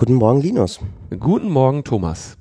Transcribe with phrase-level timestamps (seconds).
[0.00, 0.80] Guten Morgen, Linus.
[1.10, 2.38] Guten Morgen, Thomas.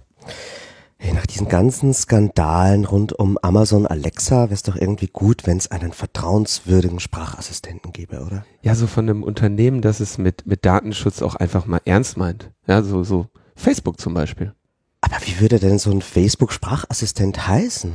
[0.96, 5.58] Hey, nach diesen ganzen Skandalen rund um Amazon Alexa wäre es doch irgendwie gut, wenn
[5.58, 8.46] es einen vertrauenswürdigen Sprachassistenten gäbe, oder?
[8.62, 12.50] Ja, so von einem Unternehmen, das es mit, mit Datenschutz auch einfach mal ernst meint.
[12.66, 13.28] Ja, so, so
[13.58, 14.54] Facebook zum Beispiel.
[15.02, 17.94] Aber wie würde denn so ein Facebook-Sprachassistent heißen?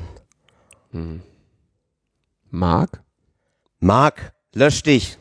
[0.90, 1.22] Hm.
[2.50, 3.02] Mark?
[3.80, 5.16] Mark, lösch dich.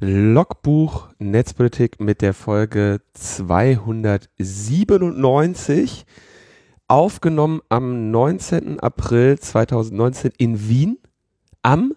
[0.00, 6.06] Logbuch Netzpolitik mit der Folge 297,
[6.86, 8.78] aufgenommen am 19.
[8.78, 10.98] April 2019 in Wien
[11.62, 11.94] am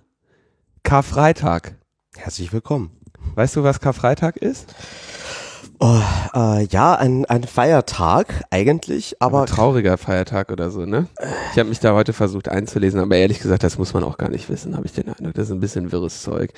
[0.81, 1.75] Karfreitag.
[2.17, 2.89] Herzlich willkommen.
[3.35, 4.73] Weißt du, was Karfreitag ist?
[5.80, 6.02] Oh,
[6.33, 11.05] äh, ja, ein, ein Feiertag eigentlich, aber Ein trauriger Feiertag oder so, ne?
[11.52, 14.30] Ich habe mich da heute versucht einzulesen, aber ehrlich gesagt, das muss man auch gar
[14.30, 15.36] nicht wissen, habe ich den Eindruck.
[15.36, 16.52] Das ist ein bisschen wirres Zeug.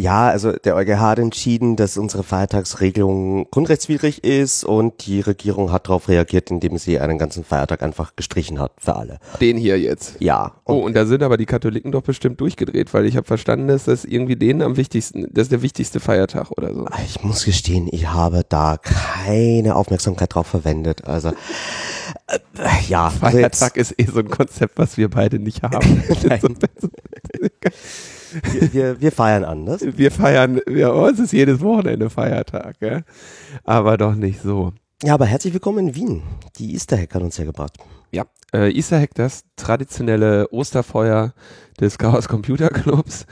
[0.00, 5.88] Ja, also der EuGH hat entschieden, dass unsere Feiertagsregelung grundrechtswidrig ist und die Regierung hat
[5.88, 9.18] darauf reagiert, indem sie einen ganzen Feiertag einfach gestrichen hat für alle.
[9.40, 10.14] Den hier jetzt.
[10.20, 10.52] Ja.
[10.64, 13.86] Oh, und da sind aber die Katholiken doch bestimmt durchgedreht, weil ich habe verstanden, dass
[13.86, 16.86] das irgendwie denen am wichtigsten, das ist der wichtigste Feiertag oder so.
[17.04, 21.06] Ich muss gestehen, ich habe da keine Aufmerksamkeit drauf verwendet.
[21.08, 21.30] Also
[22.28, 22.38] äh,
[22.86, 26.04] ja, also Feiertag ist eh so ein Konzept, was wir beide nicht haben.
[28.52, 29.82] Wir, wir, wir feiern anders.
[29.96, 33.02] wir feiern, ja, uns ist jedes Wochenende Feiertag, ja?
[33.64, 34.72] aber doch nicht so.
[35.02, 36.22] Ja, aber herzlich willkommen in Wien.
[36.58, 37.76] Die Easter Hack hat uns hergebracht.
[38.10, 41.34] Ja, äh, Easter Hack, das traditionelle Osterfeuer
[41.80, 43.26] des Chaos Computer Clubs.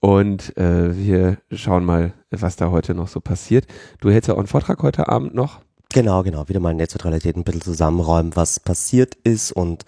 [0.00, 3.66] Und äh, wir schauen mal, was da heute noch so passiert.
[4.00, 5.60] Du hältst ja auch einen Vortrag heute Abend noch.
[5.92, 6.48] Genau, genau.
[6.48, 9.84] Wieder mal Netzneutralität ein bisschen zusammenräumen, was passiert ist und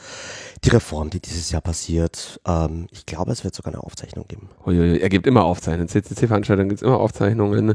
[0.64, 2.41] die Reform, die dieses Jahr passiert.
[2.46, 4.48] Ähm, ich glaube, es wird sogar eine Aufzeichnung geben.
[4.66, 5.88] Uiuiui, er gibt immer Aufzeichnungen.
[5.88, 7.74] CCC-Veranstaltungen gibt es immer Aufzeichnungen.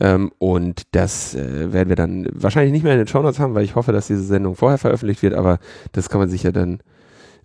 [0.00, 3.64] Ähm, und das äh, werden wir dann wahrscheinlich nicht mehr in den Shownotes haben, weil
[3.64, 5.34] ich hoffe, dass diese Sendung vorher veröffentlicht wird.
[5.34, 5.58] Aber
[5.92, 6.80] das kann man sicher dann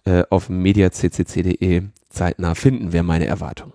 [0.05, 3.73] äh, auf mediaccc.de zeitnah finden, wäre meine Erwartung.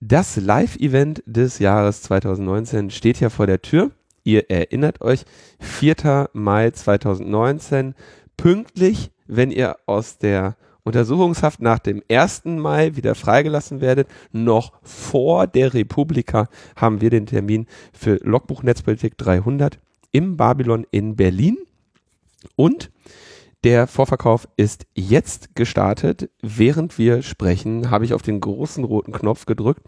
[0.00, 3.90] Das Live-Event des Jahres 2019 steht ja vor der Tür.
[4.22, 5.24] Ihr erinnert euch,
[5.58, 6.30] 4.
[6.32, 7.94] Mai 2019,
[8.36, 12.46] pünktlich, wenn ihr aus der Untersuchungshaft nach dem 1.
[12.46, 19.18] Mai wieder freigelassen werdet, noch vor der Republika haben wir den Termin für Logbuch Netzpolitik
[19.18, 19.78] 300
[20.12, 21.58] im Babylon in Berlin.
[22.56, 22.90] Und
[23.62, 26.30] der Vorverkauf ist jetzt gestartet.
[26.40, 29.82] Während wir sprechen, habe ich auf den großen roten Knopf gedrückt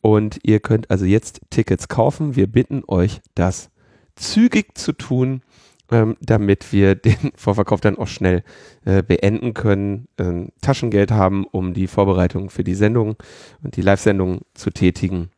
[0.00, 2.34] und ihr könnt also jetzt Tickets kaufen.
[2.34, 3.70] Wir bitten euch, das
[4.16, 5.42] zügig zu tun,
[5.90, 8.42] ähm, damit wir den Vorverkauf dann auch schnell
[8.84, 13.16] äh, beenden können, ähm, Taschengeld haben, um die Vorbereitung für die Sendung
[13.62, 15.30] und die Live-Sendung zu tätigen.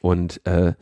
[0.00, 0.74] Und äh,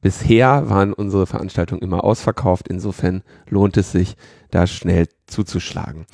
[0.00, 2.68] bisher waren unsere Veranstaltungen immer ausverkauft.
[2.68, 4.16] Insofern lohnt es sich,
[4.50, 6.06] da schnell zuzuschlagen.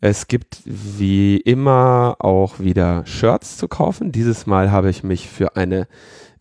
[0.00, 4.12] Es gibt wie immer auch wieder Shirts zu kaufen.
[4.12, 5.88] Dieses Mal habe ich mich für eine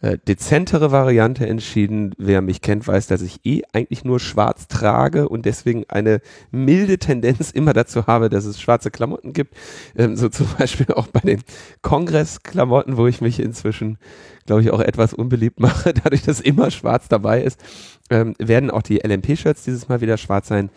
[0.06, 2.14] äh, dezentere Variante entschieden.
[2.20, 6.22] Wer mich kennt, weiß, dass ich eh eigentlich nur schwarz trage und deswegen eine
[6.52, 9.56] milde Tendenz immer dazu habe, dass es schwarze Klamotten gibt.
[9.98, 11.42] Ähm, so zum Beispiel auch bei den
[11.82, 13.98] Kongressklamotten, wo ich mich inzwischen,
[14.46, 17.60] glaube ich, auch etwas unbeliebt mache, dadurch, dass immer schwarz dabei ist,
[18.12, 20.70] ähm, werden auch die LMP-Shirts dieses Mal wieder schwarz sein.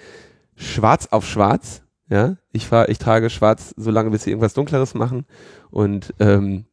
[0.56, 1.82] Schwarz auf schwarz.
[2.08, 5.26] Ja, ich, fahr, ich trage schwarz so lange, bis sie irgendwas Dunkleres machen.
[5.70, 6.64] Und ähm,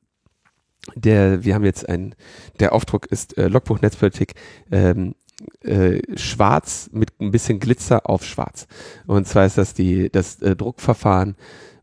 [0.95, 2.15] der, wir haben jetzt ein,
[2.59, 4.35] der Aufdruck ist äh, Logbuch Netzpolitik
[4.71, 5.15] ähm,
[5.63, 8.67] äh, schwarz mit ein bisschen Glitzer auf schwarz.
[9.07, 11.35] Und zwar ist das die, das äh, Druckverfahren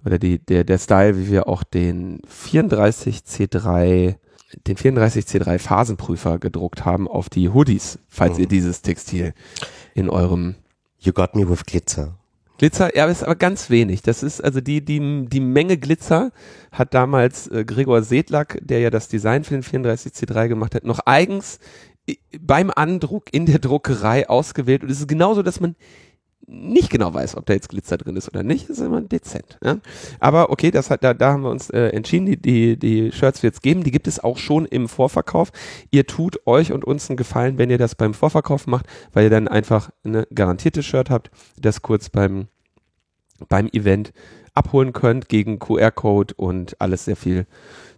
[0.05, 4.17] oder die, der, der Style, wie wir auch den 34C3
[4.67, 8.41] den 34C3 Phasenprüfer gedruckt haben auf die Hoodies, falls Mhm.
[8.43, 9.33] ihr dieses Textil
[9.95, 10.57] in eurem
[10.99, 12.19] You got me with Glitzer.
[12.63, 14.03] Glitzer, ja, ist aber ganz wenig.
[14.03, 16.31] Das ist also die, die, die Menge Glitzer
[16.71, 21.01] hat damals äh, Gregor Sedlak, der ja das Design für den 34C3 gemacht hat, noch
[21.05, 21.59] eigens
[22.09, 24.85] i- beim Andruck in der Druckerei ausgewählt.
[24.85, 25.75] Und es ist genauso, dass man
[26.47, 28.69] nicht genau weiß, ob da jetzt Glitzer drin ist oder nicht.
[28.71, 29.59] Das ist immer dezent.
[29.65, 29.79] Ja?
[30.21, 33.43] Aber okay, das hat, da, da haben wir uns äh, entschieden, die, die, die Shirts
[33.43, 33.83] wird es geben.
[33.83, 35.51] Die gibt es auch schon im Vorverkauf.
[35.91, 39.31] Ihr tut euch und uns einen Gefallen, wenn ihr das beim Vorverkauf macht, weil ihr
[39.31, 42.47] dann einfach eine garantierte Shirt habt, das kurz beim,
[43.49, 44.13] beim Event
[44.55, 47.47] abholen könnt gegen QR-Code und alles sehr viel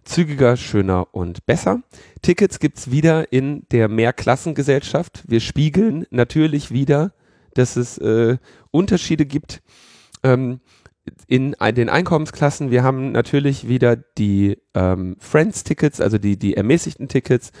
[0.03, 1.81] zügiger, schöner und besser.
[2.21, 5.23] Tickets gibt's wieder in der Mehrklassengesellschaft.
[5.27, 7.13] Wir spiegeln natürlich wieder,
[7.53, 8.37] dass es äh,
[8.71, 9.61] Unterschiede gibt
[10.23, 10.59] ähm,
[11.27, 12.71] in den Einkommensklassen.
[12.71, 17.51] Wir haben natürlich wieder die ähm, Friends-Tickets, also die, die ermäßigten Tickets,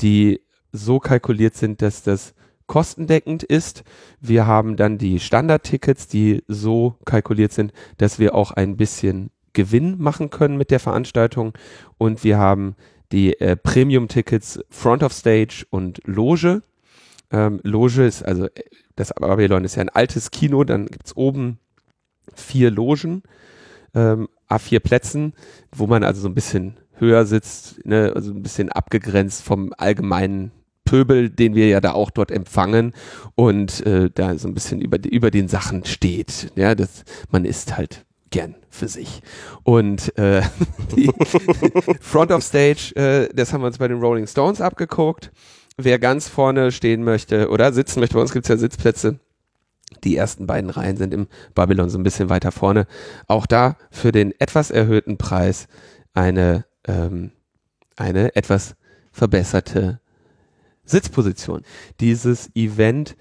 [0.00, 0.40] die
[0.72, 2.34] so kalkuliert sind, dass das
[2.66, 3.84] kostendeckend ist.
[4.20, 9.98] Wir haben dann die Standard-Tickets, die so kalkuliert sind, dass wir auch ein bisschen Gewinn
[9.98, 11.52] machen können mit der Veranstaltung.
[11.98, 12.76] Und wir haben
[13.12, 16.62] die äh, Premium-Tickets Front of Stage und Loge.
[17.30, 18.64] Ähm, Loge ist, also äh,
[18.96, 21.58] das Babylon ist ja ein altes Kino, dann gibt's oben
[22.34, 23.22] vier Logen,
[23.94, 25.34] ähm, A4 Plätzen,
[25.72, 30.52] wo man also so ein bisschen höher sitzt, ne, also ein bisschen abgegrenzt vom allgemeinen
[30.84, 32.92] Pöbel, den wir ja da auch dort empfangen
[33.34, 36.52] und äh, da so ein bisschen über, über den Sachen steht.
[36.56, 39.22] Ja, das, man ist halt gern für sich.
[39.62, 40.42] Und äh,
[40.96, 41.10] die
[42.00, 45.30] Front of Stage, äh, das haben wir uns bei den Rolling Stones abgeguckt.
[45.76, 49.18] Wer ganz vorne stehen möchte oder sitzen möchte, bei uns gibt's ja Sitzplätze.
[50.02, 52.86] Die ersten beiden Reihen sind im Babylon so ein bisschen weiter vorne.
[53.28, 55.68] Auch da für den etwas erhöhten Preis
[56.12, 57.32] eine, ähm,
[57.96, 58.76] eine etwas
[59.12, 60.00] verbesserte
[60.84, 61.62] Sitzposition.
[62.00, 63.16] Dieses Event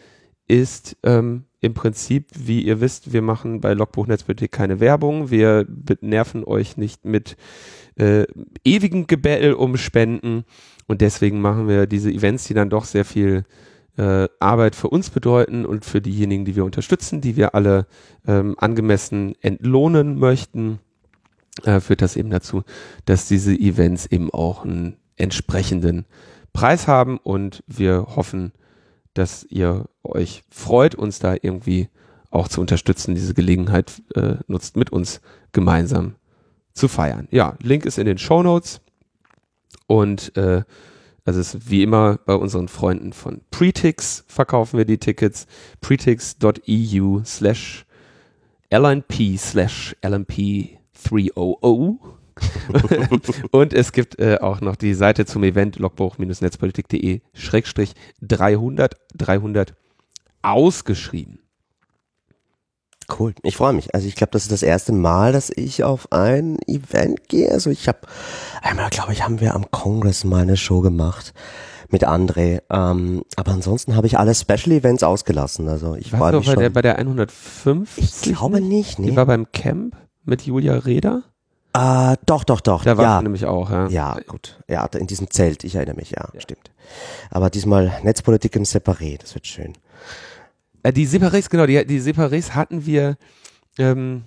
[0.47, 5.31] ist ähm, im Prinzip, wie ihr wisst, wir machen bei Logbuch Netzpolitik keine Werbung.
[5.31, 5.65] Wir
[6.01, 7.37] nerven euch nicht mit
[7.95, 8.25] äh,
[8.65, 10.43] ewigen Gebell um Spenden.
[10.87, 13.45] Und deswegen machen wir diese Events, die dann doch sehr viel
[13.97, 17.87] äh, Arbeit für uns bedeuten und für diejenigen, die wir unterstützen, die wir alle
[18.27, 20.79] ähm, angemessen entlohnen möchten,
[21.63, 22.63] äh, führt das eben dazu,
[23.05, 26.05] dass diese Events eben auch einen entsprechenden
[26.53, 28.53] Preis haben und wir hoffen,
[29.13, 31.89] dass ihr euch freut, uns da irgendwie
[32.31, 35.21] auch zu unterstützen, diese Gelegenheit äh, nutzt, mit uns
[35.51, 36.15] gemeinsam
[36.73, 37.27] zu feiern.
[37.31, 38.81] Ja, Link ist in den Show Notes
[39.87, 40.63] und äh,
[41.25, 45.47] also es ist wie immer bei unseren Freunden von Pretix verkaufen wir die Tickets.
[45.79, 47.85] pretix.eu slash
[48.69, 52.22] lnp slash lnp 300
[53.51, 59.73] und es gibt äh, auch noch die Seite zum Event logbuch-netzpolitik.de Schrägstrich 300 300
[60.41, 61.39] ausgeschrieben.
[63.19, 63.93] Cool, ich freue mich.
[63.93, 67.51] Also ich glaube, das ist das erste Mal, dass ich auf ein Event gehe.
[67.51, 67.99] Also ich habe
[68.61, 71.33] einmal, glaube ich, haben wir am Congress mal eine Show gemacht
[71.89, 72.61] mit André.
[72.69, 75.67] Ähm, aber ansonsten habe ich alle Special Events ausgelassen.
[75.69, 77.97] Also ich war bei der bei der 105.
[77.97, 78.99] Ich glaube nicht.
[78.99, 79.11] Nee.
[79.11, 81.23] Die war beim Camp mit Julia Reda.
[81.73, 82.83] Ah, doch, doch, doch.
[82.83, 83.21] Da war ja.
[83.21, 83.87] nämlich auch, ja.
[83.87, 84.59] Ja, gut.
[84.67, 86.39] Ja, in diesem Zelt, ich erinnere mich, ja, ja.
[86.39, 86.71] stimmt.
[87.31, 89.73] Aber diesmal Netzpolitik im Separé, das wird schön.
[90.83, 93.17] Äh, die Separés, genau, die, die Separés hatten wir
[93.79, 94.25] ähm,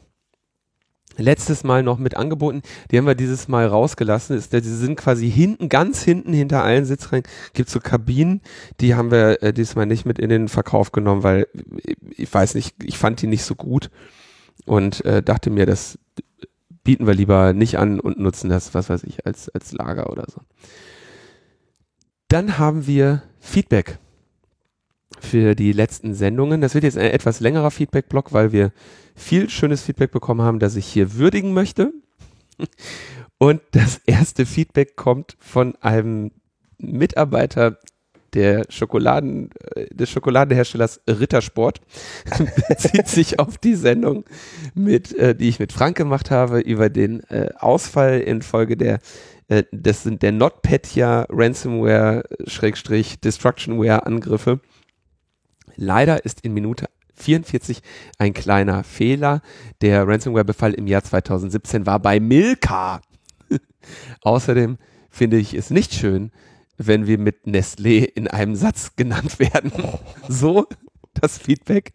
[1.17, 2.63] letztes Mal noch mit angeboten.
[2.91, 4.37] Die haben wir dieses Mal rausgelassen.
[4.37, 8.41] Ist, die sind quasi hinten, ganz hinten hinter allen Sitzreihen gibt so Kabinen.
[8.81, 11.47] Die haben wir äh, diesmal nicht mit in den Verkauf genommen, weil
[12.17, 13.91] ich weiß nicht, ich fand die nicht so gut
[14.65, 15.99] und äh, dachte mir, das
[16.87, 20.25] bieten wir lieber nicht an und nutzen das, was weiß ich, als, als Lager oder
[20.29, 20.41] so.
[22.29, 23.99] Dann haben wir Feedback
[25.19, 26.61] für die letzten Sendungen.
[26.61, 28.73] Das wird jetzt ein etwas längerer Feedback-Block, weil wir
[29.17, 31.93] viel schönes Feedback bekommen haben, das ich hier würdigen möchte.
[33.39, 36.31] Und das erste Feedback kommt von einem
[36.79, 37.79] Mitarbeiter
[38.37, 41.81] der Schokoladen, äh, des Schokoladenherstellers Rittersport
[42.69, 44.25] bezieht sich auf die Sendung,
[44.75, 49.01] mit, äh, die ich mit Frank gemacht habe, über den äh, Ausfall infolge der
[49.49, 54.61] äh, der NotPetya Ransomware Schrägstrich Destructionware Angriffe.
[55.77, 57.81] Leider ist in Minute 44
[58.19, 59.41] ein kleiner Fehler.
[59.81, 63.01] Der Ransomware-Befall im Jahr 2017 war bei Milka.
[64.23, 64.79] Außerdem
[65.11, 66.31] finde ich es nicht schön,
[66.79, 69.73] wenn wir mit Nestlé in einem Satz genannt werden.
[70.29, 70.67] So
[71.15, 71.95] das Feedback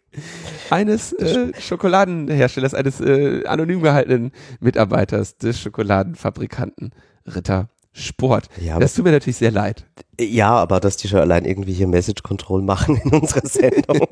[0.70, 6.90] eines äh, Schokoladenherstellers, eines äh, anonym gehaltenen Mitarbeiters des Schokoladenfabrikanten
[7.26, 8.48] Ritter Sport.
[8.58, 9.86] Ja, das tut mir natürlich sehr leid.
[10.18, 14.06] Ja, aber dass die schon allein irgendwie hier Message Control machen in unserer Sendung.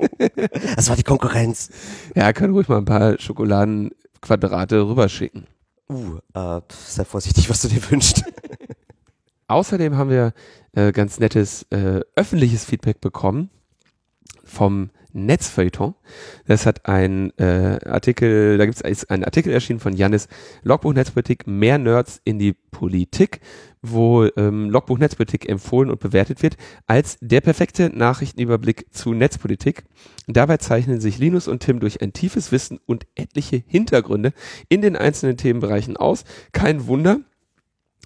[0.75, 1.69] das war die Konkurrenz.
[2.15, 5.47] Ja, kann ruhig mal ein paar Schokoladenquadrate rüberschicken.
[5.89, 8.23] Uh, äh, sei vorsichtig, was du dir wünschst.
[9.51, 10.33] Außerdem haben wir
[10.71, 13.49] äh, ganz nettes äh, öffentliches Feedback bekommen
[14.45, 15.93] vom Netzfeuilleton.
[16.47, 20.29] Das hat ein äh, Artikel, da gibt es einen Artikel erschienen von Jannis,
[20.63, 23.41] Logbuch Netzpolitik, mehr Nerds in die Politik,
[23.81, 26.55] wo ähm, Logbuch Netzpolitik empfohlen und bewertet wird
[26.87, 29.83] als der perfekte Nachrichtenüberblick zu Netzpolitik.
[30.27, 34.31] Dabei zeichnen sich Linus und Tim durch ein tiefes Wissen und etliche Hintergründe
[34.69, 36.23] in den einzelnen Themenbereichen aus.
[36.53, 37.19] Kein Wunder,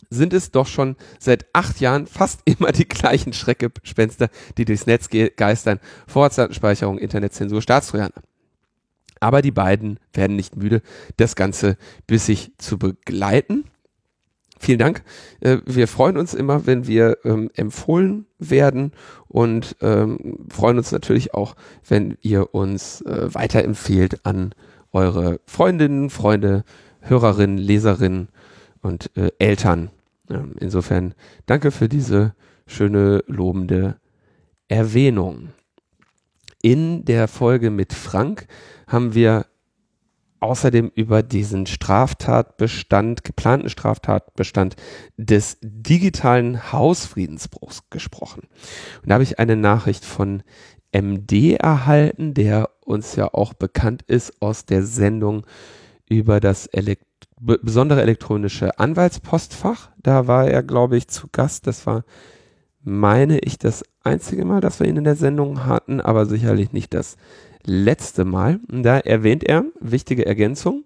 [0.09, 5.09] sind es doch schon seit acht Jahren fast immer die gleichen Schreckgespenster, die durchs Netz
[5.35, 5.79] geistern.
[6.07, 8.21] Vorratsdatenspeicherung, Internetzensur, Staatstrojaner.
[9.19, 10.81] Aber die beiden werden nicht müde,
[11.17, 13.65] das Ganze bissig zu begleiten.
[14.59, 15.03] Vielen Dank.
[15.41, 18.93] Äh, wir freuen uns immer, wenn wir ähm, empfohlen werden
[19.27, 21.55] und ähm, freuen uns natürlich auch,
[21.87, 24.53] wenn ihr uns äh, weiterempfehlt an
[24.91, 26.63] eure Freundinnen, Freunde,
[27.01, 28.29] Hörerinnen, Leserinnen
[28.86, 29.89] und äh, Eltern.
[30.30, 31.15] Ähm, insofern
[31.48, 32.36] danke für diese
[32.68, 34.00] schöne lobende
[34.68, 35.50] Erwähnung.
[36.62, 38.48] In der Folge mit Frank
[38.88, 39.48] haben wir
[40.39, 44.75] außerdem über diesen Straftatbestand, geplanten Straftatbestand
[45.18, 48.48] des digitalen Hausfriedensbruchs gesprochen.
[49.01, 50.44] Und da habe ich eine Nachricht von
[50.92, 55.46] MD erhalten, der uns ja auch bekannt ist aus der Sendung
[56.08, 57.04] über das Elekt
[57.39, 59.89] besondere elektronische Anwaltspostfach.
[60.01, 61.68] Da war er, glaube ich, zu Gast.
[61.68, 62.04] Das war,
[62.84, 66.94] meine ich, das einzige Mal, dass wir ihn in der Sendung hatten, aber sicherlich nicht
[66.94, 67.18] das
[67.63, 68.60] letzte Mal.
[68.72, 70.84] Und da erwähnt er, wichtige Ergänzung,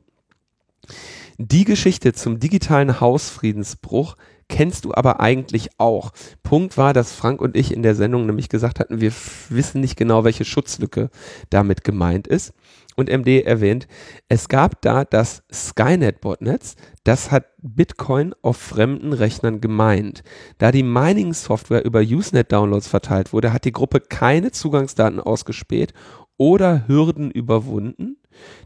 [1.38, 4.18] die Geschichte zum digitalen Hausfriedensbruch
[4.50, 6.12] kennst du aber eigentlich auch.
[6.44, 9.13] Punkt war, dass Frank und ich in der Sendung nämlich gesagt hatten, wir
[9.48, 11.10] wissen nicht genau, welche Schutzlücke
[11.50, 12.53] damit gemeint ist.
[13.00, 13.88] Und MD erwähnt,
[14.27, 16.75] es gab da das Skynet-Botnetz,
[17.06, 20.22] das hat Bitcoin auf fremden Rechnern gemeint.
[20.58, 25.94] Da die Mining-Software über Usenet-Downloads verteilt wurde, hat die Gruppe keine Zugangsdaten ausgespäht
[26.36, 28.18] oder Hürden überwunden.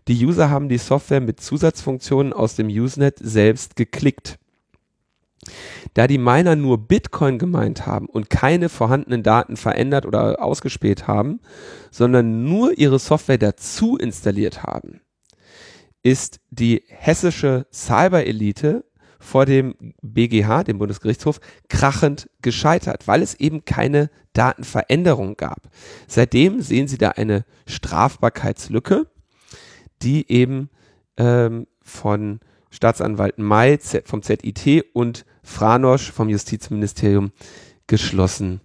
[0.08, 4.40] Die User haben die Software mit Zusatzfunktionen aus dem Usenet selbst geklickt.
[5.94, 11.40] Da die Miner nur Bitcoin gemeint haben und keine vorhandenen Daten verändert oder ausgespäht haben,
[11.92, 15.02] sondern nur ihre Software dazu installiert haben,
[16.02, 18.86] ist die hessische Cyber-Elite
[19.20, 25.70] vor dem BGH, dem Bundesgerichtshof, krachend gescheitert, weil es eben keine Datenveränderung gab.
[26.08, 29.08] Seitdem sehen Sie da eine Strafbarkeitslücke,
[30.02, 30.70] die eben
[31.18, 32.42] ähm, von
[32.74, 37.32] Staatsanwalt May vom ZIT und Franosch vom Justizministerium
[37.86, 38.62] geschlossen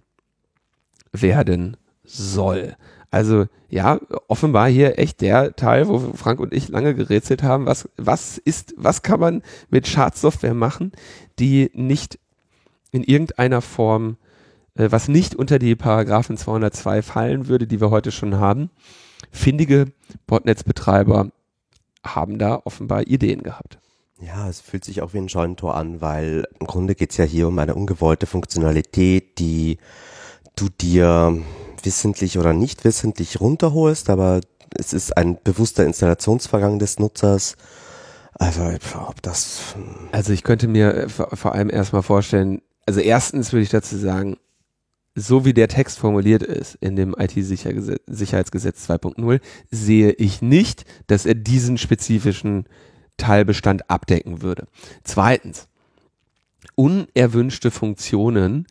[1.11, 2.75] werden soll.
[3.11, 7.87] Also ja, offenbar hier echt der Teil, wo Frank und ich lange gerätselt haben, was,
[7.97, 10.91] was ist, was kann man mit Schadsoftware machen,
[11.37, 12.19] die nicht
[12.91, 14.17] in irgendeiner Form,
[14.75, 18.71] äh, was nicht unter die Paragraphen 202 fallen würde, die wir heute schon haben.
[19.31, 19.85] Findige
[20.25, 21.31] Botnetzbetreiber
[22.03, 23.79] haben da offenbar Ideen gehabt.
[24.21, 27.47] Ja, es fühlt sich auch wie ein Scheunentor an, weil im Grunde geht's ja hier
[27.47, 29.77] um eine ungewollte Funktionalität, die
[30.55, 31.37] du dir
[31.83, 34.41] wissentlich oder nicht wissentlich runterholst, aber
[34.77, 37.55] es ist ein bewusster Installationsvorgang des Nutzers.
[38.33, 38.61] Also,
[39.07, 39.75] ob das.
[39.75, 40.09] Hm.
[40.11, 44.37] Also, ich könnte mir äh, vor allem erstmal vorstellen, also erstens würde ich dazu sagen,
[45.15, 51.35] so wie der Text formuliert ist in dem IT-Sicherheitsgesetz 2.0, sehe ich nicht, dass er
[51.35, 52.65] diesen spezifischen
[53.19, 54.67] Teilbestand abdecken würde.
[55.03, 55.67] Zweitens,
[56.75, 58.65] unerwünschte Funktionen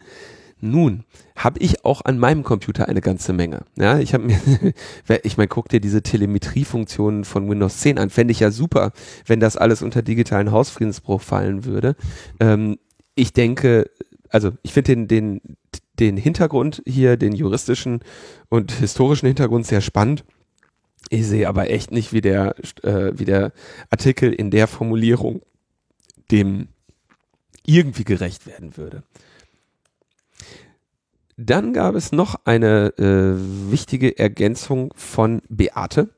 [0.61, 1.05] nun,
[1.37, 3.61] habe ich auch an meinem Computer eine ganze Menge.
[3.77, 4.41] Ja, ich habe mir,
[5.23, 8.11] ich meine, guck dir diese Telemetriefunktionen von Windows 10 an.
[8.11, 8.93] Fände ich ja super,
[9.27, 11.95] wenn das alles unter digitalen Hausfriedensbruch fallen würde.
[12.41, 12.79] Ähm,
[13.15, 13.89] ich denke,
[14.31, 15.41] also ich finde den, den,
[16.01, 18.01] den Hintergrund hier, den juristischen
[18.49, 20.25] und historischen Hintergrund sehr spannend.
[21.11, 23.53] Ich sehe aber echt nicht, wie der, äh, wie der
[23.91, 25.43] Artikel in der Formulierung
[26.31, 26.69] dem
[27.65, 29.03] irgendwie gerecht werden würde.
[31.37, 36.11] Dann gab es noch eine äh, wichtige Ergänzung von Beate,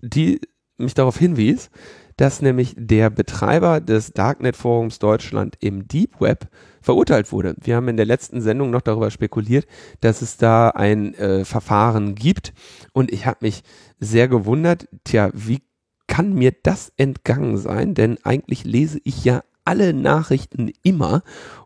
[0.00, 0.40] die
[0.76, 1.70] mich darauf hinwies,
[2.16, 6.48] dass nämlich der Betreiber des Darknet Forums Deutschland im Deep Web
[6.84, 7.56] verurteilt wurde.
[7.60, 9.66] Wir haben in der letzten Sendung noch darüber spekuliert,
[10.00, 12.52] dass es da ein äh, Verfahren gibt
[12.92, 13.62] und ich habe mich
[13.98, 15.62] sehr gewundert, tja, wie
[16.06, 17.94] kann mir das entgangen sein?
[17.94, 21.22] Denn eigentlich lese ich ja alle Nachrichten immer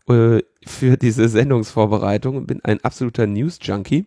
[0.09, 4.07] äh, für diese Sendungsvorbereitung und bin ein absoluter News-Junkie.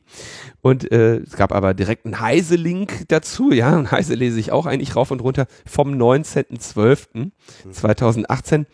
[0.62, 3.52] Und äh, es gab aber direkt einen Heise-Link dazu.
[3.52, 8.66] Ja, und Heise lese ich auch eigentlich rauf und runter vom 19.12.2018.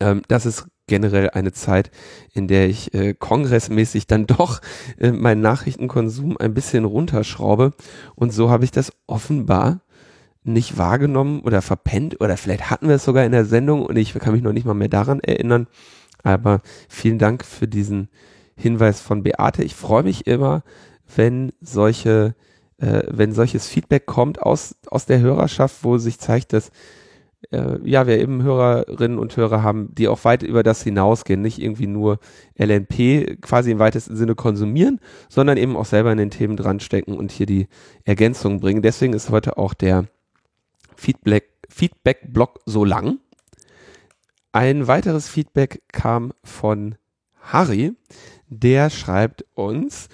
[0.00, 1.90] Ähm, das ist generell eine Zeit,
[2.34, 4.60] in der ich äh, kongressmäßig dann doch
[4.98, 7.72] äh, meinen Nachrichtenkonsum ein bisschen runterschraube.
[8.14, 9.80] Und so habe ich das offenbar
[10.42, 14.14] nicht wahrgenommen oder verpennt oder vielleicht hatten wir es sogar in der Sendung und ich
[14.14, 15.66] kann mich noch nicht mal mehr daran erinnern.
[16.22, 18.08] Aber vielen Dank für diesen
[18.56, 19.62] Hinweis von Beate.
[19.62, 20.62] Ich freue mich immer,
[21.14, 22.34] wenn solche,
[22.78, 26.70] äh, wenn solches Feedback kommt aus, aus der Hörerschaft, wo sich zeigt, dass
[27.50, 31.58] äh, ja, wir eben Hörerinnen und Hörer haben, die auch weit über das hinausgehen, nicht
[31.60, 32.18] irgendwie nur
[32.58, 37.32] LNP quasi im weitesten Sinne konsumieren, sondern eben auch selber in den Themen dranstecken und
[37.32, 37.68] hier die
[38.04, 38.82] Ergänzungen bringen.
[38.82, 40.06] Deswegen ist heute auch der
[40.96, 43.18] Feedback, Feedback-Block so lang.
[44.52, 46.96] Ein weiteres Feedback kam von
[47.40, 47.94] Harry,
[48.48, 50.08] der schreibt uns,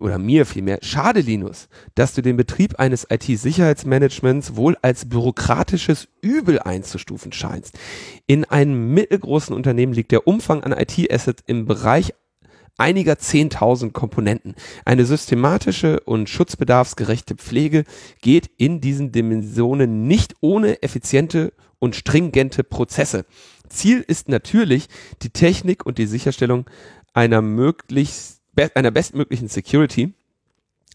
[0.00, 6.58] oder mir vielmehr, schade Linus, dass du den Betrieb eines IT-Sicherheitsmanagements wohl als bürokratisches Übel
[6.58, 7.78] einzustufen scheinst.
[8.26, 12.14] In einem mittelgroßen Unternehmen liegt der Umfang an IT-Assets im Bereich
[12.78, 14.54] einiger 10.000 Komponenten.
[14.84, 17.84] Eine systematische und schutzbedarfsgerechte Pflege
[18.22, 23.26] geht in diesen Dimensionen nicht ohne effiziente und stringente Prozesse.
[23.68, 24.88] Ziel ist natürlich
[25.22, 26.68] die Technik und die Sicherstellung
[27.12, 28.39] einer möglichst
[28.74, 30.14] einer bestmöglichen Security.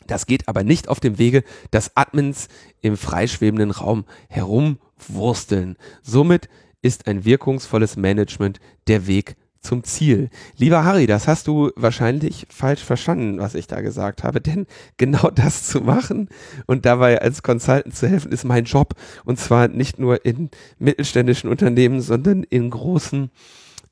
[0.07, 2.47] Das geht aber nicht auf dem Wege, dass Admins
[2.81, 5.77] im freischwebenden Raum herumwursteln.
[6.03, 6.47] Somit
[6.81, 9.35] ist ein wirkungsvolles Management der Weg
[9.65, 10.29] zum Ziel.
[10.57, 15.31] Lieber Harry, das hast du wahrscheinlich falsch verstanden, was ich da gesagt habe, denn genau
[15.31, 16.29] das zu machen
[16.67, 18.93] und dabei als Consultant zu helfen, ist mein Job.
[19.25, 23.31] Und zwar nicht nur in mittelständischen Unternehmen, sondern in großen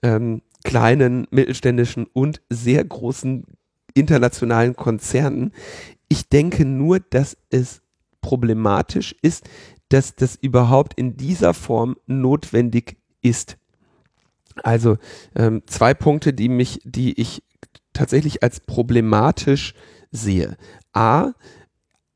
[0.04, 3.46] ähm, kleinen, mittelständischen und sehr großen
[3.94, 5.52] internationalen Konzernen.
[6.08, 7.82] Ich denke nur, dass es
[8.22, 9.50] problematisch ist,
[9.90, 13.58] dass das überhaupt in dieser Form notwendig ist.
[14.64, 14.98] Also
[15.36, 17.44] ähm, zwei Punkte, die mich, die ich
[17.94, 19.74] tatsächlich als problematisch
[20.12, 20.58] sehe.
[20.94, 21.34] A,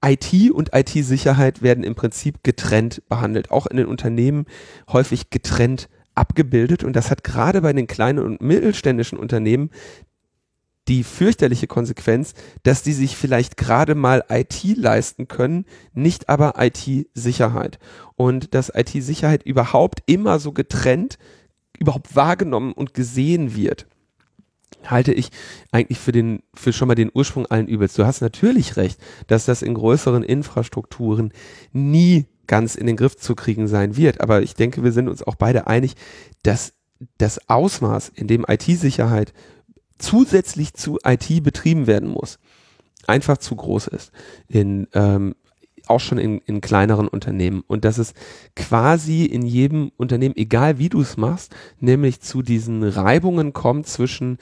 [0.03, 4.45] IT und IT-Sicherheit werden im Prinzip getrennt behandelt, auch in den Unternehmen
[4.91, 9.69] häufig getrennt abgebildet und das hat gerade bei den kleinen und mittelständischen Unternehmen
[10.87, 12.33] die fürchterliche Konsequenz,
[12.63, 17.77] dass die sich vielleicht gerade mal IT leisten können, nicht aber IT-Sicherheit.
[18.15, 21.17] Und dass IT-Sicherheit überhaupt immer so getrennt,
[21.77, 23.85] überhaupt wahrgenommen und gesehen wird
[24.85, 25.29] halte ich
[25.71, 27.93] eigentlich für den, für schon mal den Ursprung allen Übels.
[27.93, 31.33] Du hast natürlich recht, dass das in größeren Infrastrukturen
[31.71, 34.21] nie ganz in den Griff zu kriegen sein wird.
[34.21, 35.95] Aber ich denke, wir sind uns auch beide einig,
[36.43, 36.73] dass
[37.17, 39.33] das Ausmaß, in dem IT-Sicherheit
[39.99, 42.39] zusätzlich zu IT betrieben werden muss,
[43.05, 44.11] einfach zu groß ist.
[44.47, 45.35] In, ähm,
[45.89, 47.63] auch schon in, in kleineren Unternehmen.
[47.67, 48.13] Und dass es
[48.55, 54.37] quasi in jedem Unternehmen, egal wie du es machst, nämlich zu diesen Reibungen kommt zwischen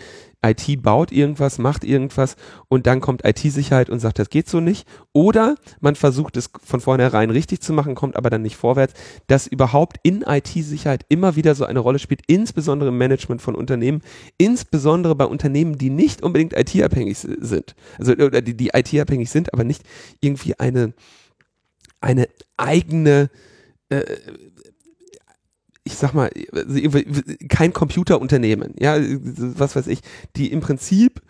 [0.49, 2.35] IT baut irgendwas, macht irgendwas
[2.67, 4.87] und dann kommt IT-Sicherheit und sagt, das geht so nicht.
[5.13, 8.93] Oder man versucht es von vornherein richtig zu machen, kommt aber dann nicht vorwärts,
[9.27, 14.01] dass überhaupt in IT-Sicherheit immer wieder so eine Rolle spielt, insbesondere im Management von Unternehmen,
[14.37, 17.75] insbesondere bei Unternehmen, die nicht unbedingt IT-abhängig sind.
[17.97, 19.83] Also oder die, die IT-abhängig sind, aber nicht
[20.21, 20.93] irgendwie eine,
[22.01, 22.27] eine
[22.57, 23.29] eigene
[23.89, 24.03] äh,
[25.85, 26.31] ich sag mal,
[27.47, 29.99] kein Computerunternehmen, ja, was weiß ich,
[30.35, 31.21] die im Prinzip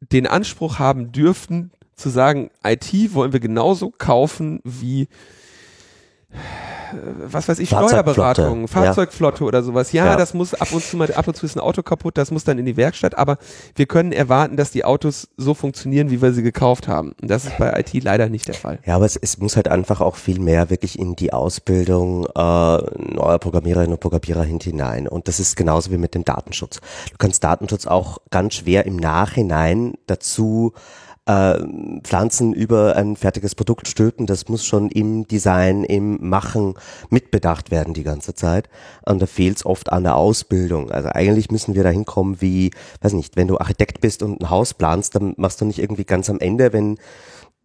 [0.00, 5.08] den Anspruch haben dürften, zu sagen, IT wollen wir genauso kaufen wie
[7.28, 9.48] was weiß ich, Steuerberatung, Fahrzeugflotte ja.
[9.48, 9.92] oder sowas.
[9.92, 12.16] Ja, ja, das muss ab und zu mal, ab und zu ist ein Auto kaputt,
[12.16, 13.38] das muss dann in die Werkstatt, aber
[13.74, 17.14] wir können erwarten, dass die Autos so funktionieren, wie wir sie gekauft haben.
[17.20, 18.78] Und das ist bei IT leider nicht der Fall.
[18.86, 22.28] Ja, aber es, es muss halt einfach auch viel mehr wirklich in die Ausbildung äh,
[22.36, 25.08] neuer Programmiererinnen und Programmierer hinein.
[25.08, 26.80] Und das ist genauso wie mit dem Datenschutz.
[27.10, 30.72] Du kannst Datenschutz auch ganz schwer im Nachhinein dazu
[31.26, 31.58] äh,
[32.02, 36.74] Pflanzen über ein fertiges Produkt stülpen, das muss schon im Design, im Machen
[37.10, 38.68] mitbedacht werden die ganze Zeit.
[39.04, 40.90] Und da fehlt es oft an der Ausbildung.
[40.90, 44.50] Also eigentlich müssen wir da hinkommen wie, weiß nicht, wenn du Architekt bist und ein
[44.50, 46.98] Haus planst, dann machst du nicht irgendwie ganz am Ende, wenn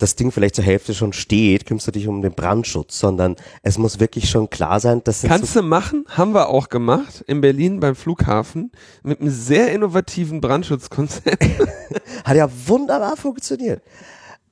[0.01, 3.77] das Ding vielleicht zur Hälfte schon steht, kümmerst du dich um den Brandschutz, sondern es
[3.77, 7.41] muss wirklich schon klar sein, dass Kannst so du machen, haben wir auch gemacht in
[7.41, 8.71] Berlin beim Flughafen
[9.03, 11.43] mit einem sehr innovativen Brandschutzkonzept.
[12.23, 13.81] Hat ja wunderbar funktioniert.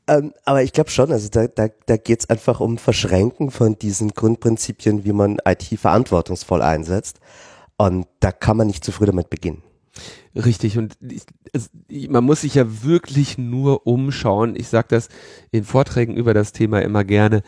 [0.07, 3.77] Ähm, aber ich glaube schon, also da, da, da geht es einfach um Verschränken von
[3.77, 7.19] diesen Grundprinzipien, wie man IT verantwortungsvoll einsetzt.
[7.77, 9.63] Und da kann man nicht zu früh damit beginnen.
[10.35, 11.23] Richtig, und ich,
[11.53, 11.69] es,
[12.09, 14.55] man muss sich ja wirklich nur umschauen.
[14.55, 15.09] Ich sage das
[15.51, 17.41] in Vorträgen über das Thema immer gerne.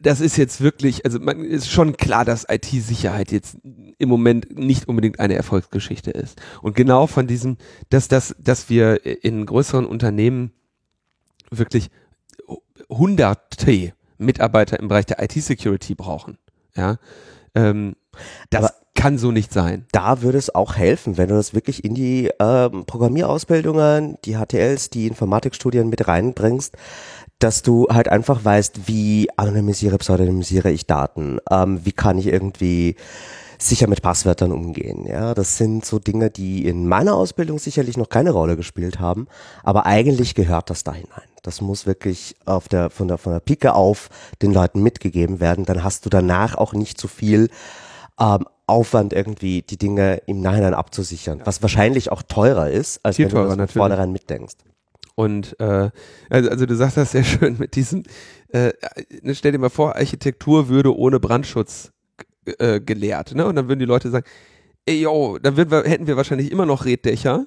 [0.00, 3.56] Das ist jetzt wirklich, also man ist schon klar, dass IT-Sicherheit jetzt
[3.98, 6.40] im Moment nicht unbedingt eine Erfolgsgeschichte ist.
[6.60, 7.56] Und genau von diesem,
[7.88, 10.52] dass das, dass wir in größeren Unternehmen
[11.50, 11.90] wirklich
[12.88, 16.38] hunderte Mitarbeiter im Bereich der IT-Security brauchen.
[16.74, 16.98] Ja,
[17.54, 17.96] ähm,
[18.50, 19.86] das Aber kann so nicht sein.
[19.92, 24.90] Da würde es auch helfen, wenn du das wirklich in die ähm, Programmierausbildungen, die HTLs,
[24.90, 26.74] die Informatikstudien mit reinbringst,
[27.38, 32.96] dass du halt einfach weißt, wie anonymisiere, pseudonymisiere ich Daten, ähm, wie kann ich irgendwie
[33.58, 35.06] sicher mit Passwörtern umgehen.
[35.06, 39.28] Ja, das sind so Dinge, die in meiner Ausbildung sicherlich noch keine Rolle gespielt haben,
[39.62, 41.28] aber eigentlich gehört das da hinein.
[41.42, 44.10] Das muss wirklich auf der, von der, von der Pike auf
[44.42, 45.64] den Leuten mitgegeben werden.
[45.64, 47.48] Dann hast du danach auch nicht so viel
[48.20, 53.26] ähm, Aufwand irgendwie die Dinge im Nachhinein abzusichern, was wahrscheinlich auch teurer ist, als Viel
[53.26, 53.80] wenn teurer, du das von natürlich.
[53.80, 54.56] vornherein mitdenkst.
[55.16, 55.90] Und äh,
[56.30, 58.04] also, also du sagst das sehr schön mit diesem,
[58.48, 58.72] äh,
[59.32, 61.92] stell dir mal vor, Architektur würde ohne Brandschutz
[62.58, 63.46] äh, gelehrt, ne?
[63.46, 64.26] Und dann würden die Leute sagen,
[64.86, 67.46] ey yo, dann wir, hätten wir wahrscheinlich immer noch Reddächer,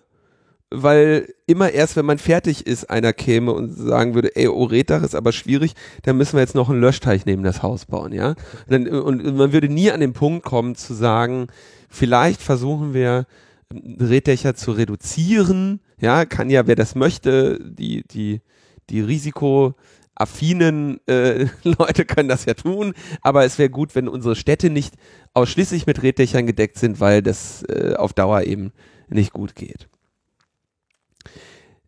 [0.73, 5.03] weil immer erst, wenn man fertig ist, einer käme und sagen würde, ey, oh, Reddach
[5.03, 8.29] ist aber schwierig, dann müssen wir jetzt noch einen Löschteich neben das Haus bauen, ja?
[8.29, 8.37] Und,
[8.69, 11.47] dann, und man würde nie an den Punkt kommen zu sagen,
[11.89, 13.27] vielleicht versuchen wir
[13.71, 18.41] Reddächer zu reduzieren, ja, kann ja, wer das möchte, die, die,
[18.89, 24.71] die risikoaffinen äh, Leute können das ja tun, aber es wäre gut, wenn unsere Städte
[24.71, 24.95] nicht
[25.35, 28.71] ausschließlich mit Reddächern gedeckt sind, weil das äh, auf Dauer eben
[29.07, 29.87] nicht gut geht.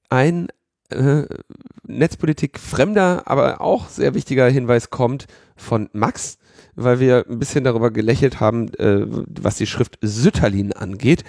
[0.10, 0.48] Ein
[0.90, 1.24] äh,
[1.88, 6.38] Netzpolitik fremder, aber auch sehr wichtiger Hinweis kommt von Max,
[6.76, 11.24] weil wir ein bisschen darüber gelächelt haben, äh, was die Schrift Sütterlin angeht.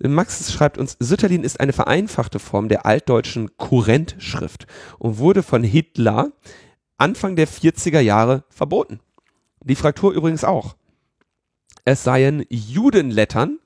[0.00, 4.66] Max schreibt uns, Sütterlin ist eine vereinfachte Form der altdeutschen Kurrentschrift
[4.98, 6.32] und wurde von Hitler
[6.98, 9.00] Anfang der 40er Jahre verboten.
[9.64, 10.76] Die Fraktur übrigens auch.
[11.84, 13.58] Es seien Judenlettern,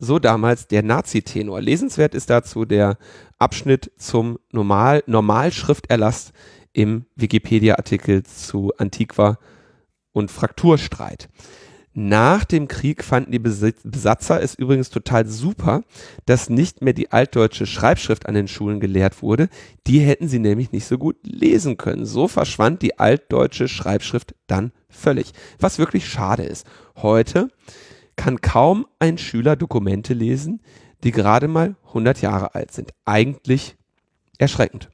[0.00, 1.60] so damals der Nazi-Tenor.
[1.60, 2.96] Lesenswert ist dazu der
[3.38, 6.32] Abschnitt zum Normal Normalschrifterlass
[6.72, 9.38] im Wikipedia-Artikel zu Antiqua
[10.12, 11.28] und Frakturstreit.
[11.92, 15.82] Nach dem Krieg fanden die Besatzer es übrigens total super,
[16.24, 19.48] dass nicht mehr die altdeutsche Schreibschrift an den Schulen gelehrt wurde.
[19.88, 22.06] Die hätten sie nämlich nicht so gut lesen können.
[22.06, 25.32] So verschwand die altdeutsche Schreibschrift dann völlig.
[25.58, 26.64] Was wirklich schade ist.
[26.96, 27.48] Heute
[28.20, 30.60] kann kaum ein Schüler Dokumente lesen,
[31.04, 32.92] die gerade mal 100 Jahre alt sind.
[33.06, 33.78] Eigentlich
[34.36, 34.90] erschreckend.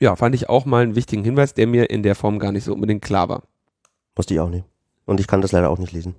[0.00, 2.64] Ja, fand ich auch mal einen wichtigen Hinweis, der mir in der Form gar nicht
[2.64, 3.44] so unbedingt klar war.
[4.16, 4.64] Wusste ich auch nicht.
[5.06, 6.16] Und ich kann das leider auch nicht lesen.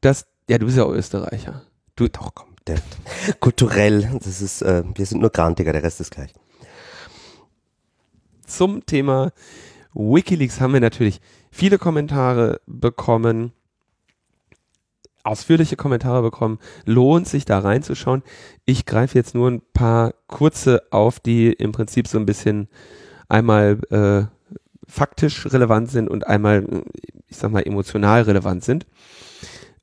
[0.00, 1.60] Das, ja, du bist ja auch Österreicher.
[1.94, 2.54] Du, doch, komm.
[2.66, 2.78] Der,
[3.40, 6.32] kulturell, das ist, äh, wir sind nur Grantiger, der Rest ist gleich.
[8.46, 9.30] Zum Thema
[9.92, 13.52] Wikileaks haben wir natürlich viele Kommentare bekommen,
[15.26, 16.58] ausführliche Kommentare bekommen.
[16.84, 18.22] Lohnt sich da reinzuschauen.
[18.64, 22.68] Ich greife jetzt nur ein paar kurze auf, die im Prinzip so ein bisschen
[23.28, 24.26] einmal äh,
[24.88, 26.84] faktisch relevant sind und einmal,
[27.28, 28.86] ich sag mal, emotional relevant sind.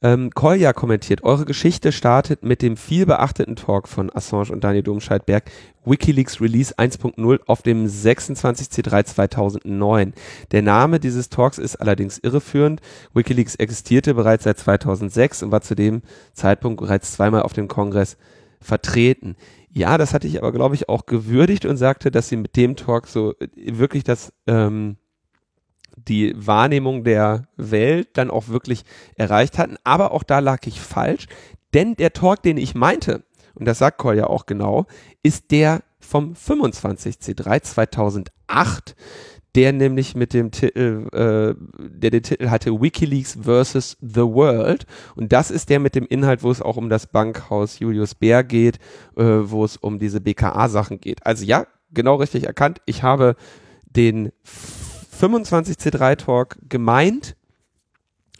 [0.03, 4.83] Ähm, Kolja kommentiert, eure Geschichte startet mit dem viel beachteten Talk von Assange und Daniel
[4.83, 5.49] Domscheit-Berg,
[5.85, 10.13] Wikileaks Release 1.0 auf dem 26C3 2009.
[10.51, 12.81] Der Name dieses Talks ist allerdings irreführend.
[13.13, 16.01] Wikileaks existierte bereits seit 2006 und war zu dem
[16.33, 18.17] Zeitpunkt bereits zweimal auf dem Kongress
[18.59, 19.37] vertreten.
[19.71, 22.75] Ja, das hatte ich aber, glaube ich, auch gewürdigt und sagte, dass sie mit dem
[22.75, 24.97] Talk so wirklich das ähm,
[25.95, 28.83] die Wahrnehmung der Welt dann auch wirklich
[29.15, 29.77] erreicht hatten.
[29.83, 31.27] Aber auch da lag ich falsch,
[31.73, 33.23] denn der Talk, den ich meinte,
[33.55, 34.85] und das sagt Cole ja auch genau,
[35.21, 38.95] ist der vom 25C3 2008,
[39.55, 44.85] der nämlich mit dem Titel, äh, der den Titel hatte Wikileaks versus the World.
[45.15, 48.43] Und das ist der mit dem Inhalt, wo es auch um das Bankhaus Julius Bär
[48.43, 48.77] geht,
[49.15, 51.25] äh, wo es um diese BKA-Sachen geht.
[51.25, 52.81] Also ja, genau richtig erkannt.
[52.85, 53.35] Ich habe
[53.85, 54.31] den
[55.23, 57.35] 25C3 Talk gemeint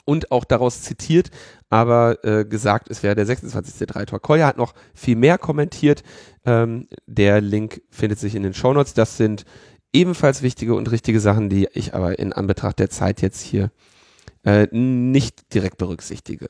[0.05, 1.29] und auch daraus zitiert,
[1.69, 4.21] aber äh, gesagt, es wäre der 26C3 Talk.
[4.21, 6.03] Koya hat noch viel mehr kommentiert.
[6.45, 8.93] Ähm, der Link findet sich in den Shownotes.
[8.93, 9.45] Das sind
[9.93, 13.71] ebenfalls wichtige und richtige Sachen, die ich aber in Anbetracht der Zeit jetzt hier
[14.43, 16.47] äh, nicht direkt berücksichtige.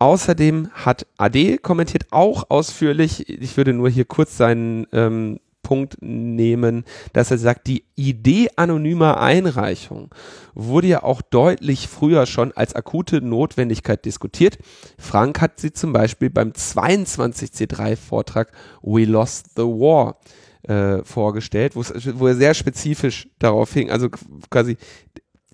[0.00, 6.84] Außerdem hat AD kommentiert auch ausführlich, ich würde nur hier kurz seinen ähm, Punkt nehmen,
[7.12, 10.14] dass er sagt, die Idee anonymer Einreichung
[10.54, 14.58] wurde ja auch deutlich früher schon als akute Notwendigkeit diskutiert.
[14.96, 20.20] Frank hat sie zum Beispiel beim 22C3-Vortrag We Lost the War
[20.68, 24.08] äh, vorgestellt, wo er sehr spezifisch darauf hing, also
[24.48, 24.76] quasi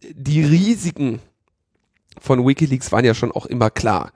[0.03, 1.21] die Risiken
[2.21, 4.13] von Wikileaks waren ja schon auch immer klar.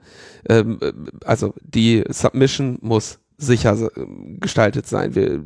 [0.47, 0.79] Ähm,
[1.25, 3.91] also die Submission muss sicher
[4.39, 5.13] gestaltet sein.
[5.15, 5.43] Wir,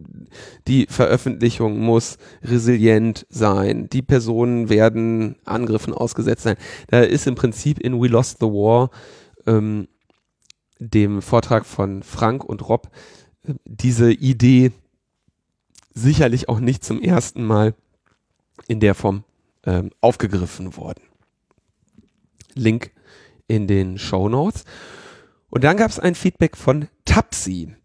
[0.68, 3.90] die Veröffentlichung muss resilient sein.
[3.90, 6.56] Die Personen werden Angriffen ausgesetzt sein.
[6.88, 8.90] Da ist im Prinzip in We Lost the War,
[9.46, 9.88] ähm,
[10.80, 12.90] dem Vortrag von Frank und Rob,
[13.46, 14.72] äh, diese Idee
[15.94, 17.76] sicherlich auch nicht zum ersten Mal
[18.68, 19.26] in der Form
[19.66, 21.04] ähm, aufgegriffen worden.
[22.56, 22.92] Link
[23.48, 24.64] in den Show Notes.
[25.52, 27.76] Und dann gab es ein Feedback von Tapsi.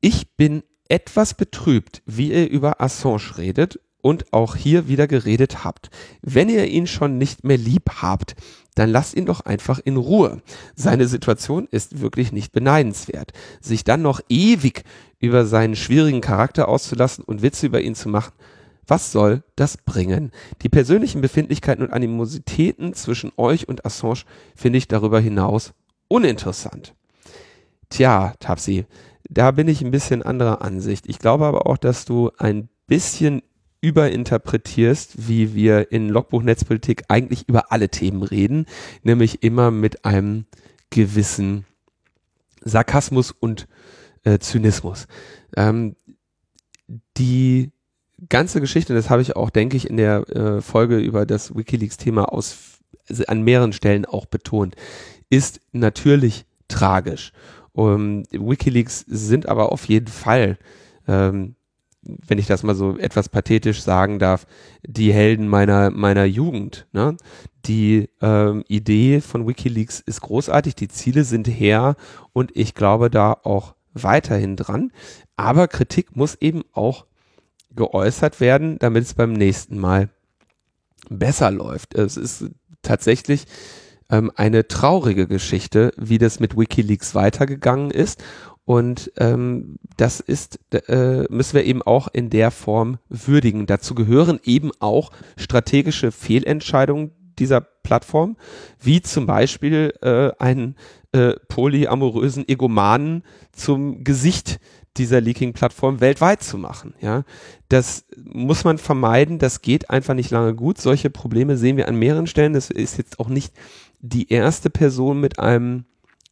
[0.00, 5.90] Ich bin etwas betrübt, wie ihr über Assange redet und auch hier wieder geredet habt.
[6.22, 8.36] Wenn ihr ihn schon nicht mehr lieb habt,
[8.74, 10.42] dann lasst ihn doch einfach in Ruhe.
[10.74, 13.32] Seine Situation ist wirklich nicht beneidenswert.
[13.60, 14.84] Sich dann noch ewig
[15.18, 18.34] über seinen schwierigen Charakter auszulassen und Witze über ihn zu machen,
[18.86, 20.30] was soll das bringen?
[20.62, 25.72] Die persönlichen Befindlichkeiten und Animositäten zwischen euch und Assange finde ich darüber hinaus
[26.08, 26.94] uninteressant.
[27.88, 28.86] Tja, Tapsi,
[29.28, 31.08] da bin ich ein bisschen anderer Ansicht.
[31.08, 33.42] Ich glaube aber auch, dass du ein bisschen
[33.80, 38.66] überinterpretierst, wie wir in Logbuch Netzpolitik eigentlich über alle Themen reden,
[39.02, 40.46] nämlich immer mit einem
[40.90, 41.64] gewissen
[42.62, 43.68] Sarkasmus und
[44.24, 45.06] äh, Zynismus.
[45.56, 45.94] Ähm,
[47.16, 47.70] die
[48.28, 52.32] ganze Geschichte, das habe ich auch, denke ich, in der äh, Folge über das WikiLeaks-Thema
[52.32, 52.76] aus
[53.08, 54.74] also an mehreren Stellen auch betont,
[55.30, 57.32] ist natürlich tragisch.
[57.72, 60.58] Um, WikiLeaks sind aber auf jeden Fall
[61.06, 61.56] ähm,
[62.26, 64.46] wenn ich das mal so etwas pathetisch sagen darf,
[64.86, 66.86] die Helden meiner, meiner Jugend.
[66.92, 67.16] Ne?
[67.66, 71.96] Die ähm, Idee von Wikileaks ist großartig, die Ziele sind her
[72.32, 74.92] und ich glaube da auch weiterhin dran.
[75.36, 77.06] Aber Kritik muss eben auch
[77.74, 80.08] geäußert werden, damit es beim nächsten Mal
[81.08, 81.94] besser läuft.
[81.94, 82.46] Es ist
[82.82, 83.46] tatsächlich
[84.10, 88.22] ähm, eine traurige Geschichte, wie das mit Wikileaks weitergegangen ist.
[88.64, 93.66] Und ähm, das ist, äh, müssen wir eben auch in der Form würdigen.
[93.66, 98.36] Dazu gehören eben auch strategische Fehlentscheidungen dieser Plattform,
[98.80, 100.74] wie zum Beispiel äh, einen
[101.12, 104.58] äh, polyamorösen Egomanen zum Gesicht
[104.96, 106.94] dieser Leaking-Plattform weltweit zu machen.
[107.00, 107.24] Ja,
[107.68, 109.38] das muss man vermeiden.
[109.38, 110.78] Das geht einfach nicht lange gut.
[110.78, 112.54] Solche Probleme sehen wir an mehreren Stellen.
[112.54, 113.52] Das ist jetzt auch nicht
[114.00, 115.84] die erste Person mit einem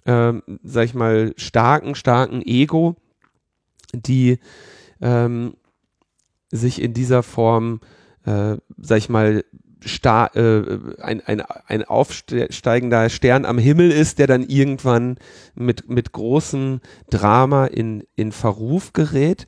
[0.07, 2.97] ähm, sag ich mal, starken, starken Ego,
[3.93, 4.39] die
[5.01, 5.55] ähm,
[6.51, 7.81] sich in dieser Form,
[8.25, 9.45] äh, sag ich mal,
[9.87, 15.19] star äh, ein, ein, ein aufsteigender Stern am Himmel ist, der dann irgendwann
[15.55, 19.47] mit, mit großem Drama in, in Verruf gerät.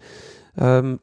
[0.59, 1.01] Ähm,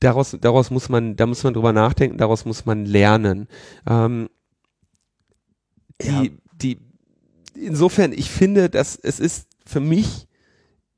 [0.00, 3.48] daraus, daraus muss man, da muss man drüber nachdenken, daraus muss man lernen.
[3.88, 4.28] Ähm,
[6.02, 6.24] ja.
[6.60, 6.78] die,
[7.54, 10.26] insofern, ich finde, dass es ist für mich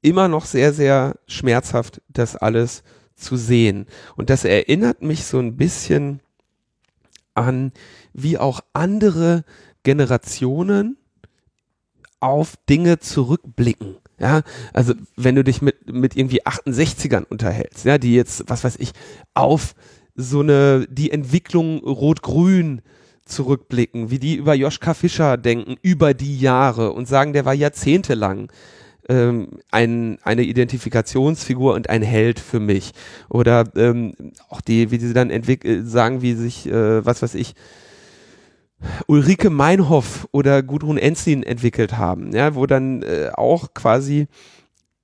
[0.02, 2.82] immer noch sehr, sehr schmerzhaft, das alles
[3.14, 3.86] zu sehen.
[4.16, 6.20] Und das erinnert mich so ein bisschen
[7.34, 7.72] an,
[8.12, 9.44] wie auch andere
[9.82, 10.96] Generationen
[12.20, 13.96] auf Dinge zurückblicken.
[14.18, 14.42] Ja,
[14.74, 18.92] also wenn du dich mit, mit irgendwie 68ern unterhältst, ja, die jetzt, was weiß ich,
[19.32, 19.74] auf
[20.14, 22.82] so eine, die Entwicklung Rot-Grün
[23.30, 28.50] zurückblicken, wie die über Joschka Fischer denken, über die Jahre und sagen, der war jahrzehntelang
[29.08, 32.92] ähm, ein, eine Identifikationsfigur und ein Held für mich.
[33.28, 34.14] Oder ähm,
[34.48, 37.54] auch die, wie sie dann entwickeln, sagen, wie sich, äh, was weiß ich,
[39.06, 44.26] Ulrike Meinhoff oder Gudrun Enzin entwickelt haben, ja, wo dann äh, auch quasi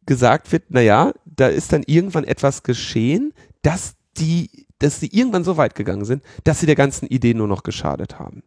[0.06, 5.56] gesagt wird, naja, da ist dann irgendwann etwas geschehen, dass die dass sie irgendwann so
[5.56, 8.42] weit gegangen sind, dass sie der ganzen Idee nur noch geschadet haben.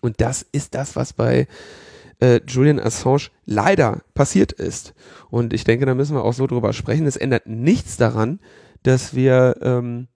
[0.00, 1.46] Und das ist das, was bei
[2.20, 4.94] äh, Julian Assange leider passiert ist.
[5.30, 7.06] Und ich denke, da müssen wir auch so drüber sprechen.
[7.06, 8.40] Es ändert nichts daran,
[8.82, 10.08] dass wir, ähm,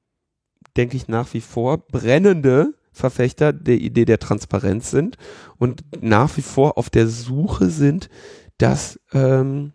[0.77, 5.17] denke ich, nach wie vor brennende Verfechter der Idee der Transparenz sind
[5.57, 8.09] und nach wie vor auf der Suche sind,
[8.59, 9.73] dass ähm,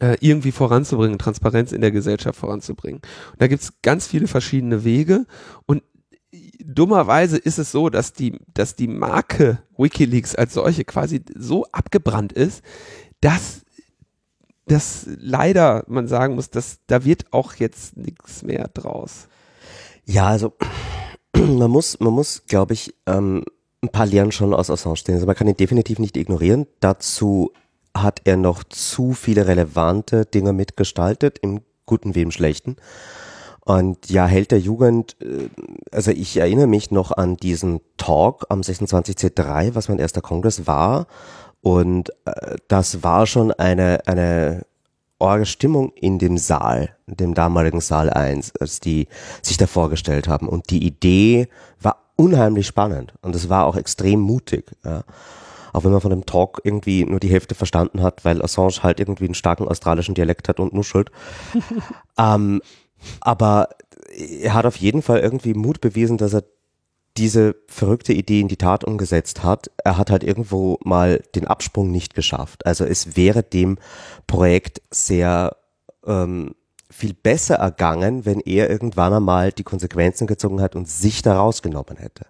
[0.00, 3.00] äh, irgendwie voranzubringen, Transparenz in der Gesellschaft voranzubringen.
[3.32, 5.26] Und da gibt's ganz viele verschiedene Wege
[5.66, 5.82] und
[6.60, 12.32] dummerweise ist es so, dass die, dass die Marke Wikileaks als solche quasi so abgebrannt
[12.32, 12.62] ist,
[13.20, 13.62] dass
[14.66, 19.28] das leider man sagen muss, dass da wird auch jetzt nichts mehr draus.
[20.04, 20.54] Ja, also
[21.36, 23.44] man muss, man muss, glaube ich, ähm,
[23.82, 25.14] ein paar Lehren schon aus Assange stehen.
[25.14, 26.66] Also man kann ihn definitiv nicht ignorieren.
[26.80, 27.52] Dazu
[28.02, 32.76] hat er noch zu viele relevante Dinge mitgestaltet, im Guten wie im Schlechten.
[33.64, 35.48] Und ja, Held der Jugend, äh,
[35.92, 41.06] also ich erinnere mich noch an diesen Talk am 26C3, was mein erster Kongress war.
[41.60, 44.64] Und äh, das war schon eine, eine
[45.18, 49.06] orge Stimmung in dem Saal, dem damaligen Saal 1, als die
[49.42, 50.48] sich da vorgestellt haben.
[50.48, 51.48] Und die Idee
[51.80, 54.64] war unheimlich spannend und es war auch extrem mutig.
[54.84, 55.04] Ja
[55.78, 59.00] auch wenn man von dem Talk irgendwie nur die Hälfte verstanden hat, weil Assange halt
[59.00, 61.10] irgendwie einen starken australischen Dialekt hat und nuschelt.
[62.18, 62.60] ähm,
[63.20, 63.68] Aber
[64.42, 66.44] er hat auf jeden Fall irgendwie Mut bewiesen, dass er
[67.16, 69.70] diese verrückte Idee in die Tat umgesetzt hat.
[69.82, 72.64] Er hat halt irgendwo mal den Absprung nicht geschafft.
[72.64, 73.78] Also es wäre dem
[74.26, 75.56] Projekt sehr
[76.06, 76.54] ähm,
[76.90, 81.96] viel besser ergangen, wenn er irgendwann einmal die Konsequenzen gezogen hat und sich da rausgenommen
[81.96, 82.26] hätte.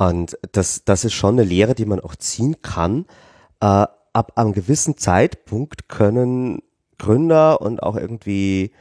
[0.00, 3.04] Und das, das ist schon eine Lehre, die man auch ziehen kann.
[3.60, 6.62] Äh, ab einem gewissen Zeitpunkt können
[6.96, 8.72] Gründer und auch irgendwie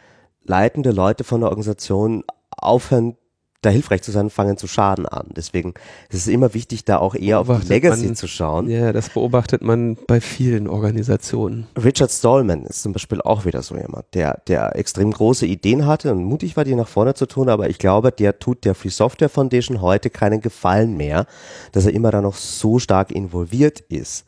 [0.45, 3.17] leitende Leute von der Organisation aufhören,
[3.61, 5.27] da hilfreich zu sein, fangen zu schaden an.
[5.35, 5.73] Deswegen
[6.09, 8.69] ist es immer wichtig, da auch eher auf die Legacy man, zu schauen.
[8.69, 11.67] Ja, das beobachtet man bei vielen Organisationen.
[11.81, 16.11] Richard Stallman ist zum Beispiel auch wieder so jemand, der, der extrem große Ideen hatte
[16.11, 18.89] und mutig war, die nach vorne zu tun, aber ich glaube, der tut der Free
[18.89, 21.25] Software Foundation heute keinen Gefallen mehr,
[21.73, 24.25] dass er immer da noch so stark involviert ist.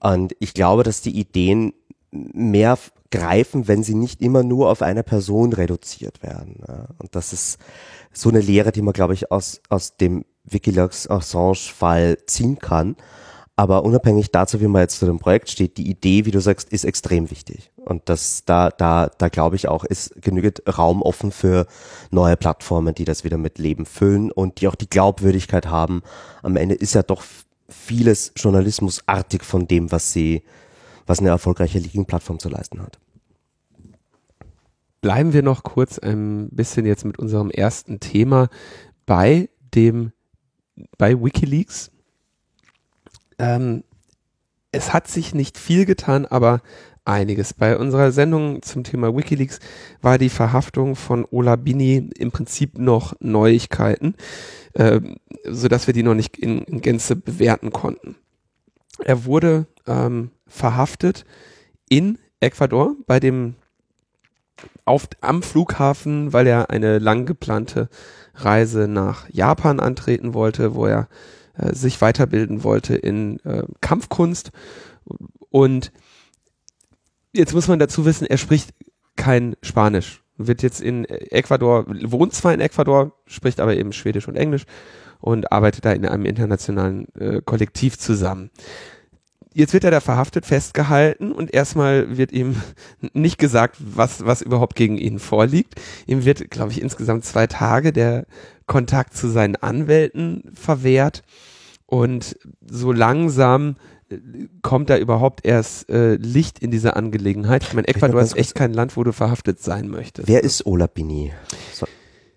[0.00, 1.72] Und ich glaube, dass die Ideen
[2.12, 2.78] mehr
[3.10, 6.62] greifen, wenn sie nicht immer nur auf eine Person reduziert werden.
[6.98, 7.58] Und das ist
[8.12, 12.96] so eine Lehre, die man, glaube ich, aus, aus dem Wikileaks Assange-Fall ziehen kann.
[13.58, 16.68] Aber unabhängig dazu, wie man jetzt zu dem Projekt steht, die Idee, wie du sagst,
[16.68, 17.72] ist extrem wichtig.
[17.76, 21.66] Und das, da, da, da glaube ich auch, ist genügend Raum offen für
[22.12, 26.02] neue Plattformen, die das wieder mit Leben füllen und die auch die Glaubwürdigkeit haben.
[26.42, 27.24] Am Ende ist ja doch
[27.68, 30.44] vieles journalismusartig von dem, was sie,
[31.08, 32.98] was eine erfolgreiche Leaking-Plattform zu leisten hat.
[35.00, 38.48] Bleiben wir noch kurz ein bisschen jetzt mit unserem ersten Thema
[39.06, 40.12] bei dem,
[40.98, 41.90] bei Wikileaks.
[43.38, 43.84] Ähm,
[44.70, 46.60] es hat sich nicht viel getan, aber
[47.04, 47.54] einiges.
[47.54, 49.60] Bei unserer Sendung zum Thema Wikileaks
[50.02, 54.14] war die Verhaftung von Ola Bini im Prinzip noch Neuigkeiten,
[54.74, 55.00] äh,
[55.44, 58.16] so dass wir die noch nicht in, in Gänze bewerten konnten.
[59.04, 61.24] Er wurde ähm, verhaftet
[61.88, 63.54] in Ecuador bei dem
[64.84, 67.88] auf, am Flughafen, weil er eine lang geplante
[68.34, 71.08] Reise nach Japan antreten wollte, wo er
[71.56, 74.50] äh, sich weiterbilden wollte in äh, Kampfkunst.
[75.50, 75.92] Und
[77.32, 78.74] jetzt muss man dazu wissen, er spricht
[79.16, 80.22] kein Spanisch.
[80.36, 84.66] Wird jetzt in Ecuador, wohnt zwar in Ecuador, spricht aber eben Schwedisch und Englisch
[85.20, 88.50] und arbeitet da in einem internationalen äh, Kollektiv zusammen
[89.58, 92.56] jetzt wird er da verhaftet, festgehalten und erstmal wird ihm
[93.12, 95.74] nicht gesagt, was, was überhaupt gegen ihn vorliegt.
[96.06, 98.26] Ihm wird, glaube ich, insgesamt zwei Tage der
[98.66, 101.22] Kontakt zu seinen Anwälten verwehrt
[101.86, 103.76] und so langsam
[104.10, 104.18] äh,
[104.62, 107.64] kommt da überhaupt erst äh, Licht in diese Angelegenheit.
[107.64, 110.28] Ich meine, Ecuador ist echt kein Land, wo du verhaftet sein möchtest.
[110.28, 111.32] Wer ist Ola Bini?
[111.72, 111.86] So.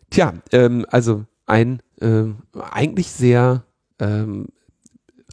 [0.10, 2.38] Tja, ähm, also ein ähm,
[2.71, 3.63] eigentlich sehr
[3.99, 4.47] ähm,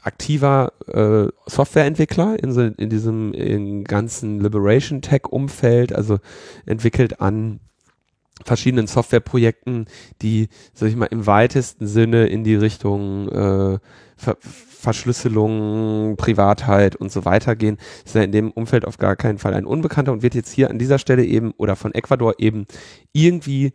[0.08, 6.18] aktiver äh, Softwareentwickler in, so, in diesem in ganzen Liberation Tech Umfeld, also
[6.64, 7.60] entwickelt an
[8.44, 9.86] verschiedenen Softwareprojekten,
[10.22, 13.78] die, sag ich mal, im weitesten Sinne in die Richtung äh,
[14.16, 14.36] Ver
[14.80, 19.52] Verschlüsselung, Privatheit und so weiter gehen, ist er in dem Umfeld auf gar keinen Fall
[19.54, 22.66] ein Unbekannter und wird jetzt hier an dieser Stelle eben oder von Ecuador eben
[23.12, 23.72] irgendwie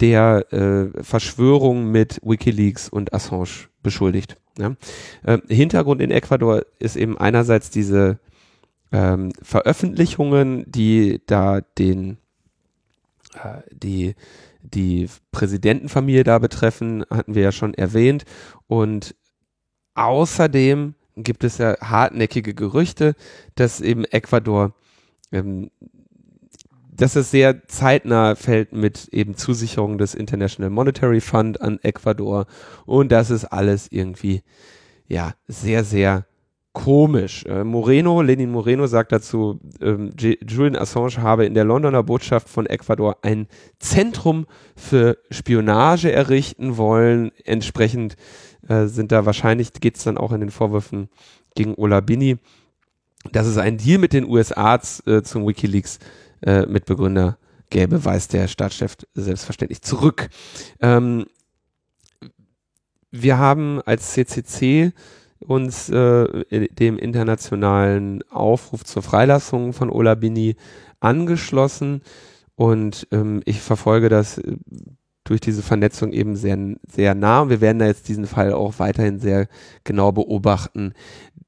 [0.00, 4.38] der äh, Verschwörung mit WikiLeaks und Assange beschuldigt.
[4.58, 8.18] Äh, Hintergrund in Ecuador ist eben einerseits diese
[8.92, 12.18] ähm, Veröffentlichungen, die da den
[13.34, 14.14] äh, die
[14.62, 18.24] die Präsidentenfamilie da betreffen, hatten wir ja schon erwähnt.
[18.66, 19.14] Und
[19.94, 23.14] außerdem gibt es ja hartnäckige Gerüchte,
[23.54, 24.74] dass eben Ecuador
[25.32, 25.70] ähm,
[26.96, 32.46] dass es sehr zeitnah fällt mit eben Zusicherung des International Monetary Fund an Ecuador
[32.84, 34.42] und das ist alles irgendwie
[35.06, 36.26] ja sehr sehr
[36.76, 37.46] komisch.
[37.46, 42.66] Äh, Moreno, Lenin Moreno sagt dazu, ähm, Julian Assange habe in der Londoner Botschaft von
[42.66, 43.46] Ecuador ein
[43.78, 47.32] Zentrum für Spionage errichten wollen.
[47.46, 48.16] Entsprechend
[48.68, 51.08] äh, sind da wahrscheinlich, geht es dann auch in den Vorwürfen
[51.54, 52.36] gegen Ola Bini,
[53.32, 55.98] dass es einen Deal mit den USA äh, zum Wikileaks
[56.44, 57.38] Mitbegründer
[57.70, 60.28] gäbe, weist der Staatschef selbstverständlich zurück.
[60.80, 61.26] Ähm,
[63.10, 64.92] wir haben als CCC
[65.40, 70.56] uns äh, dem internationalen Aufruf zur Freilassung von Ola Bini
[71.00, 72.02] angeschlossen
[72.54, 74.56] und ähm, ich verfolge das äh,
[75.24, 76.58] durch diese Vernetzung eben sehr,
[76.88, 79.48] sehr nah wir werden da jetzt diesen Fall auch weiterhin sehr
[79.84, 80.92] genau beobachten.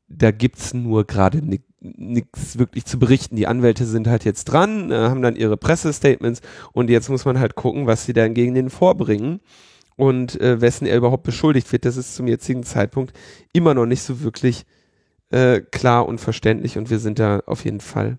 [0.09, 1.41] Da gibt's nur gerade
[1.81, 3.37] nichts wirklich zu berichten.
[3.37, 6.41] Die Anwälte sind halt jetzt dran, äh, haben dann ihre Pressestatements
[6.73, 9.41] und jetzt muss man halt gucken, was sie dann gegen den vorbringen
[9.97, 11.85] und äh, wessen er überhaupt beschuldigt wird.
[11.85, 13.13] Das ist zum jetzigen Zeitpunkt
[13.53, 14.65] immer noch nicht so wirklich
[15.31, 18.19] äh, klar und verständlich und wir sind da auf jeden Fall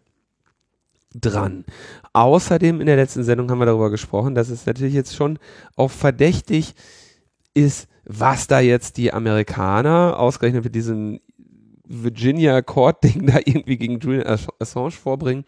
[1.14, 1.66] dran.
[2.14, 5.40] Außerdem in der letzten Sendung haben wir darüber gesprochen, dass es natürlich jetzt schon
[5.76, 6.76] auch verdächtig
[7.54, 11.20] ist, was da jetzt die Amerikaner ausgerechnet mit diesem
[11.90, 15.44] Virginia Court Ding da irgendwie gegen Julian Assange vorbringen.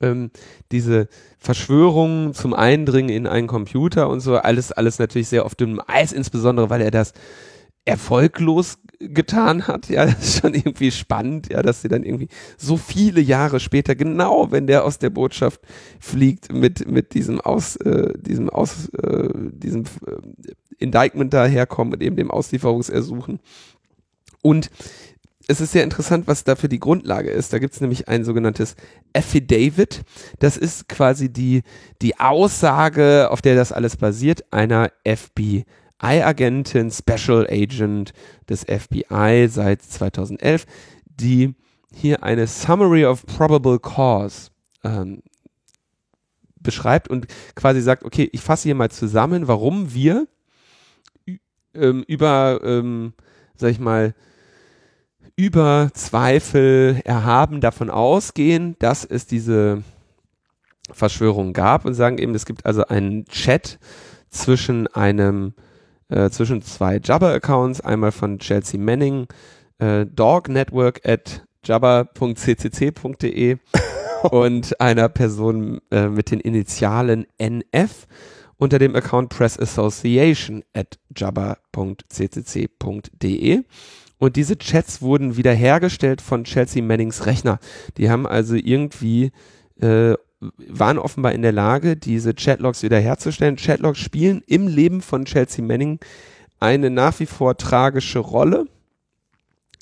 [0.00, 0.30] Ähm,
[0.72, 1.08] diese
[1.38, 6.12] Verschwörungen zum Eindringen in einen Computer und so, alles, alles natürlich sehr auf dünnem Eis,
[6.12, 7.12] insbesondere weil er das
[7.84, 9.88] erfolglos getan hat.
[9.88, 13.94] Ja, das ist schon irgendwie spannend, ja, dass sie dann irgendwie so viele Jahre später,
[13.94, 15.60] genau wenn der aus der Botschaft
[16.00, 20.44] fliegt, mit, mit diesem Aus, äh, diesem Aus, äh, diesem äh,
[20.78, 23.40] Indictment daherkommen, mit eben dem Auslieferungsersuchen.
[24.42, 24.70] Und
[25.46, 27.52] es ist sehr interessant, was da für die Grundlage ist.
[27.52, 28.76] Da gibt es nämlich ein sogenanntes
[29.14, 30.02] Affidavit.
[30.38, 31.62] Das ist quasi die,
[32.02, 35.64] die Aussage, auf der das alles basiert, einer FBI
[36.04, 38.12] FBI-Agentin, Special Agent
[38.48, 40.66] des FBI seit 2011,
[41.06, 41.54] die
[41.92, 44.50] hier eine Summary of Probable Cause
[44.82, 45.22] ähm,
[46.58, 50.26] beschreibt und quasi sagt, okay, ich fasse hier mal zusammen, warum wir
[51.74, 53.14] ähm, über, ähm,
[53.54, 54.14] sag ich mal,
[55.36, 59.82] über Zweifel erhaben davon ausgehen, dass es diese
[60.90, 63.78] Verschwörung gab und sagen eben, es gibt also einen Chat
[64.30, 65.54] zwischen einem
[66.08, 69.26] äh, zwischen zwei Jabber-Accounts, einmal von Chelsea Manning,
[69.78, 73.56] äh, dognetwork at jabber.ccc.de
[74.30, 78.06] und einer Person äh, mit den Initialen NF
[78.56, 81.64] unter dem Account Press Association at jabber.ccc.de.
[84.18, 87.58] Und diese Chats wurden wiederhergestellt von Chelsea Mannings Rechner.
[87.98, 89.32] Die haben also irgendwie
[89.80, 90.14] äh,
[90.68, 93.56] waren offenbar in der Lage, diese Chatlogs wiederherzustellen.
[93.56, 96.00] Chatlogs spielen im Leben von Chelsea Manning
[96.60, 98.66] eine nach wie vor tragische Rolle,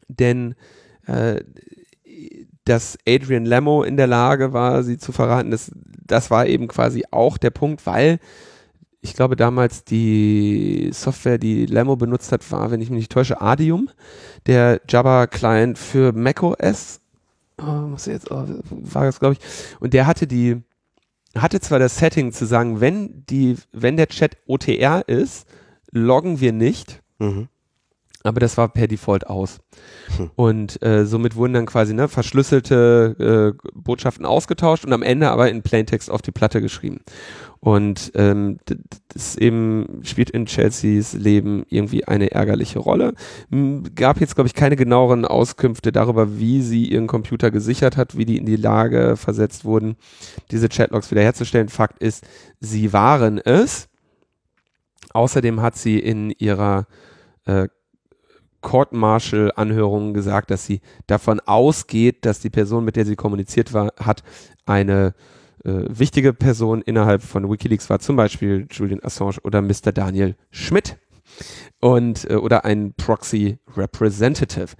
[0.08, 0.54] denn
[1.06, 1.40] äh,
[2.64, 7.04] dass Adrian Lamo in der Lage war, sie zu verraten, das, das war eben quasi
[7.10, 8.18] auch der Punkt, weil
[9.03, 13.40] ich glaube damals die Software, die Lamo benutzt hat, war, wenn ich mich nicht täusche,
[13.40, 13.90] Adium,
[14.46, 17.03] der Java-Client für macOS
[17.59, 19.40] oh, muss jetzt, oh, war das, glaube ich.
[19.80, 20.62] Und der hatte die,
[21.36, 25.46] hatte zwar das Setting zu sagen, wenn die, wenn der Chat OTR ist,
[25.90, 27.03] loggen wir nicht.
[27.18, 27.48] Mhm.
[28.24, 29.58] Aber das war per Default aus.
[30.16, 30.30] Hm.
[30.36, 35.50] Und äh, somit wurden dann quasi ne, verschlüsselte äh, Botschaften ausgetauscht und am Ende aber
[35.50, 37.00] in Plaintext auf die Platte geschrieben.
[37.64, 38.58] Und ähm,
[39.14, 43.14] das eben spielt in Chelseas Leben irgendwie eine ärgerliche Rolle.
[43.94, 48.24] Gab jetzt, glaube ich, keine genaueren Auskünfte darüber, wie sie ihren Computer gesichert hat, wie
[48.24, 49.94] die in die Lage versetzt wurden,
[50.50, 51.68] diese Chatlogs wiederherzustellen.
[51.68, 52.26] Fakt ist,
[52.58, 53.88] sie waren es.
[55.12, 56.88] Außerdem hat sie in ihrer
[57.44, 57.68] äh,
[58.62, 64.22] Court-Martial-Anhörung gesagt, dass sie davon ausgeht, dass die Person, mit der sie kommuniziert war, hat,
[64.64, 65.14] eine
[65.64, 69.92] äh, wichtige Person innerhalb von Wikileaks war, zum Beispiel Julian Assange oder Mr.
[69.92, 70.96] Daniel Schmidt
[71.80, 74.74] und äh, oder ein Proxy Representative.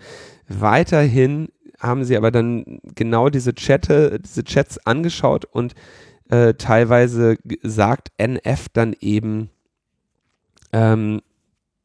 [0.49, 5.75] Weiterhin haben sie aber dann genau diese Chatte, diese Chats angeschaut und
[6.31, 9.51] äh, teilweise sagt NF dann eben,
[10.73, 11.21] ähm,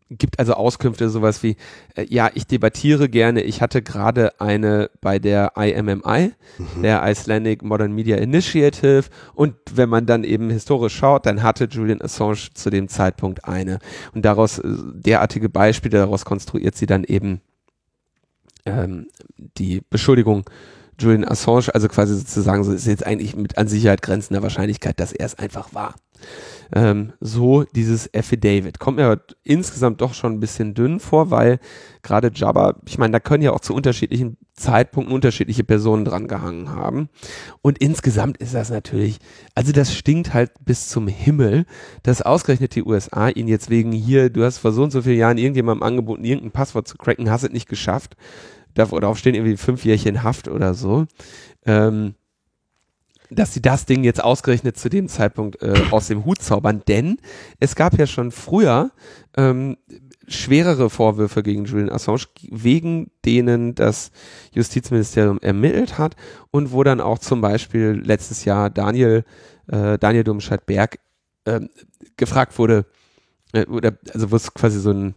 [0.09, 1.57] gibt also Auskünfte, sowas wie,
[1.95, 6.81] äh, ja, ich debattiere gerne, ich hatte gerade eine bei der IMMI, mhm.
[6.81, 12.01] der Icelandic Modern Media Initiative und wenn man dann eben historisch schaut, dann hatte Julian
[12.01, 13.79] Assange zu dem Zeitpunkt eine
[14.13, 17.41] und daraus äh, derartige Beispiele, daraus konstruiert sie dann eben
[18.65, 19.07] ähm,
[19.57, 20.45] die Beschuldigung
[20.99, 25.13] Julian Assange, also quasi sozusagen, so ist jetzt eigentlich mit an Sicherheit grenzender Wahrscheinlichkeit, dass
[25.13, 25.95] er es einfach war.
[26.73, 28.79] Ähm, so dieses Affidavit.
[28.79, 31.59] Kommt mir insgesamt doch schon ein bisschen dünn vor, weil
[32.01, 36.69] gerade Jabba, ich meine, da können ja auch zu unterschiedlichen Zeitpunkten unterschiedliche Personen dran gehangen
[36.69, 37.09] haben.
[37.61, 39.19] Und insgesamt ist das natürlich,
[39.55, 41.65] also das stinkt halt bis zum Himmel,
[42.03, 45.19] dass ausgerechnet die USA ihn jetzt wegen hier, du hast vor so und so vielen
[45.19, 48.15] Jahren irgendjemandem angeboten, irgendein Passwort zu cracken, hast es nicht geschafft.
[48.73, 51.05] Darauf stehen irgendwie fünf Jährchen Haft oder so.
[51.65, 52.15] Ähm,
[53.29, 57.17] dass sie das Ding jetzt ausgerechnet zu dem Zeitpunkt äh, aus dem Hut zaubern, denn
[57.59, 58.91] es gab ja schon früher
[59.35, 59.77] ähm,
[60.27, 64.11] schwerere Vorwürfe gegen Julian Assange, wegen denen das
[64.53, 66.15] Justizministerium ermittelt hat
[66.51, 69.23] und wo dann auch zum Beispiel letztes Jahr Daniel,
[69.67, 70.99] äh, Daniel Domscheit-Berg
[71.45, 71.61] äh,
[72.17, 72.85] gefragt wurde,
[73.53, 75.15] äh, oder also wo es quasi so ein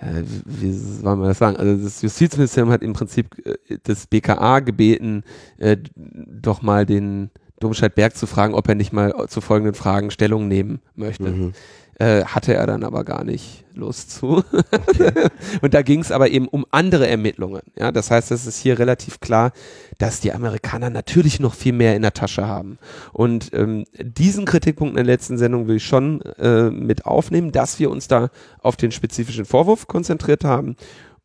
[0.00, 1.56] wie soll man das sagen?
[1.56, 5.24] Also das Justizministerium hat im Prinzip äh, das BKA gebeten,
[5.58, 7.30] äh, doch mal den
[7.60, 11.30] Domscheit Berg zu fragen, ob er nicht mal zu folgenden Fragen Stellung nehmen möchte.
[11.30, 11.52] Mhm.
[11.98, 14.44] Äh, hatte er dann aber gar nicht Lust zu.
[14.52, 15.28] Okay.
[15.62, 17.62] und da ging es aber eben um andere Ermittlungen.
[17.74, 19.52] Ja, das heißt, es ist hier relativ klar,
[19.96, 22.78] dass die Amerikaner natürlich noch viel mehr in der Tasche haben.
[23.14, 27.78] Und ähm, diesen Kritikpunkt in der letzten Sendung will ich schon äh, mit aufnehmen, dass
[27.78, 28.28] wir uns da
[28.60, 30.76] auf den spezifischen Vorwurf konzentriert haben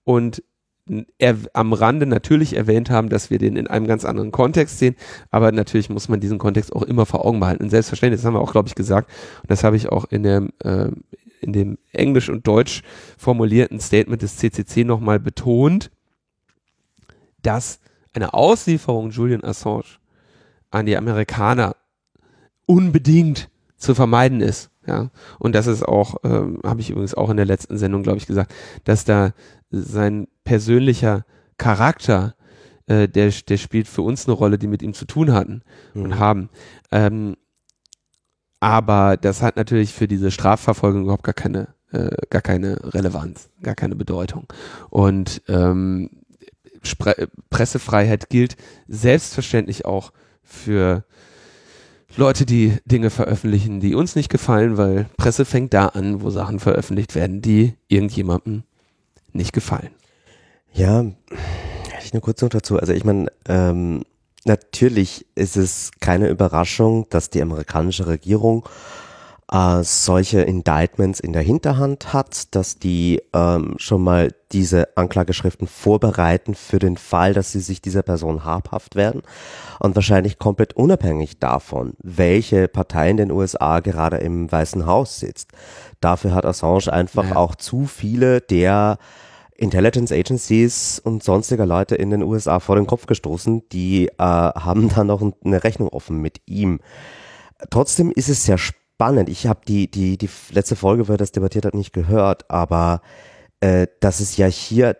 [0.05, 0.41] und
[1.17, 4.95] er, am Rande natürlich erwähnt haben, dass wir den in einem ganz anderen Kontext sehen,
[5.29, 7.63] aber natürlich muss man diesen Kontext auch immer vor Augen behalten.
[7.63, 9.09] Und selbstverständlich, das haben wir auch, glaube ich, gesagt,
[9.41, 10.89] und das habe ich auch in dem, äh,
[11.41, 12.81] in dem Englisch und Deutsch
[13.17, 15.91] formulierten Statement des CCC nochmal betont,
[17.41, 17.79] dass
[18.13, 19.97] eine Auslieferung Julian Assange
[20.69, 21.75] an die Amerikaner
[22.65, 23.49] unbedingt
[23.81, 24.69] zu vermeiden ist.
[24.87, 28.17] Ja, und das ist auch, ähm, habe ich übrigens auch in der letzten Sendung, glaube
[28.17, 28.51] ich, gesagt,
[28.83, 29.33] dass da
[29.69, 31.23] sein persönlicher
[31.57, 32.35] Charakter,
[32.87, 35.61] äh, der, der spielt für uns eine Rolle, die mit ihm zu tun hatten
[35.93, 36.03] mhm.
[36.03, 36.49] und haben.
[36.91, 37.35] Ähm,
[38.59, 43.75] aber das hat natürlich für diese Strafverfolgung überhaupt gar keine, äh, gar keine Relevanz, gar
[43.75, 44.47] keine Bedeutung.
[44.89, 46.09] Und ähm,
[46.83, 48.57] Spre Pressefreiheit gilt
[48.87, 50.11] selbstverständlich auch
[50.41, 51.05] für
[52.17, 56.59] Leute, die Dinge veröffentlichen, die uns nicht gefallen, weil Presse fängt da an, wo Sachen
[56.59, 58.63] veröffentlicht werden, die irgendjemandem
[59.31, 59.91] nicht gefallen.
[60.73, 61.05] Ja,
[62.03, 62.77] ich nur kurz noch dazu.
[62.77, 64.03] Also ich meine, ähm,
[64.43, 68.67] natürlich ist es keine Überraschung, dass die amerikanische Regierung
[69.51, 76.55] äh, solche Indictments in der Hinterhand hat, dass die ähm, schon mal diese Anklageschriften vorbereiten
[76.55, 79.21] für den Fall, dass sie sich dieser Person habhaft werden
[79.79, 85.51] und wahrscheinlich komplett unabhängig davon, welche Partei in den USA gerade im Weißen Haus sitzt.
[85.99, 87.35] Dafür hat Assange einfach ja.
[87.35, 88.97] auch zu viele der
[89.57, 94.89] Intelligence Agencies und sonstiger Leute in den USA vor den Kopf gestoßen, die äh, haben
[94.89, 96.79] da noch eine Rechnung offen mit ihm.
[97.69, 99.29] Trotzdem ist es sehr spannend spannend.
[99.29, 103.01] Ich habe die, die, die letzte Folge, wo er das debattiert hat, nicht gehört, aber
[103.59, 104.95] äh, dass es ja hier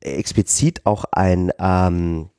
[0.00, 2.30] explizit auch ein, ähm,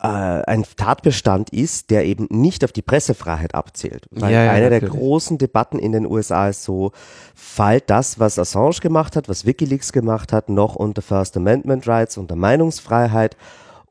[0.00, 4.06] äh, ein Tatbestand ist, der eben nicht auf die Pressefreiheit abzielt.
[4.10, 4.92] Weil ja, ja, eine natürlich.
[4.92, 6.92] der großen Debatten in den USA ist so,
[7.34, 12.16] fällt das, was Assange gemacht hat, was Wikileaks gemacht hat, noch unter First Amendment Rights,
[12.16, 13.36] unter Meinungsfreiheit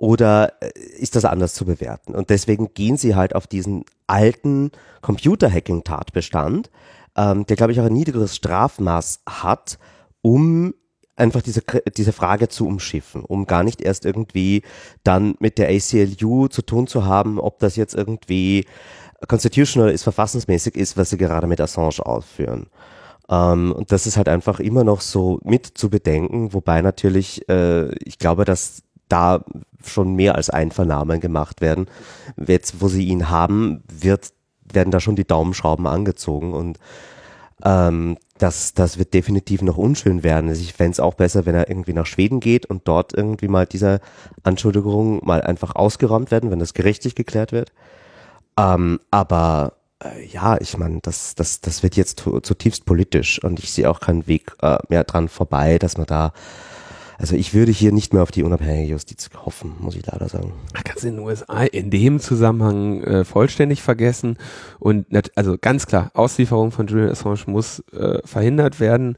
[0.01, 2.15] oder äh, ist das anders zu bewerten?
[2.15, 4.71] Und deswegen gehen sie halt auf diesen alten
[5.01, 6.71] Computerhacking-Tatbestand,
[7.15, 9.77] ähm, der, glaube ich, auch ein niedrigeres Strafmaß hat,
[10.23, 10.73] um
[11.15, 11.61] einfach diese,
[11.95, 14.63] diese Frage zu umschiffen, um gar nicht erst irgendwie
[15.03, 18.65] dann mit der ACLU zu tun zu haben, ob das jetzt irgendwie
[19.27, 22.71] constitutional ist, verfassungsmäßig ist, was sie gerade mit Assange ausführen.
[23.29, 27.93] Ähm, und das ist halt einfach immer noch so mit zu bedenken, wobei natürlich, äh,
[28.03, 28.81] ich glaube, dass
[29.11, 29.43] da
[29.83, 31.87] schon mehr als Einvernahmen gemacht werden.
[32.47, 34.33] Jetzt, wo sie ihn haben, wird,
[34.63, 36.79] werden da schon die Daumenschrauben angezogen und
[37.63, 40.49] ähm, das, das wird definitiv noch unschön werden.
[40.49, 43.47] Also ich fände es auch besser, wenn er irgendwie nach Schweden geht und dort irgendwie
[43.47, 43.99] mal diese
[44.43, 47.71] Anschuldigungen mal einfach ausgeräumt werden, wenn das gerichtlich geklärt wird.
[48.57, 53.71] Ähm, aber äh, ja, ich meine, das, das, das wird jetzt zutiefst politisch und ich
[53.71, 56.33] sehe auch keinen Weg äh, mehr dran vorbei, dass man da
[57.21, 60.53] also ich würde hier nicht mehr auf die unabhängige Justiz hoffen, muss ich leider sagen.
[60.73, 64.37] Man kann es in den USA in dem Zusammenhang äh, vollständig vergessen.
[64.79, 65.05] Und
[65.35, 69.17] also ganz klar, Auslieferung von Julian Assange muss äh, verhindert werden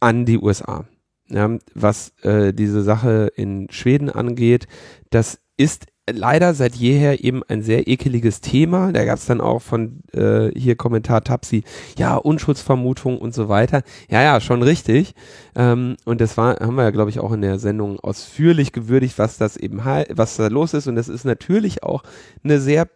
[0.00, 0.84] an die USA.
[1.28, 4.66] Ja, was äh, diese Sache in Schweden angeht,
[5.10, 8.92] das ist leider seit jeher eben ein sehr ekeliges Thema.
[8.92, 11.62] Da gab es dann auch von äh, hier Kommentar Tapsi,
[11.96, 13.82] ja, Unschuldsvermutung und so weiter.
[14.10, 15.14] Ja, ja, schon richtig.
[15.54, 19.18] Ähm, und das war, haben wir ja, glaube ich, auch in der Sendung ausführlich gewürdigt,
[19.18, 20.88] was das eben was da los ist.
[20.88, 22.02] Und das ist natürlich auch
[22.42, 22.88] eine sehr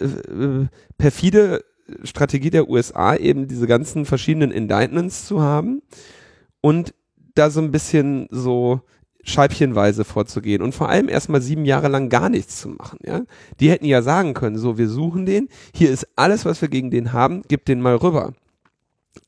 [0.00, 1.64] äh, äh perfide
[2.02, 5.82] Strategie der USA, eben diese ganzen verschiedenen Indictments zu haben
[6.62, 6.94] und
[7.34, 8.80] da so ein bisschen so
[9.24, 12.98] scheibchenweise vorzugehen und vor allem erstmal sieben Jahre lang gar nichts zu machen.
[13.04, 13.22] Ja?
[13.60, 16.90] Die hätten ja sagen können, so, wir suchen den, hier ist alles, was wir gegen
[16.90, 18.34] den haben, gib den mal rüber.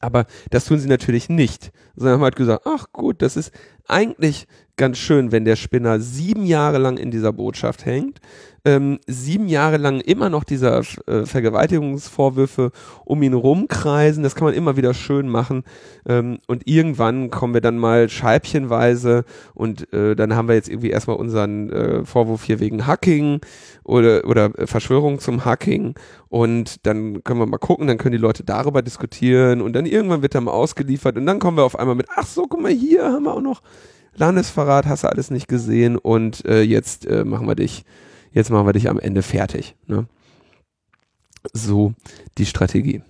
[0.01, 3.53] Aber das tun sie natürlich nicht, sondern haben halt gesagt, ach gut, das ist
[3.87, 8.21] eigentlich ganz schön, wenn der Spinner sieben Jahre lang in dieser Botschaft hängt,
[8.67, 12.73] ähm, sieben Jahre lang immer noch dieser äh, Vergewaltigungsvorwürfe
[13.05, 14.25] um ihn rumkreisen.
[14.25, 15.63] Das kann man immer wieder schön machen.
[16.05, 20.91] Ähm, und irgendwann kommen wir dann mal scheibchenweise und äh, dann haben wir jetzt irgendwie
[20.91, 23.41] erstmal unseren äh, Vorwurf hier wegen Hacking
[23.85, 25.95] oder, oder Verschwörung zum Hacking.
[26.29, 30.23] Und dann können wir mal gucken, dann können die Leute darüber diskutieren und dann irgendwann
[30.23, 32.73] wird er mal ausgeliefert und dann kommen wir auf einmal mit, ach so, guck mal,
[32.73, 33.63] hier haben wir auch noch
[34.17, 37.85] Landesverrat, hast du alles nicht gesehen und äh, jetzt äh, machen wir dich
[38.37, 39.75] jetzt machen wir dich am Ende fertig.
[39.87, 40.07] Ne?
[41.53, 41.95] So
[42.39, 43.03] die Strategie.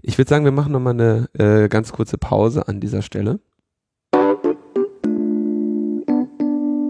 [0.00, 3.40] Ich würde sagen, wir machen nochmal eine äh, ganz kurze Pause an dieser Stelle.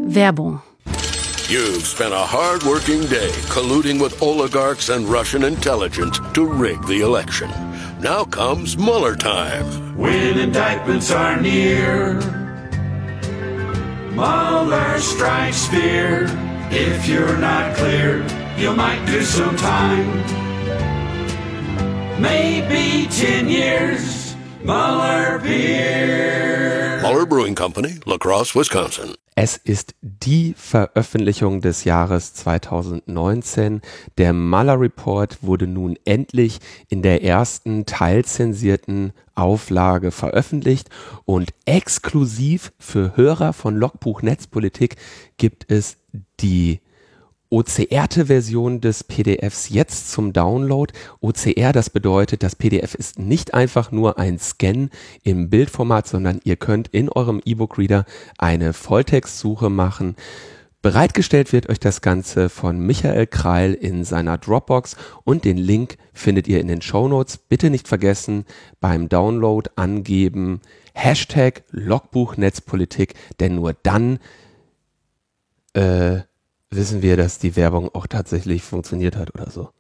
[0.06, 0.60] Werbung.
[1.48, 7.50] You've spent a hard-working day colluding with oligarchs and Russian intelligence to rig the election.
[8.00, 9.64] Now comes Mueller time.
[9.96, 12.20] When indictments are near,
[14.14, 16.28] Mueller strikes fear.
[16.76, 18.26] If you're not clear,
[18.58, 20.10] you might do some time.
[22.20, 24.23] Maybe 10 years.
[24.64, 26.98] Mueller beer.
[27.02, 29.12] Mueller Brewing Company, La Crosse, Wisconsin.
[29.34, 33.82] Es ist die Veröffentlichung des Jahres 2019.
[34.16, 40.88] Der Mueller Report wurde nun endlich in der ersten teilzensierten Auflage veröffentlicht
[41.26, 44.96] und exklusiv für Hörer von Logbuch Netzpolitik
[45.36, 45.98] gibt es
[46.40, 46.80] die
[47.50, 50.92] OCR-te Version des PDFs jetzt zum Download.
[51.20, 54.88] OCR, das bedeutet, das PDF ist nicht einfach nur ein Scan
[55.22, 58.06] im Bildformat, sondern ihr könnt in eurem E-Book-Reader
[58.38, 60.16] eine Volltextsuche machen.
[60.84, 66.46] Bereitgestellt wird euch das Ganze von Michael Kreil in seiner Dropbox und den Link findet
[66.46, 67.38] ihr in den Show Notes.
[67.38, 68.44] Bitte nicht vergessen,
[68.80, 70.60] beim Download angeben
[70.92, 74.18] Hashtag Logbuch Netzpolitik, denn nur dann
[75.72, 76.20] äh,
[76.76, 79.70] wissen wir, dass die Werbung auch tatsächlich funktioniert hat oder so.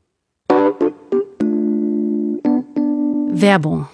[3.36, 3.88] Werbung.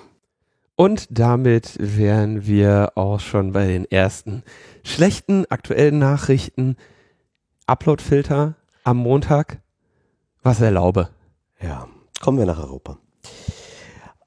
[0.76, 4.42] Und damit wären wir auch schon bei den ersten
[4.82, 6.76] schlechten aktuellen Nachrichten.
[7.66, 9.60] Uploadfilter am Montag.
[10.42, 11.10] Was erlaube.
[11.62, 11.86] Ja,
[12.20, 12.98] kommen wir nach Europa.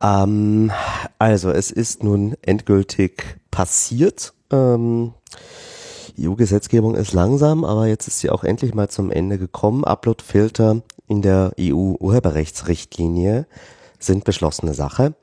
[0.02, 0.72] Ähm,
[1.18, 4.34] also es ist nun endgültig passiert.
[4.52, 5.14] Ähm,
[6.20, 9.84] EU-Gesetzgebung ist langsam, aber jetzt ist sie auch endlich mal zum Ende gekommen.
[9.84, 13.46] Uploadfilter in der EU-Urheberrechtsrichtlinie
[14.00, 15.14] sind beschlossene Sache.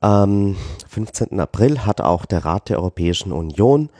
[0.00, 0.56] Am
[0.88, 1.40] 15.
[1.40, 3.90] April hat auch der Rat der Europäischen Union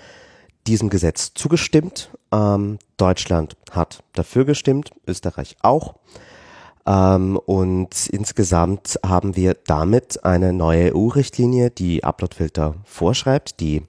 [0.66, 2.11] diesem Gesetz zugestimmt.
[2.33, 5.95] Ähm, Deutschland hat dafür gestimmt, Österreich auch.
[6.87, 13.83] Ähm, und insgesamt haben wir damit eine neue EU-Richtlinie, die Uploadfilter vorschreibt, die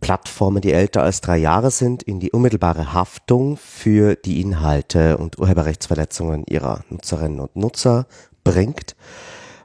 [0.00, 5.38] Plattformen, die älter als drei Jahre sind, in die unmittelbare Haftung für die Inhalte und
[5.38, 8.06] Urheberrechtsverletzungen ihrer Nutzerinnen und Nutzer
[8.44, 8.94] bringt.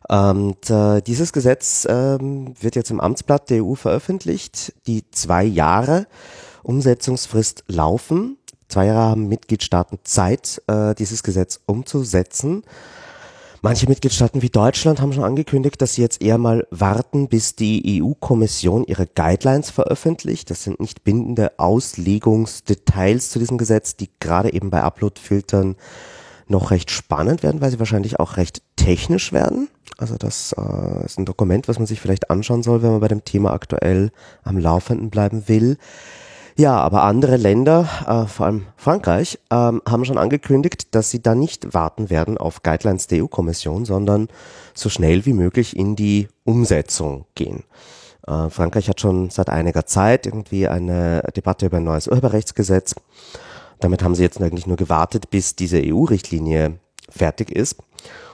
[0.07, 4.73] Und äh, dieses Gesetz ähm, wird jetzt im Amtsblatt der EU veröffentlicht.
[4.87, 6.07] Die zwei Jahre
[6.63, 8.37] Umsetzungsfrist laufen.
[8.67, 12.63] Zwei Jahre haben Mitgliedstaaten Zeit, äh, dieses Gesetz umzusetzen.
[13.63, 18.01] Manche Mitgliedstaaten wie Deutschland haben schon angekündigt, dass sie jetzt eher mal warten, bis die
[18.01, 20.49] EU-Kommission ihre Guidelines veröffentlicht.
[20.49, 25.75] Das sind nicht bindende Auslegungsdetails zu diesem Gesetz, die gerade eben bei Upload-Filtern
[26.47, 29.69] noch recht spannend werden, weil sie wahrscheinlich auch recht technisch werden.
[29.99, 33.07] Also das äh, ist ein Dokument, was man sich vielleicht anschauen soll, wenn man bei
[33.09, 34.11] dem Thema aktuell
[34.43, 35.77] am Laufenden bleiben will.
[36.57, 41.35] Ja, aber andere Länder, äh, vor allem Frankreich, ähm, haben schon angekündigt, dass sie da
[41.35, 44.27] nicht warten werden auf Guidelines der EU-Kommission, sondern
[44.73, 47.63] so schnell wie möglich in die Umsetzung gehen.
[48.27, 52.95] Äh, Frankreich hat schon seit einiger Zeit irgendwie eine Debatte über ein neues Urheberrechtsgesetz.
[53.79, 56.79] Damit haben sie jetzt eigentlich nur gewartet, bis diese EU-Richtlinie
[57.09, 57.77] fertig ist.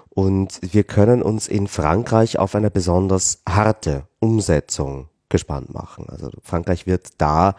[0.10, 6.08] Und wir können uns in Frankreich auf eine besonders harte Umsetzung gespannt machen.
[6.10, 7.56] Also Frankreich wird da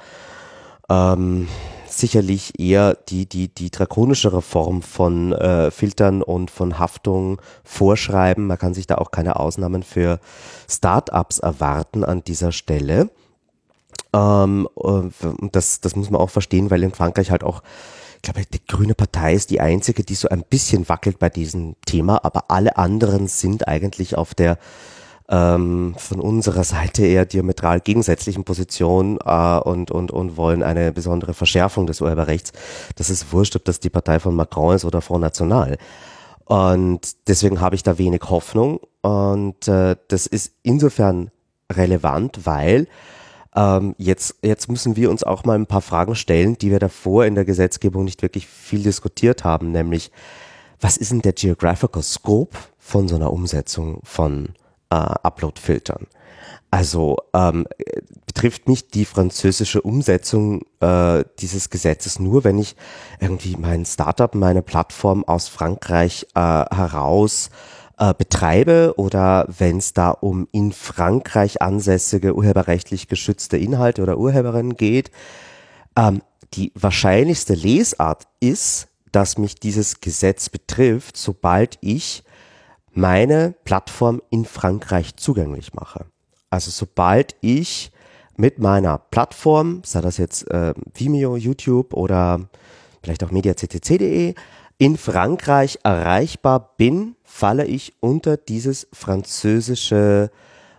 [0.89, 1.49] ähm,
[1.87, 8.47] sicherlich eher die, die, die drakonischere Form von äh, Filtern und von Haftung vorschreiben.
[8.47, 10.21] Man kann sich da auch keine Ausnahmen für
[10.69, 13.11] Startups erwarten an dieser Stelle.
[14.13, 14.69] Ähm,
[15.53, 17.63] das, das muss man auch verstehen, weil in Frankreich halt auch,
[18.17, 21.77] ich glaube, die Grüne Partei ist die einzige, die so ein bisschen wackelt bei diesem
[21.87, 24.59] Thema, aber alle anderen sind eigentlich auf der
[25.31, 31.35] ähm, von unserer Seite eher diametral gegensätzlichen Position äh, und, und, und wollen eine besondere
[31.35, 32.53] Verschärfung des Urheberrechts.
[32.97, 35.79] Das ist wurscht, ob das die Partei von Macron ist oder Front National.
[36.45, 38.81] Und deswegen habe ich da wenig Hoffnung.
[39.03, 41.31] Und äh, das ist insofern
[41.71, 42.89] relevant, weil
[43.55, 47.27] ähm, jetzt, jetzt müssen wir uns auch mal ein paar Fragen stellen, die wir davor
[47.27, 50.11] in der Gesetzgebung nicht wirklich viel diskutiert haben, nämlich
[50.81, 54.51] was ist denn der Geographical Scope von so einer Umsetzung von
[54.91, 56.07] äh, Upload-Filtern.
[56.71, 57.67] Also ähm,
[58.27, 62.77] betrifft mich die französische Umsetzung äh, dieses Gesetzes nur, wenn ich
[63.21, 67.49] irgendwie mein Startup, meine Plattform aus Frankreich äh, heraus
[67.99, 74.77] äh, betreibe oder wenn es da um in Frankreich ansässige urheberrechtlich geschützte Inhalte oder Urheberinnen
[74.77, 75.11] geht.
[75.97, 76.23] Ähm,
[76.55, 82.25] die wahrscheinlichste Lesart ist, dass mich dieses Gesetz betrifft, sobald ich
[82.99, 86.07] meine Plattform in Frankreich zugänglich mache.
[86.51, 87.93] Also sobald ich
[88.37, 92.49] mit meiner Plattform, sei das jetzt äh, Vimeo, YouTube oder
[93.03, 94.35] vielleicht auch mediaccc.de,
[94.79, 100.31] in Frankreich erreichbar bin, falle ich unter dieses französische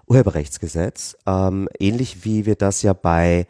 [0.07, 3.47] Urheberrechtsgesetz, ähm, ähnlich wie wir das ja bei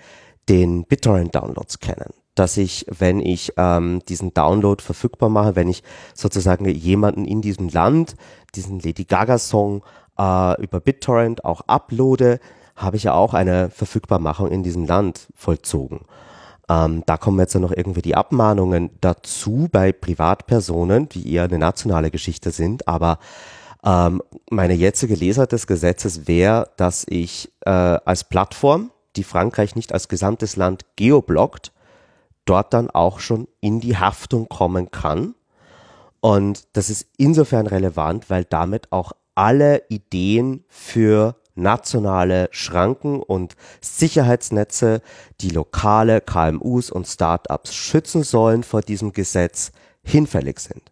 [0.47, 2.13] den BitTorrent-Downloads kennen.
[2.40, 5.84] Dass ich, wenn ich ähm, diesen Download verfügbar mache, wenn ich
[6.14, 8.16] sozusagen jemanden in diesem Land,
[8.56, 9.84] diesen Lady Gaga-Song
[10.18, 12.40] äh, über BitTorrent auch uploade,
[12.78, 16.06] habe ich ja auch eine Verfügbarmachung in diesem Land vollzogen.
[16.70, 21.60] Ähm, da kommen jetzt ja noch irgendwie die Abmahnungen dazu bei Privatpersonen, die eher eine
[21.60, 22.88] nationale Geschichte sind.
[22.88, 23.20] Aber
[23.84, 29.94] ähm, meine jetzige Lesart des Gesetzes wäre, dass ich äh, als Plattform, die Frankreich nicht
[29.94, 31.74] als gesamtes Land geoblockt,
[32.50, 35.36] dort dann auch schon in die Haftung kommen kann.
[36.20, 45.02] Und das ist insofern relevant, weil damit auch alle Ideen für nationale Schranken und Sicherheitsnetze,
[45.41, 49.72] die lokale KMUs und Startups schützen sollen vor diesem Gesetz,
[50.04, 50.91] hinfällig sind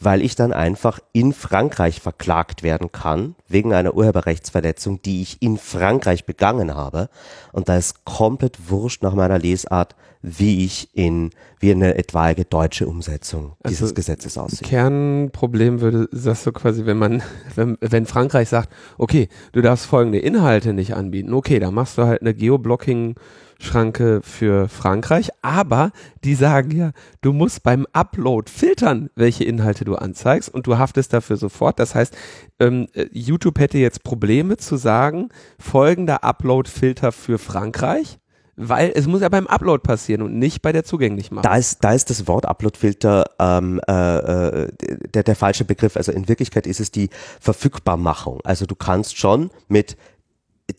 [0.00, 5.58] weil ich dann einfach in Frankreich verklagt werden kann, wegen einer Urheberrechtsverletzung, die ich in
[5.58, 7.08] Frankreich begangen habe.
[7.52, 11.30] Und da ist komplett wurscht nach meiner Lesart, wie ich in,
[11.60, 14.66] wie eine etwaige deutsche Umsetzung also dieses Gesetzes aussieht.
[14.66, 17.22] Kernproblem würde, sagst du quasi, wenn man,
[17.54, 22.02] wenn, wenn Frankreich sagt, okay, du darfst folgende Inhalte nicht anbieten, okay, da machst du
[22.02, 23.14] halt eine Geoblocking-
[23.60, 25.90] Schranke für Frankreich, aber
[26.22, 31.12] die sagen ja, du musst beim Upload filtern, welche Inhalte du anzeigst und du haftest
[31.12, 31.78] dafür sofort.
[31.80, 32.16] Das heißt,
[32.60, 38.18] ähm, äh, YouTube hätte jetzt Probleme zu sagen, folgender Upload-Filter für Frankreich.
[38.60, 41.48] Weil es muss ja beim Upload passieren und nicht bei der Zugänglichmachung.
[41.48, 44.68] Da ist, da ist das Wort Upload-Filter ähm, äh, äh,
[45.14, 45.96] der, der falsche Begriff.
[45.96, 48.40] Also in Wirklichkeit ist es die Verfügbarmachung.
[48.42, 49.96] Also du kannst schon mit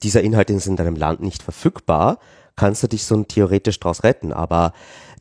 [0.03, 2.19] dieser Inhalt ist in deinem Land nicht verfügbar,
[2.59, 4.73] kannst du dich so theoretisch draus retten, aber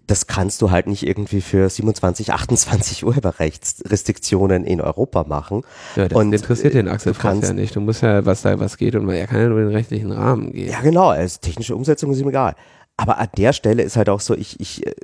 [0.09, 5.63] das kannst du halt nicht irgendwie für 27, 28 Urheberrechtsrestriktionen in Europa machen.
[5.95, 7.77] Ja, das und interessiert den Axel Franz ja nicht.
[7.77, 10.53] Du musst ja, was da was geht und er kann ja nur den rechtlichen Rahmen
[10.53, 10.71] gehen.
[10.71, 11.09] Ja, genau.
[11.09, 12.57] Also technische Umsetzung ist ihm egal.
[12.97, 14.95] Aber an der Stelle ist halt auch so, ich, ich äh,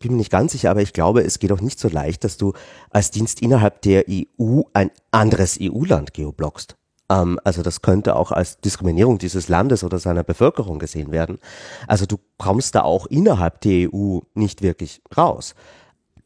[0.00, 2.36] bin mir nicht ganz sicher, aber ich glaube, es geht auch nicht so leicht, dass
[2.36, 2.54] du
[2.90, 6.76] als Dienst innerhalb der EU ein anderes EU-Land geoblockst.
[7.10, 11.38] Ähm, also das könnte auch als Diskriminierung dieses Landes oder seiner Bevölkerung gesehen werden.
[11.86, 15.54] Also du kommst da auch innerhalb der EU nicht wirklich raus.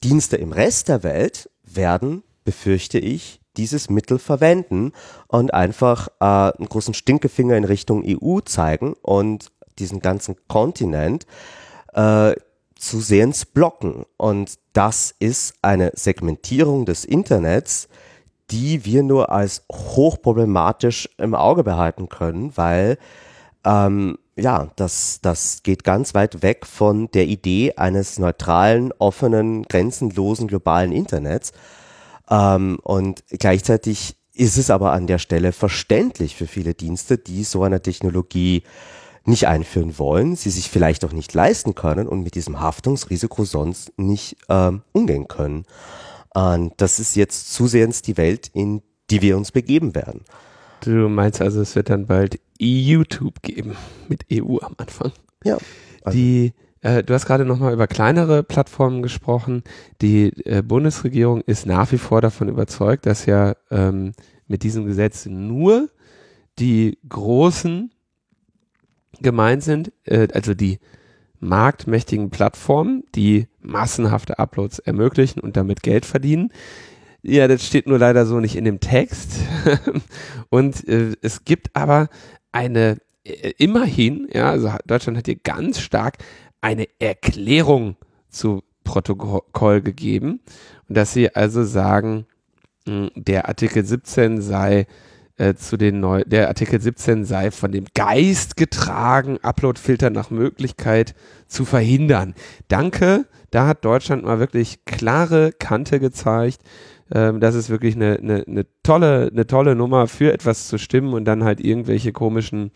[0.02, 4.92] Dienste im Rest der Welt werden, befürchte ich, dieses Mittel verwenden
[5.28, 11.26] und einfach äh, einen großen Stinkefinger in Richtung EU zeigen und diesen ganzen Kontinent
[11.92, 12.34] äh,
[12.76, 14.04] zusehends blocken.
[14.16, 17.88] Und das ist eine Segmentierung des Internets,
[18.50, 22.98] die wir nur als hochproblematisch im Auge behalten können, weil
[23.64, 30.48] ähm, ja, das, das geht ganz weit weg von der Idee eines neutralen, offenen, grenzenlosen
[30.48, 31.52] globalen Internets.
[32.30, 37.62] Ähm, und gleichzeitig ist es aber an der Stelle verständlich für viele Dienste, die so
[37.62, 38.62] eine Technologie
[39.24, 43.92] nicht einführen wollen, sie sich vielleicht auch nicht leisten können und mit diesem Haftungsrisiko sonst
[43.98, 45.66] nicht ähm, umgehen können.
[46.34, 50.24] Und das ist jetzt zusehends die Welt, in die wir uns begeben werden.
[50.82, 53.76] Du meinst also, es wird dann bald YouTube geben,
[54.08, 55.12] mit EU am Anfang.
[55.44, 55.58] Ja.
[56.02, 56.16] Also.
[56.16, 59.62] Die, äh, du hast gerade nochmal über kleinere Plattformen gesprochen.
[60.00, 64.12] Die äh, Bundesregierung ist nach wie vor davon überzeugt, dass ja ähm,
[64.46, 65.90] mit diesem Gesetz nur
[66.58, 67.92] die großen
[69.20, 70.78] gemeint sind, äh, also die
[71.40, 76.52] marktmächtigen Plattformen, die massenhafte Uploads ermöglichen und damit Geld verdienen.
[77.22, 79.40] Ja, das steht nur leider so nicht in dem Text.
[80.48, 82.08] und äh, es gibt aber
[82.52, 86.18] eine, äh, immerhin, ja, also Deutschland hat hier ganz stark
[86.60, 87.96] eine Erklärung
[88.28, 90.40] zu Protokoll gegeben.
[90.88, 92.26] Und dass sie also sagen,
[92.86, 94.86] mh, der Artikel 17 sei
[95.40, 101.14] äh, zu den neu der Artikel 17 sei von dem Geist getragen, Uploadfilter nach Möglichkeit
[101.48, 102.34] zu verhindern.
[102.68, 106.60] Danke, da hat Deutschland mal wirklich klare Kante gezeigt.
[107.10, 111.14] Ähm, das ist wirklich eine, eine, eine tolle, eine tolle Nummer für etwas zu stimmen
[111.14, 112.70] und dann halt irgendwelche komischen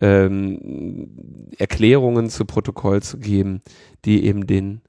[0.00, 3.60] ähm, Erklärungen zu Protokoll zu geben,
[4.06, 4.80] die eben den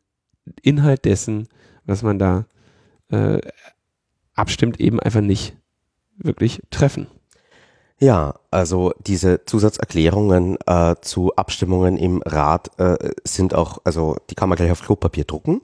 [0.62, 1.50] Inhalt dessen,
[1.84, 2.46] was man da
[3.12, 3.40] äh,
[4.36, 5.59] abstimmt, eben einfach nicht
[6.20, 7.08] wirklich treffen.
[8.02, 14.48] Ja, also diese Zusatzerklärungen äh, zu Abstimmungen im Rat äh, sind auch, also die kann
[14.48, 15.62] man gleich auf Klopapier drucken.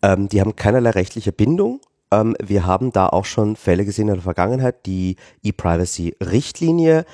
[0.00, 1.80] Ähm, die haben keinerlei rechtliche Bindung.
[2.10, 4.86] Ähm, wir haben da auch schon Fälle gesehen in der Vergangenheit.
[4.86, 7.04] Die E-Privacy-Richtlinie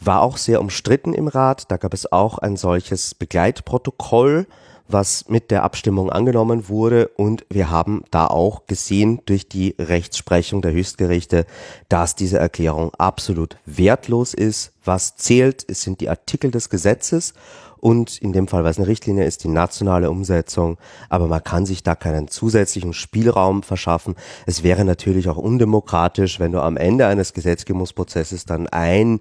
[0.00, 1.70] war auch sehr umstritten im Rat.
[1.70, 4.48] Da gab es auch ein solches Begleitprotokoll,
[4.88, 7.08] was mit der Abstimmung angenommen wurde.
[7.16, 11.46] Und wir haben da auch gesehen durch die Rechtsprechung der Höchstgerichte,
[11.88, 14.72] dass diese Erklärung absolut wertlos ist.
[14.84, 17.34] Was zählt, es sind die Artikel des Gesetzes
[17.80, 20.78] und in dem Fall, es eine Richtlinie ist, die nationale Umsetzung.
[21.08, 24.16] Aber man kann sich da keinen zusätzlichen Spielraum verschaffen.
[24.46, 29.20] Es wäre natürlich auch undemokratisch, wenn du am Ende eines Gesetzgebungsprozesses dann ein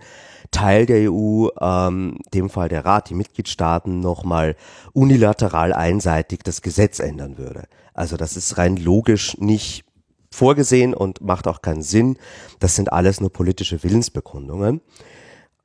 [0.52, 4.56] Teil der EU, ähm, dem Fall der Rat, die Mitgliedstaaten, nochmal
[4.93, 7.68] unilateral einseitig das Gesetz ändern würde.
[7.93, 9.86] Also das ist rein logisch nicht
[10.32, 12.18] vorgesehen und macht auch keinen Sinn.
[12.60, 14.82] Das sind alles nur politische Willensbekundungen.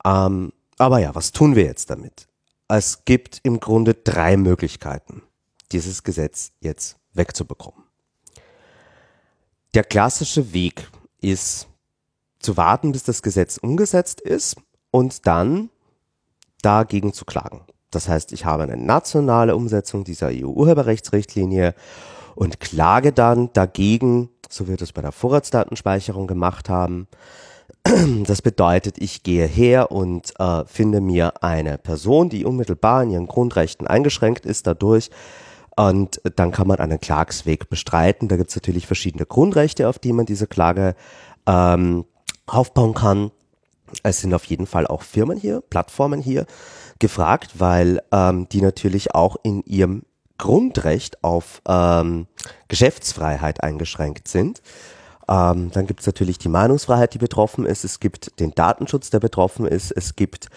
[0.05, 2.29] Ähm, aber ja, was tun wir jetzt damit?
[2.69, 5.23] Es gibt im Grunde drei Möglichkeiten,
[5.73, 7.83] dieses Gesetz jetzt wegzubekommen.
[9.75, 10.89] Der klassische Weg
[11.21, 11.69] ist
[12.39, 14.57] zu warten, bis das Gesetz umgesetzt ist
[14.93, 15.71] und dann
[16.63, 17.63] dagegen zu klagen.
[17.91, 21.75] Das heißt, ich habe eine nationale Umsetzung dieser EU-Urheberrechtsrichtlinie
[22.37, 27.09] und klage dann dagegen, so wird es bei der Vorratsdatenspeicherung gemacht haben.
[28.25, 33.27] Das bedeutet, ich gehe her und äh, finde mir eine Person, die unmittelbar in ihren
[33.27, 35.11] Grundrechten eingeschränkt ist dadurch.
[35.75, 38.29] Und dann kann man einen Klagsweg bestreiten.
[38.29, 40.95] Da gibt es natürlich verschiedene Grundrechte, auf die man diese Klage
[41.47, 42.05] ähm,
[42.47, 43.31] aufbauen kann.
[44.03, 46.47] Es sind auf jeden Fall auch Firmen hier, Plattformen hier
[46.99, 50.03] gefragt, weil ähm, die natürlich auch in ihrem
[50.39, 52.27] Grundrecht auf ähm,
[52.69, 54.63] Geschäftsfreiheit eingeschränkt sind.
[55.29, 57.85] Ähm, dann gibt es natürlich die Meinungsfreiheit, die betroffen ist.
[57.85, 59.93] Es gibt den Datenschutz, der betroffen ist.
[59.93, 60.49] Es gibt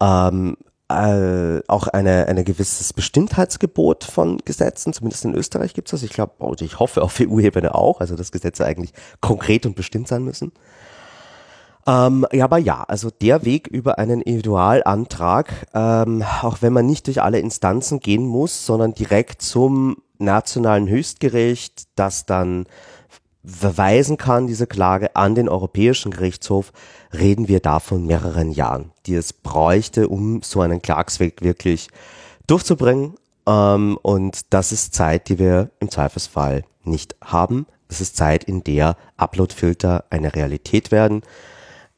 [0.00, 0.56] ähm,
[0.88, 6.02] äh, auch eine, eine gewisses Bestimmtheitsgebot von Gesetzen, zumindest in Österreich gibt es das.
[6.02, 10.24] Ich glaube, ich hoffe auf EU-Ebene auch, also dass Gesetze eigentlich konkret und bestimmt sein
[10.24, 10.52] müssen.
[11.86, 17.06] Ähm, ja, aber ja, also der Weg über einen Individualantrag, ähm, auch wenn man nicht
[17.06, 22.66] durch alle Instanzen gehen muss, sondern direkt zum nationalen Höchstgericht, das dann
[23.44, 26.72] verweisen kann, diese Klage an den Europäischen Gerichtshof,
[27.12, 31.88] reden wir da von mehreren Jahren, die es bräuchte, um so einen Klagsweg wirklich
[32.46, 33.16] durchzubringen.
[33.46, 37.66] Ähm, und das ist Zeit, die wir im Zweifelsfall nicht haben.
[37.88, 41.22] Es ist Zeit, in der Uploadfilter eine Realität werden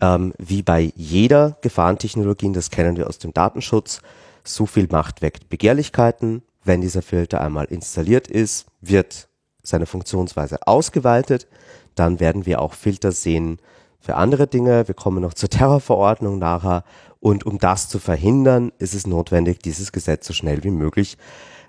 [0.00, 4.00] ähm, wie bei jeder Gefahrentechnologie, das kennen wir aus dem Datenschutz,
[4.44, 6.42] so viel Macht weckt Begehrlichkeiten.
[6.64, 9.28] Wenn dieser Filter einmal installiert ist, wird
[9.62, 11.46] seine Funktionsweise ausgeweitet.
[11.94, 13.58] Dann werden wir auch Filter sehen
[14.00, 14.86] für andere Dinge.
[14.86, 16.84] Wir kommen noch zur Terrorverordnung nachher.
[17.20, 21.16] Und um das zu verhindern, ist es notwendig, dieses Gesetz so schnell wie möglich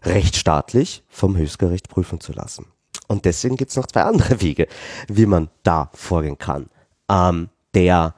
[0.03, 2.67] rechtsstaatlich vom Höchstgericht prüfen zu lassen.
[3.07, 4.67] Und deswegen gibt es noch zwei andere Wege,
[5.07, 6.69] wie man da vorgehen kann.
[7.09, 8.13] Ähm, der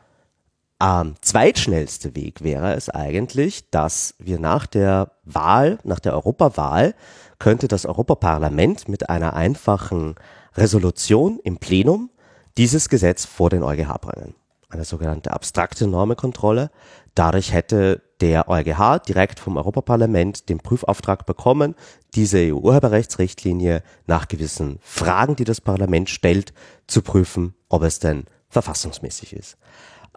[0.81, 6.95] ähm, zweitschnellste Weg wäre es eigentlich, dass wir nach der Wahl, nach der Europawahl,
[7.37, 10.15] könnte das Europaparlament mit einer einfachen
[10.55, 12.09] Resolution im Plenum
[12.57, 14.35] dieses Gesetz vor den EuGH bringen.
[14.69, 16.69] Eine sogenannte abstrakte Normenkontrolle.
[17.15, 21.75] Dadurch hätte der EuGH direkt vom Europaparlament den Prüfauftrag bekommen,
[22.13, 26.53] diese EU-Urheberrechtsrichtlinie nach gewissen Fragen, die das Parlament stellt,
[26.87, 29.57] zu prüfen, ob es denn verfassungsmäßig ist.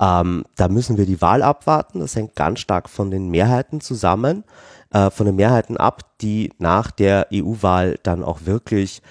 [0.00, 2.00] Ähm, da müssen wir die Wahl abwarten.
[2.00, 4.44] Das hängt ganz stark von den Mehrheiten zusammen,
[4.90, 9.02] äh, von den Mehrheiten ab, die nach der EU-Wahl dann auch wirklich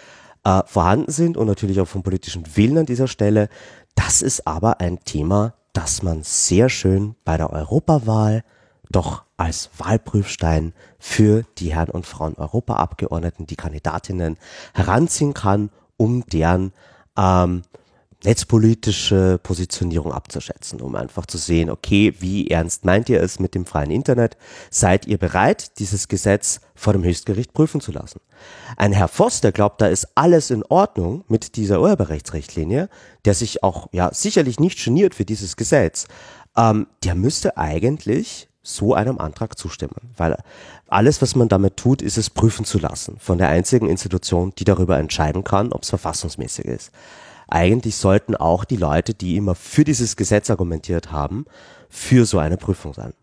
[0.43, 3.49] äh, vorhanden sind und natürlich auch vom politischen Willen an dieser Stelle.
[3.95, 8.43] Das ist aber ein Thema, das man sehr schön bei der Europawahl
[8.89, 14.37] doch als Wahlprüfstein für die Herren und Frauen Europaabgeordneten, die Kandidatinnen
[14.73, 16.73] heranziehen kann, um deren
[17.17, 17.63] ähm,
[18.23, 23.65] netzpolitische Positionierung abzuschätzen, um einfach zu sehen, okay, wie ernst meint ihr es mit dem
[23.65, 24.37] freien Internet?
[24.69, 28.19] Seid ihr bereit, dieses Gesetz vor dem Höchstgericht prüfen zu lassen?
[28.77, 32.89] Ein Herr Voss, der glaubt, da ist alles in Ordnung mit dieser Urheberrechtsrichtlinie,
[33.25, 36.07] der sich auch ja sicherlich nicht geniert für dieses Gesetz,
[36.55, 40.37] ähm, der müsste eigentlich so einem Antrag zustimmen, weil
[40.87, 44.65] alles, was man damit tut, ist es prüfen zu lassen von der einzigen Institution, die
[44.65, 46.91] darüber entscheiden kann, ob es verfassungsmäßig ist
[47.51, 51.45] eigentlich sollten auch die Leute, die immer für dieses Gesetz argumentiert haben,
[51.89, 53.13] für so eine Prüfung sein.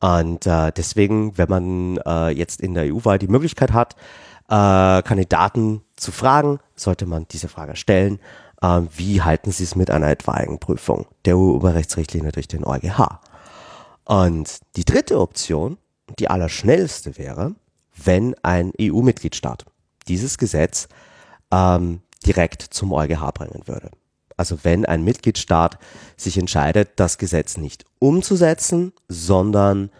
[0.00, 3.96] Und äh, deswegen, wenn man äh, jetzt in der EU-Wahl die Möglichkeit hat,
[4.48, 8.20] äh, Kandidaten zu fragen, sollte man diese Frage stellen.
[8.60, 13.20] Äh, wie halten Sie es mit einer etwaigen Prüfung der EU-Urheberrechtsrichtlinie durch den EuGH?
[14.04, 15.78] Und die dritte Option,
[16.18, 17.54] die allerschnellste wäre,
[17.96, 19.64] wenn ein EU-Mitgliedstaat
[20.06, 20.88] dieses Gesetz
[21.50, 23.90] ähm, direkt zum EuGH bringen würde.
[24.36, 25.78] Also wenn ein Mitgliedstaat
[26.16, 29.90] sich entscheidet, das Gesetz nicht umzusetzen, sondern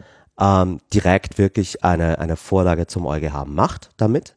[0.41, 4.35] ähm, direkt wirklich eine, eine Vorlage zum EuGH macht damit.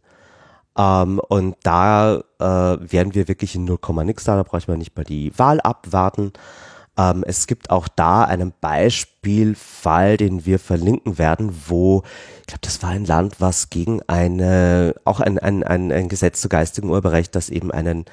[0.78, 4.96] Ähm, und da äh, werden wir wirklich in 0, nix da, da braucht man nicht
[4.96, 6.34] mal die Wahl abwarten.
[6.98, 12.04] Ähm, es gibt auch da einen Beispielfall, den wir verlinken werden, wo,
[12.42, 16.42] ich glaube, das war ein Land, was gegen eine, auch ein, ein, ein, ein Gesetz
[16.42, 18.06] zu geistigem Urheberrecht, das eben einen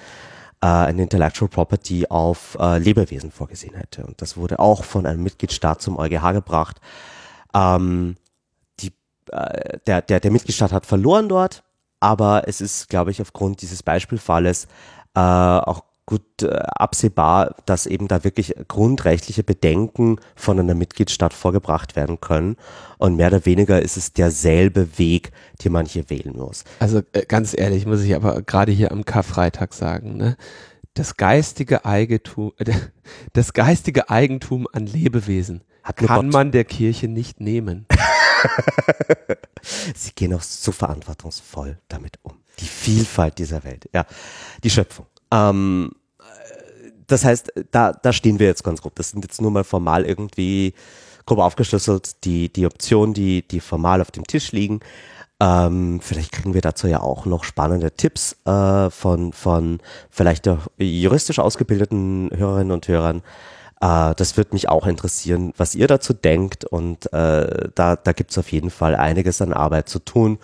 [0.60, 4.06] äh, eine Intellectual Property auf äh, Lebewesen vorgesehen hätte.
[4.06, 6.80] Und das wurde auch von einem Mitgliedstaat zum EuGH gebracht.
[7.54, 8.16] Ähm,
[8.80, 8.92] die,
[9.30, 11.64] äh, der, der, der Mitgliedstaat hat verloren dort,
[12.00, 14.66] aber es ist, glaube ich, aufgrund dieses Beispielfalles
[15.14, 21.96] äh, auch gut äh, absehbar, dass eben da wirklich grundrechtliche Bedenken von einer Mitgliedstaat vorgebracht
[21.96, 22.56] werden können.
[22.98, 25.32] Und mehr oder weniger ist es derselbe Weg,
[25.64, 26.64] den man hier wählen muss.
[26.78, 30.36] Also äh, ganz ehrlich, muss ich aber gerade hier am Karfreitag sagen, ne?
[30.92, 32.72] Das geistige Eigentum, äh,
[33.32, 36.32] das geistige Eigentum an Lebewesen kann Gott.
[36.32, 37.86] man der Kirche nicht nehmen.
[39.94, 42.34] Sie gehen auch so verantwortungsvoll damit um.
[42.60, 44.06] Die Vielfalt dieser Welt, ja,
[44.62, 45.06] die Schöpfung.
[45.34, 48.94] Ähm, äh, das heißt, da, da stehen wir jetzt ganz grob.
[48.94, 50.74] Das sind jetzt nur mal formal irgendwie
[51.26, 54.80] grob aufgeschlüsselt, die, die Optionen, die, die formal auf dem Tisch liegen.
[55.40, 59.80] Ähm, vielleicht kriegen wir dazu ja auch noch spannende Tipps äh, von, von
[60.10, 63.22] vielleicht auch juristisch ausgebildeten Hörerinnen und Hörern.
[63.80, 66.64] Äh, das wird mich auch interessieren, was ihr dazu denkt.
[66.64, 70.38] Und äh, da, da gibt's auf jeden Fall einiges an Arbeit zu tun,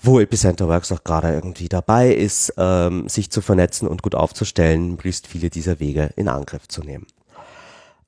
[0.00, 4.90] wo Epicenter Works auch gerade irgendwie dabei ist, ähm, sich zu vernetzen und gut aufzustellen,
[4.90, 7.06] möglichst viele dieser Wege in Angriff zu nehmen.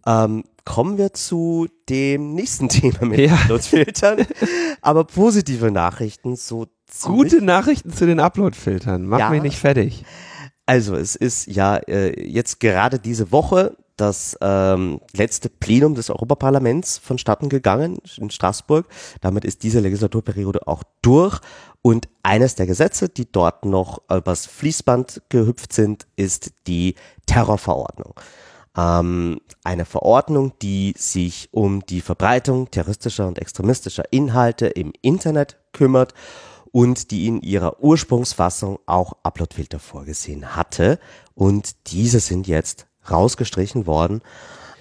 [0.06, 3.34] Ähm, kommen wir zu dem nächsten Thema mit Ja.
[3.34, 4.26] Upload-Filtern.
[4.80, 6.66] Aber positive Nachrichten, so
[7.02, 9.04] Gute Nachrichten zu den Upload-Filtern.
[9.06, 9.30] Mach Ja.
[9.30, 10.04] mich nicht fertig.
[10.66, 16.98] Also es ist ja äh, jetzt gerade diese Woche das ähm, letzte Plenum des Europaparlaments
[16.98, 18.86] vonstatten gegangen in Straßburg.
[19.20, 21.40] Damit ist diese Legislaturperiode auch durch.
[21.82, 26.94] Und eines der Gesetze, die dort noch übers Fließband gehüpft sind, ist die
[27.26, 28.14] Terrorverordnung.
[28.76, 36.14] Ähm, eine Verordnung, die sich um die Verbreitung terroristischer und extremistischer Inhalte im Internet kümmert
[36.72, 40.98] und die in ihrer Ursprungsfassung auch Uploadfilter vorgesehen hatte.
[41.34, 44.22] Und diese sind jetzt rausgestrichen worden.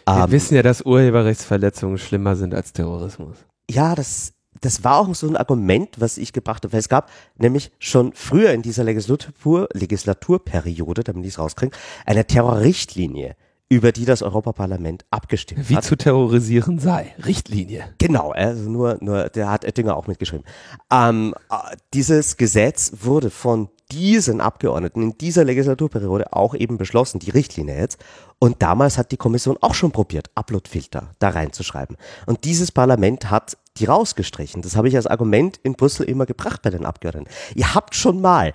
[0.07, 3.37] Wir Ähm, wissen ja, dass Urheberrechtsverletzungen schlimmer sind als Terrorismus.
[3.69, 6.73] ja, das, das war auch so ein Argument, was ich gebracht habe.
[6.73, 12.25] Weil es gab nämlich schon früher in dieser Legislatur, Legislaturperiode, damit ich es rauskriege, eine
[12.25, 13.35] Terrorrichtlinie,
[13.69, 15.83] über die das Europaparlament abgestimmt Wie hat.
[15.83, 17.13] zu terrorisieren sei.
[17.23, 17.93] Richtlinie.
[17.99, 20.45] Genau, also nur, nur, der hat Oettinger auch mitgeschrieben.
[20.91, 27.31] Ähm, äh, dieses Gesetz wurde von diesen Abgeordneten in dieser Legislaturperiode auch eben beschlossen, die
[27.31, 27.99] Richtlinie jetzt.
[28.39, 31.97] Und damals hat die Kommission auch schon probiert, Uploadfilter da reinzuschreiben.
[32.25, 34.61] Und dieses Parlament hat die rausgestrichen.
[34.61, 37.29] Das habe ich als Argument in Brüssel immer gebracht bei den Abgeordneten.
[37.55, 38.53] Ihr habt schon mal,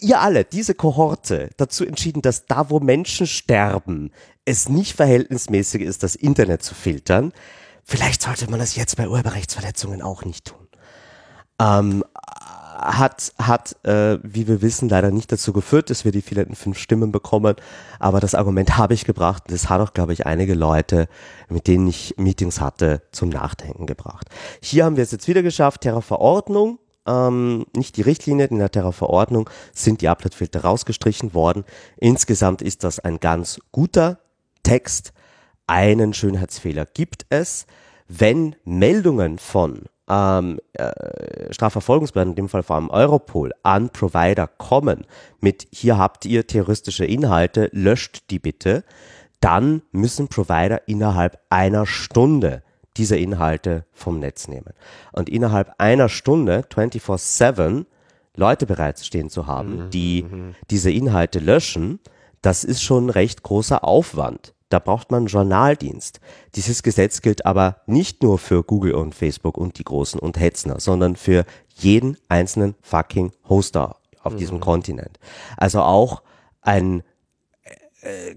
[0.00, 4.12] ihr alle, diese Kohorte, dazu entschieden, dass da, wo Menschen sterben,
[4.50, 7.32] es nicht verhältnismäßig ist, das Internet zu filtern.
[7.84, 10.68] Vielleicht sollte man das jetzt bei Urheberrechtsverletzungen auch nicht tun.
[11.60, 12.04] Ähm,
[12.80, 16.78] hat, hat äh, wie wir wissen, leider nicht dazu geführt, dass wir die fehlenden fünf
[16.78, 17.56] Stimmen bekommen.
[17.98, 21.08] Aber das Argument habe ich gebracht das hat auch, glaube ich, einige Leute,
[21.48, 24.28] mit denen ich Meetings hatte, zum Nachdenken gebracht.
[24.62, 29.50] Hier haben wir es jetzt wieder geschafft, Terrorverordnung, ähm, nicht die Richtlinie, in der Terrorverordnung
[29.74, 31.64] sind die Uploadfilter rausgestrichen worden.
[31.96, 34.19] Insgesamt ist das ein ganz guter
[34.62, 35.12] Text.
[35.66, 37.66] Einen Schönheitsfehler gibt es.
[38.08, 45.06] Wenn Meldungen von ähm, äh, Strafverfolgungsbehörden, in dem Fall vor allem Europol, an Provider kommen
[45.40, 48.84] mit hier habt ihr terroristische Inhalte, löscht die bitte,
[49.38, 52.62] dann müssen Provider innerhalb einer Stunde
[52.96, 54.74] diese Inhalte vom Netz nehmen.
[55.12, 57.86] Und innerhalb einer Stunde, 24-7,
[58.36, 60.26] Leute bereits stehen zu haben, die
[60.70, 62.00] diese Inhalte löschen,
[62.42, 64.54] das ist schon recht großer Aufwand.
[64.70, 66.20] Da braucht man einen Journaldienst.
[66.54, 70.78] Dieses Gesetz gilt aber nicht nur für Google und Facebook und die Großen und Hetzner,
[70.78, 75.18] sondern für jeden einzelnen fucking Hoster auf diesem Kontinent.
[75.56, 76.22] Also auch
[76.62, 77.02] ein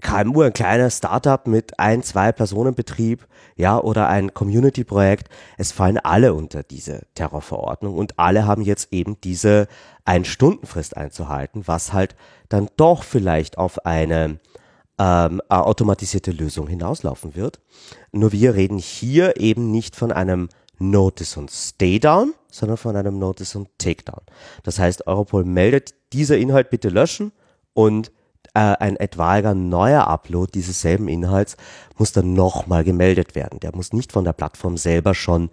[0.00, 5.28] KMU, ein kleiner Startup mit ein, zwei Personenbetrieb, ja, oder ein Community-Projekt.
[5.56, 9.68] Es fallen alle unter diese Terrorverordnung und alle haben jetzt eben diese
[10.04, 12.14] Ein-Stunden-Frist einzuhalten, was halt
[12.48, 14.38] dann doch vielleicht auf eine
[14.98, 17.60] ähm, äh, automatisierte Lösung hinauslaufen wird.
[18.12, 20.48] Nur wir reden hier eben nicht von einem
[20.78, 24.22] Notice und Stay Down, sondern von einem Notice und Takedown.
[24.62, 27.32] Das heißt, Europol meldet, dieser Inhalt bitte löschen
[27.72, 28.12] und
[28.54, 31.56] äh, ein etwaiger neuer Upload dieses selben Inhalts
[31.98, 33.60] muss dann nochmal gemeldet werden.
[33.60, 35.50] Der muss nicht von der Plattform selber schon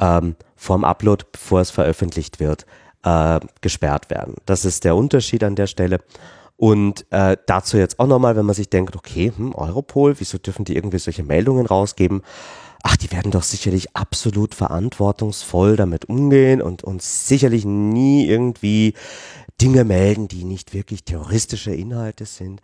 [0.00, 2.66] ähm, vorm Upload, bevor es veröffentlicht wird,
[3.04, 4.36] äh, gesperrt werden.
[4.46, 6.00] Das ist der Unterschied an der Stelle.
[6.56, 10.64] Und äh, dazu jetzt auch nochmal, wenn man sich denkt, okay, hm, Europol, wieso dürfen
[10.64, 12.22] die irgendwie solche Meldungen rausgeben?
[12.84, 18.94] Ach, die werden doch sicherlich absolut verantwortungsvoll damit umgehen und uns sicherlich nie irgendwie
[19.60, 22.60] Dinge melden, die nicht wirklich terroristische Inhalte sind.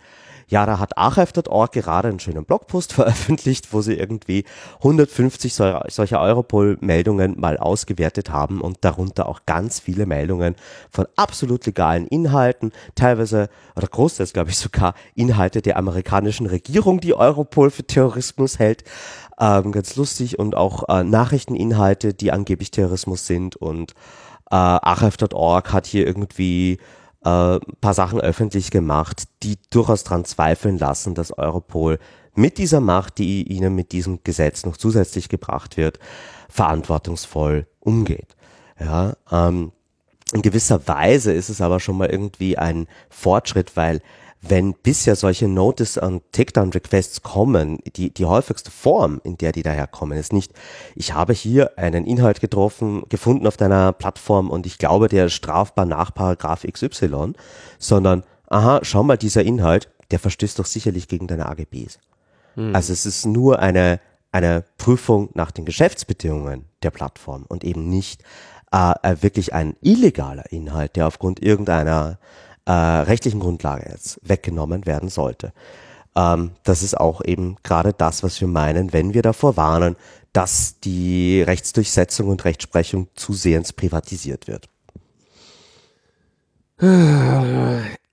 [0.48, 4.44] Ja, da hat archive.org gerade einen schönen Blogpost veröffentlicht, wo sie irgendwie
[4.78, 10.56] 150 sol solcher Europol-Meldungen mal ausgewertet haben und darunter auch ganz viele Meldungen
[10.90, 17.14] von absolut legalen Inhalten, teilweise oder großteils glaube ich sogar Inhalte der amerikanischen Regierung, die
[17.14, 18.82] Europol für Terrorismus hält.
[19.38, 23.94] Ähm, ganz lustig und auch äh, Nachrichteninhalte, die angeblich Terrorismus sind und
[24.50, 26.78] äh, archive.org hat hier irgendwie
[27.24, 31.98] äh, paar Sachen öffentlich gemacht, die durchaus daran zweifeln lassen, dass Europol
[32.34, 35.98] mit dieser Macht, die ihnen mit diesem Gesetz noch zusätzlich gebracht wird,
[36.48, 38.36] verantwortungsvoll umgeht.
[38.78, 39.72] Ja, ähm,
[40.32, 44.00] in gewisser Weise ist es aber schon mal irgendwie ein Fortschritt, weil
[44.42, 49.62] wenn bisher solche Notice und Takedown Requests kommen, die, die häufigste Form, in der die
[49.62, 50.52] daherkommen, ist nicht,
[50.94, 55.34] ich habe hier einen Inhalt getroffen, gefunden auf deiner Plattform und ich glaube, der ist
[55.34, 57.34] strafbar nach Paragraph XY,
[57.78, 61.98] sondern, aha, schau mal, dieser Inhalt, der verstößt doch sicherlich gegen deine AGBs.
[62.54, 62.74] Hm.
[62.74, 64.00] Also es ist nur eine,
[64.32, 68.22] eine Prüfung nach den Geschäftsbedingungen der Plattform und eben nicht
[68.72, 72.18] äh, wirklich ein illegaler Inhalt, der aufgrund irgendeiner
[72.66, 75.52] äh, rechtlichen Grundlage jetzt weggenommen werden sollte.
[76.16, 79.96] Ähm, das ist auch eben gerade das, was wir meinen, wenn wir davor warnen,
[80.32, 84.68] dass die Rechtsdurchsetzung und Rechtsprechung zusehends privatisiert wird.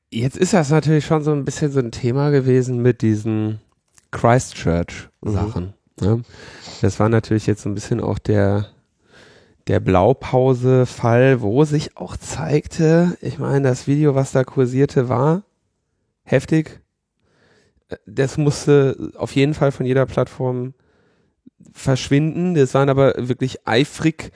[0.09, 3.61] Jetzt ist das natürlich schon so ein bisschen so ein Thema gewesen mit diesen
[4.11, 5.73] Christchurch-Sachen.
[6.01, 6.05] Mhm.
[6.05, 6.21] Ne?
[6.81, 8.67] Das war natürlich jetzt so ein bisschen auch der
[9.67, 15.43] der Blaupause-Fall, wo sich auch zeigte, ich meine, das Video, was da kursierte, war
[16.23, 16.79] heftig.
[18.05, 20.73] Das musste auf jeden Fall von jeder Plattform
[21.73, 22.55] verschwinden.
[22.55, 24.31] Das waren aber wirklich eifrig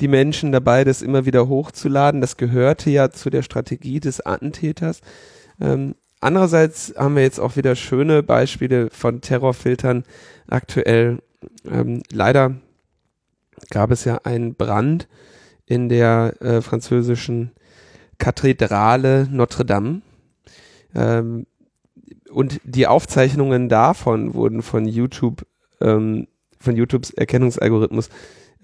[0.00, 2.20] die Menschen dabei, das immer wieder hochzuladen.
[2.20, 5.00] Das gehörte ja zu der Strategie des Attentäters.
[5.60, 10.04] Ähm, andererseits haben wir jetzt auch wieder schöne Beispiele von Terrorfiltern
[10.48, 11.22] aktuell.
[11.70, 12.56] Ähm, leider
[13.70, 15.08] gab es ja einen Brand
[15.66, 17.52] in der äh, französischen
[18.18, 20.02] Kathedrale Notre Dame.
[20.94, 21.46] Ähm,
[22.30, 25.46] und die Aufzeichnungen davon wurden von YouTube,
[25.80, 26.26] ähm,
[26.58, 28.08] von YouTubes Erkennungsalgorithmus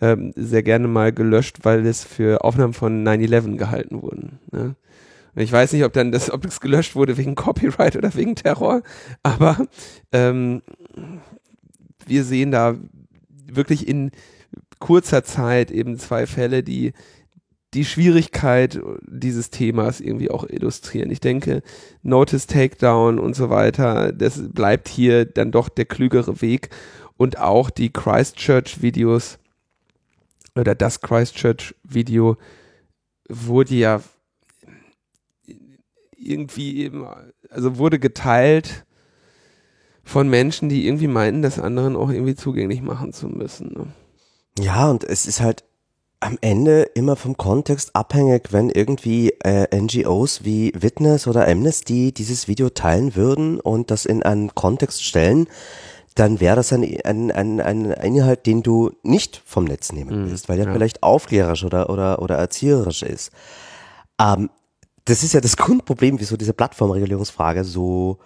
[0.01, 4.39] ähm, sehr gerne mal gelöscht, weil es für Aufnahmen von 9-11 gehalten wurden.
[4.51, 4.75] Ne?
[5.37, 8.83] Ich weiß nicht, ob dann das, ob das gelöscht wurde wegen Copyright oder wegen Terror,
[9.23, 9.67] aber
[10.13, 10.63] ähm,
[12.07, 12.77] wir sehen da
[13.47, 14.11] wirklich in
[14.81, 16.93] kurzer Zeit eben zwei Fälle, die
[17.75, 21.11] die Schwierigkeit dieses Themas irgendwie auch illustrieren.
[21.11, 21.63] Ich denke,
[22.03, 26.71] Notice Takedown und so weiter, das bleibt hier dann doch der klügere Weg
[27.17, 29.39] und auch die Christchurch-Videos
[30.57, 32.37] oder das Christchurch-Video
[33.29, 34.03] wurde ja
[36.17, 37.07] irgendwie eben,
[37.51, 38.85] also wurde geteilt
[40.03, 43.73] von Menschen, die irgendwie meinten, das anderen auch irgendwie zugänglich machen zu müssen.
[43.73, 43.87] Ne?
[44.59, 45.65] Ja, und es ist halt
[46.21, 52.47] am Ende immer vom Kontext abhängig, wenn irgendwie äh, NGOs wie Witness oder Amnesty dieses
[52.47, 55.49] Video teilen würden und das in einen Kontext stellen,
[56.15, 60.31] dann wäre das ein, ein, ein, ein Inhalt, den du nicht vom Netz nehmen mhm,
[60.31, 60.73] willst, weil der ja.
[60.73, 63.31] vielleicht aufklärerisch oder, oder, oder erzieherisch ist.
[64.21, 64.51] Ähm,
[65.07, 68.19] das ist ja das Grundproblem, wieso diese Plattformregulierungsfrage so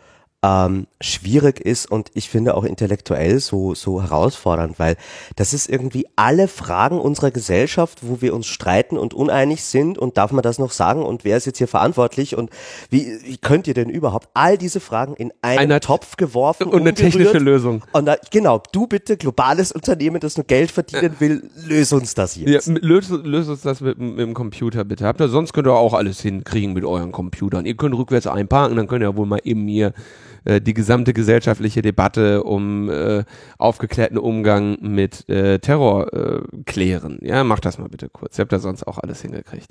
[0.45, 4.97] ähm, schwierig ist und ich finde auch intellektuell so, so herausfordernd, weil
[5.37, 10.19] das ist irgendwie alle Fragen unserer Gesellschaft, wo wir uns streiten und uneinig sind und
[10.19, 12.51] darf man das noch sagen und wer ist jetzt hier verantwortlich und
[12.91, 16.83] wie, wie könnt ihr denn überhaupt all diese Fragen in einen Einer Topf geworfen und
[16.83, 17.83] eine technische Lösung.
[17.93, 22.37] Und da, genau, du bitte, globales Unternehmen, das nur Geld verdienen will, löse uns das
[22.37, 22.67] jetzt.
[22.67, 25.07] Ja, löse, löse uns das mit, mit dem Computer bitte.
[25.07, 27.65] Habt ihr, sonst könnt ihr auch alles hinkriegen mit euren Computern.
[27.65, 29.95] Ihr könnt rückwärts einparken, dann könnt ihr wohl mal eben hier
[30.45, 33.25] äh, die gesamte gesellschaftliche Debatte um äh,
[33.59, 37.19] aufgeklärten Umgang mit äh, Terror äh, klären.
[37.23, 38.39] Ja, mach das mal bitte kurz.
[38.39, 39.71] Ihr habt da sonst auch alles hingekriegt.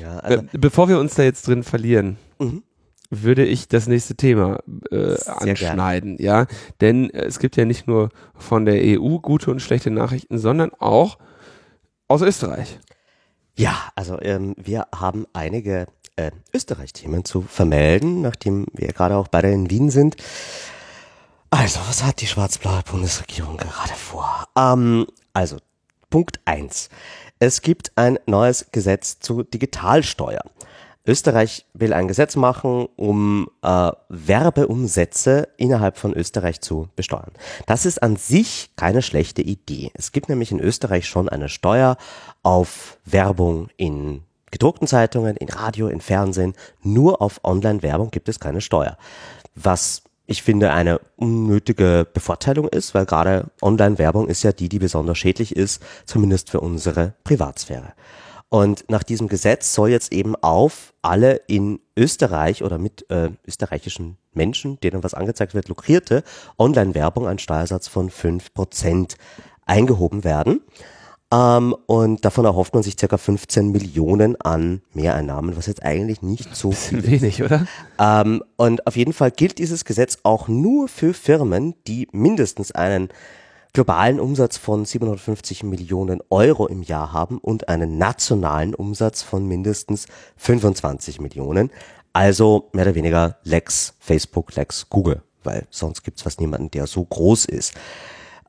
[0.00, 2.62] Ja, also äh, bevor wir uns da jetzt drin verlieren, mhm.
[3.10, 4.60] würde ich das nächste Thema
[4.90, 6.16] äh, anschneiden.
[6.16, 6.46] Gerne.
[6.46, 6.46] Ja,
[6.80, 10.72] denn äh, es gibt ja nicht nur von der EU gute und schlechte Nachrichten, sondern
[10.78, 11.18] auch
[12.06, 12.78] aus Österreich.
[13.58, 15.86] Ja, also ähm, wir haben einige
[16.18, 20.16] äh, Österreich-Themen zu vermelden, nachdem wir gerade auch beide in Wien sind.
[21.50, 24.44] Also, was hat die schwarz-blaue Bundesregierung gerade vor?
[24.56, 25.56] Ähm, also,
[26.10, 26.90] Punkt eins:
[27.38, 30.42] Es gibt ein neues Gesetz zu Digitalsteuer.
[31.06, 37.32] Österreich will ein Gesetz machen, um äh, Werbeumsätze innerhalb von Österreich zu besteuern.
[37.64, 39.90] Das ist an sich keine schlechte Idee.
[39.94, 41.96] Es gibt nämlich in Österreich schon eine Steuer
[42.42, 46.54] auf Werbung in gedruckten Zeitungen, in Radio, in Fernsehen.
[46.82, 48.96] Nur auf Online-Werbung gibt es keine Steuer.
[49.54, 55.16] Was ich finde eine unnötige Bevorteilung ist, weil gerade Online-Werbung ist ja die, die besonders
[55.16, 57.94] schädlich ist, zumindest für unsere Privatsphäre.
[58.50, 64.18] Und nach diesem Gesetz soll jetzt eben auf alle in Österreich oder mit äh, österreichischen
[64.32, 66.22] Menschen, denen was angezeigt wird, lukrierte
[66.58, 69.16] Online-Werbung ein Steuersatz von fünf Prozent
[69.64, 70.62] eingehoben werden.
[71.32, 76.56] Ähm, und davon erhofft man sich circa 15 Millionen an Mehreinnahmen, was jetzt eigentlich nicht
[76.56, 77.66] so viel Wenig, oder?
[77.98, 83.10] ähm, und auf jeden Fall gilt dieses Gesetz auch nur für Firmen, die mindestens einen
[83.74, 90.06] globalen Umsatz von 750 Millionen Euro im Jahr haben und einen nationalen Umsatz von mindestens
[90.38, 91.70] 25 Millionen.
[92.14, 97.04] Also mehr oder weniger Lex Facebook, Lex Google, weil sonst gibt's fast niemanden, der so
[97.04, 97.74] groß ist.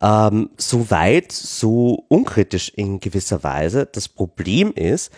[0.02, 3.86] Ähm, so weit, so unkritisch in gewisser Weise.
[3.86, 5.12] Das Problem ist,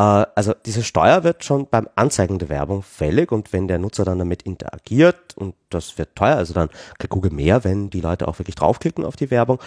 [0.00, 4.18] also diese Steuer wird schon beim Anzeigen der Werbung fällig und wenn der Nutzer dann
[4.18, 6.68] damit interagiert und das wird teuer, also dann
[6.98, 9.58] kriegt Google mehr, wenn die Leute auch wirklich draufklicken auf die Werbung,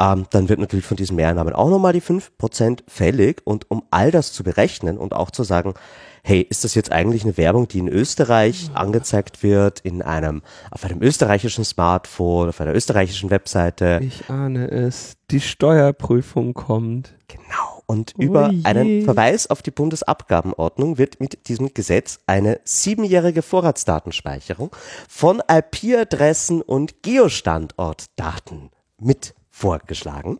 [0.00, 3.82] ähm, dann wird natürlich von diesen Mehreinnahmen auch nochmal die fünf Prozent fällig und um
[3.90, 5.74] all das zu berechnen und auch zu sagen,
[6.22, 10.84] hey, ist das jetzt eigentlich eine Werbung, die in Österreich angezeigt wird, in einem, auf
[10.84, 13.98] einem österreichischen Smartphone, auf einer österreichischen Webseite?
[14.00, 15.16] Ich ahne es.
[15.32, 17.14] Die Steuerprüfung kommt.
[17.26, 17.71] Genau.
[17.86, 18.60] Und über Oje.
[18.64, 24.74] einen Verweis auf die Bundesabgabenordnung wird mit diesem Gesetz eine siebenjährige Vorratsdatenspeicherung
[25.08, 30.38] von IP-Adressen und Geostandortdaten mit vorgeschlagen.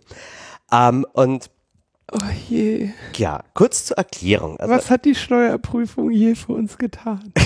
[0.73, 1.51] Ähm, und
[2.15, 2.19] Oh
[2.49, 2.91] je.
[3.17, 4.59] ja, kurz zur Erklärung.
[4.59, 7.33] Also, Was hat die Steuerprüfung je für uns getan?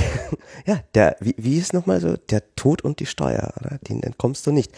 [0.64, 3.78] Ja, der, wie, wie ist nochmal so, der Tod und die Steuer, oder?
[3.88, 4.72] Den entkommst du nicht.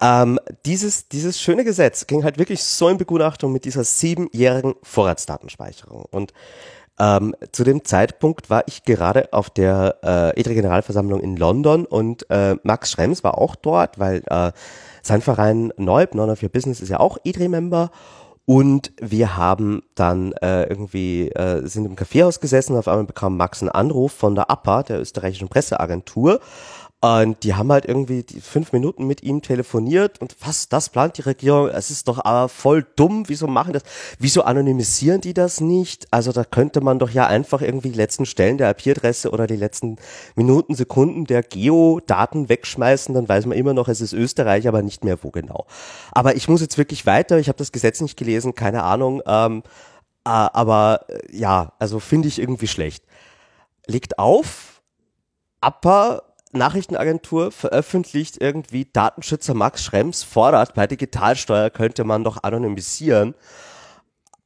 [0.00, 6.04] Ähm, dieses, dieses schöne Gesetz ging halt wirklich so in Begutachtung mit dieser siebenjährigen Vorratsdatenspeicherung.
[6.10, 6.32] Und
[7.00, 12.54] ähm, zu dem Zeitpunkt war ich gerade auf der äh, EDRI-Generalversammlung in London und äh,
[12.62, 14.52] Max Schrems war auch dort, weil äh,
[15.02, 17.90] sein Verein Neub, None of Your Business, ist ja auch EDRI-Member.
[18.46, 23.62] Und wir haben dann äh, irgendwie, äh, sind im Kaffeehaus gesessen, auf einmal bekam Max
[23.62, 26.40] einen Anruf von der APA, der österreichischen Presseagentur.
[27.04, 31.18] Und die haben halt irgendwie die fünf Minuten mit ihm telefoniert und was, das plant
[31.18, 31.68] die Regierung?
[31.68, 33.82] Es ist doch aber voll dumm, wieso machen das?
[34.18, 36.06] Wieso anonymisieren die das nicht?
[36.10, 39.56] Also da könnte man doch ja einfach irgendwie die letzten Stellen der IP-Adresse oder die
[39.56, 39.96] letzten
[40.34, 45.04] Minuten, Sekunden der Geodaten wegschmeißen, dann weiß man immer noch, es ist Österreich, aber nicht
[45.04, 45.66] mehr wo genau.
[46.10, 49.62] Aber ich muss jetzt wirklich weiter, ich habe das Gesetz nicht gelesen, keine Ahnung, ähm,
[50.24, 53.04] äh, aber äh, ja, also finde ich irgendwie schlecht.
[53.86, 54.80] Legt auf,
[55.60, 56.22] APA
[56.58, 63.34] Nachrichtenagentur veröffentlicht irgendwie Datenschützer Max Schrems fordert, bei Digitalsteuer könnte man doch anonymisieren.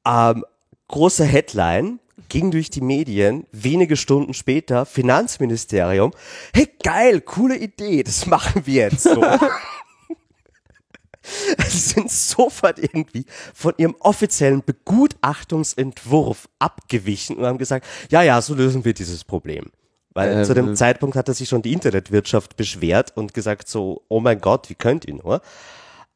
[0.06, 0.44] Ähm,
[0.88, 6.12] große Headline, ging durch die Medien, wenige Stunden später, Finanzministerium,
[6.54, 9.24] hey geil, coole Idee, das machen wir jetzt so.
[11.68, 18.54] Sie sind sofort irgendwie von ihrem offiziellen Begutachtungsentwurf abgewichen und haben gesagt, ja, ja, so
[18.54, 19.70] lösen wir dieses Problem.
[20.18, 24.02] Weil Äh, zu dem äh, Zeitpunkt hatte sich schon die Internetwirtschaft beschwert und gesagt so,
[24.08, 25.40] oh mein Gott, wie könnt ihr nur?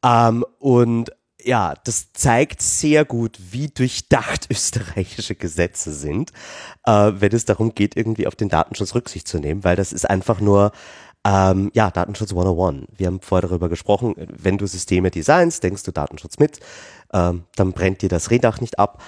[0.03, 1.11] Ähm, und
[1.41, 6.31] ja, das zeigt sehr gut, wie durchdacht österreichische Gesetze sind,
[6.85, 10.09] äh, wenn es darum geht, irgendwie auf den Datenschutz Rücksicht zu nehmen, weil das ist
[10.09, 10.73] einfach nur,
[11.25, 12.87] ähm, ja, Datenschutz 101.
[12.97, 16.59] Wir haben vorher darüber gesprochen, wenn du Systeme designst, denkst du Datenschutz mit,
[17.13, 19.01] ähm, dann brennt dir das Rehdach nicht ab.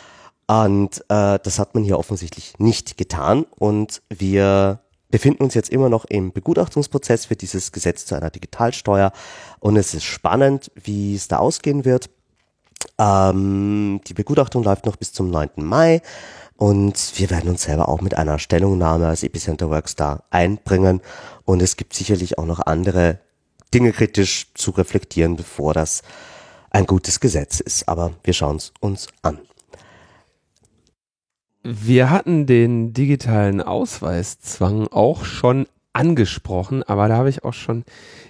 [0.48, 3.46] Und äh, das hat man hier offensichtlich nicht getan.
[3.58, 4.80] Und wir
[5.16, 9.14] befinden uns jetzt immer noch im Begutachtungsprozess für dieses Gesetz zu einer Digitalsteuer.
[9.62, 12.10] Und es ist spannend, wie es da ausgehen wird.
[13.00, 15.52] Ähm, die Begutachtung läuft noch bis zum 9.
[15.56, 16.02] Mai.
[16.58, 21.00] Und wir werden uns selber auch mit einer Stellungnahme als Epicenter Works da einbringen.
[21.46, 23.20] Und es gibt sicherlich auch noch andere
[23.74, 26.02] Dinge kritisch zu reflektieren, bevor das
[26.72, 27.88] ein gutes Gesetz ist.
[27.88, 29.40] Aber wir schauen es uns an.
[31.68, 37.86] Wir hatten den digitalen Ausweiszwang auch schon angesprochen, aber da habe ich auch schon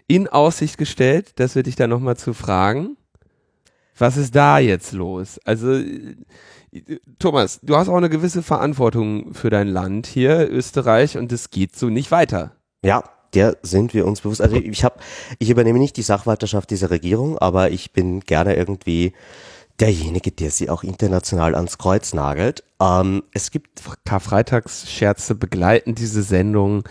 [0.07, 2.95] in Aussicht gestellt, dass wir dich da nochmal zu fragen.
[3.97, 5.37] Was ist da jetzt los?
[5.43, 5.81] Also,
[7.19, 11.75] Thomas, du hast auch eine gewisse Verantwortung für dein Land hier, Österreich, und es geht
[11.75, 12.53] so nicht weiter.
[12.85, 13.03] Ja,
[13.33, 14.39] der sind wir uns bewusst.
[14.39, 14.97] Also ich habe,
[15.39, 19.11] ich übernehme nicht die Sachwalterschaft dieser Regierung, aber ich bin gerne irgendwie
[19.79, 22.63] derjenige, der sie auch international ans Kreuz nagelt.
[22.81, 26.83] Ähm, es gibt Karfreitagsscherze begleiten diese Sendung,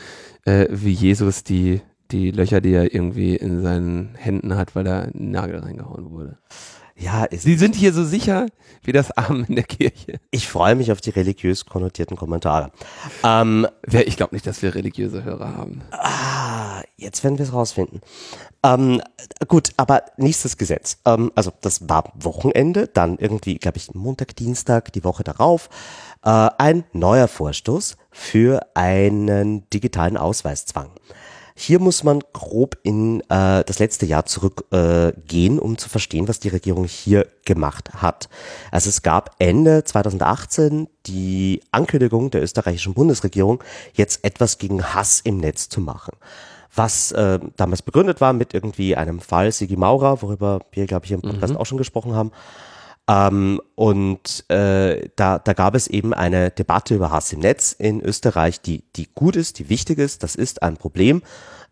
[0.44, 1.80] äh, wie Jesus die
[2.10, 6.38] die Löcher, die er irgendwie in seinen Händen hat, weil er einen Nagel reingehauen wurde.
[6.96, 8.46] Ja, Sie sind hier so sicher
[8.82, 10.20] wie das Arm in der Kirche.
[10.30, 12.70] ich freue mich auf die religiös konnotierten Kommentare.
[13.22, 15.82] Ähm, Ich glaube nicht, dass wir religiöse Hörer haben.
[15.90, 18.00] Ah, jetzt werden wir es rausfinden.
[18.62, 19.02] Ähm,
[19.48, 20.98] gut, aber nächstes Gesetz.
[21.04, 25.68] Ähm, also das war Wochenende, dann irgendwie, glaube ich, Montag, Dienstag, die Woche darauf,
[26.24, 30.90] äh, ein neuer Vorstoß für einen digitalen Ausweiszwang.
[31.56, 36.40] Hier muss man grob in äh, das letzte Jahr zurückgehen, äh, um zu verstehen, was
[36.40, 38.28] die Regierung hier gemacht hat.
[38.72, 43.62] Also es gab Ende 2018 die Ankündigung der österreichischen Bundesregierung,
[43.92, 46.16] jetzt etwas gegen Hass im Netz zu machen.
[46.74, 51.12] Was äh, damals begründet war mit irgendwie einem Fall Sigi Maurer, worüber wir, glaube ich,
[51.12, 52.32] im Podcast auch schon gesprochen haben.
[53.08, 58.00] Ähm, und äh, da, da gab es eben eine Debatte über Hass im Netz in
[58.00, 60.22] Österreich, die, die gut ist, die wichtig ist.
[60.22, 61.22] Das ist ein Problem.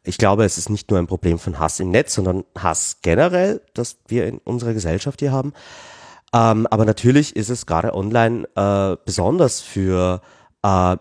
[0.05, 3.63] Ich glaube, es ist nicht nur ein Problem von Hass im Netz, sondern Hass generell,
[3.73, 5.53] das wir in unserer Gesellschaft hier haben.
[6.35, 10.21] Ähm, aber natürlich ist es gerade online äh, besonders für
[10.63, 10.97] äh,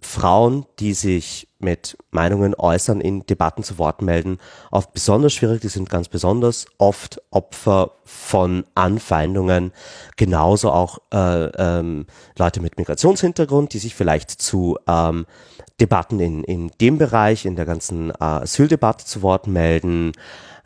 [0.00, 4.38] Frauen, die sich mit Meinungen äußern, in Debatten zu Wort melden,
[4.70, 5.62] oft besonders schwierig.
[5.62, 9.72] Die sind ganz besonders oft Opfer von Anfeindungen.
[10.14, 12.06] Genauso auch äh, ähm,
[12.38, 15.26] Leute mit Migrationshintergrund, die sich vielleicht zu ähm,
[15.80, 20.12] Debatten in, in dem Bereich, in der ganzen äh, Asyldebatte zu Wort melden.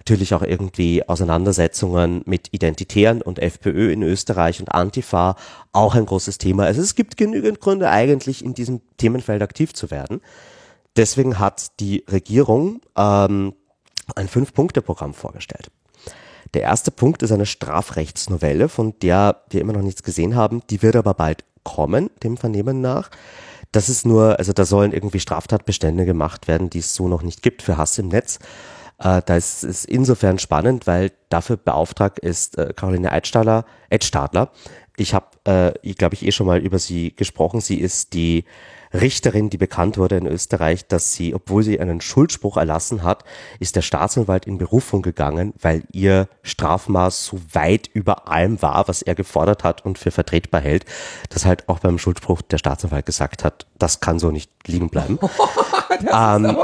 [0.01, 5.37] Natürlich auch irgendwie Auseinandersetzungen mit Identitären und FPÖ in Österreich und Antifa,
[5.73, 6.65] auch ein großes Thema.
[6.65, 10.21] Also es gibt genügend Gründe eigentlich in diesem Themenfeld aktiv zu werden.
[10.97, 13.55] Deswegen hat die Regierung ähm,
[14.17, 15.71] ein Fünf-Punkte-Programm vorgestellt.
[16.55, 20.63] Der erste Punkt ist eine Strafrechtsnovelle, von der wir immer noch nichts gesehen haben.
[20.69, 23.11] Die wird aber bald kommen, dem Vernehmen nach.
[23.73, 27.43] Das ist nur, also da sollen irgendwie Straftatbestände gemacht werden, die es so noch nicht
[27.43, 28.41] gibt für Hass im Netz.
[28.99, 34.51] Äh, da ist es insofern spannend, weil dafür beauftragt ist äh, Caroline Eidstadler, Edstadler.
[34.97, 37.61] Ich habe, äh, glaube ich, eh schon mal über sie gesprochen.
[37.61, 38.45] Sie ist die
[38.93, 43.25] Richterin, die bekannt wurde in Österreich, dass sie, obwohl sie einen Schuldspruch erlassen hat,
[43.59, 49.03] ist der Staatsanwalt in Berufung gegangen, weil ihr Strafmaß so weit über allem war, was
[49.03, 50.85] er gefordert hat und für vertretbar hält,
[51.29, 55.19] dass halt auch beim Schuldspruch der Staatsanwalt gesagt hat, das kann so nicht liegen bleiben.
[56.13, 56.57] ähm,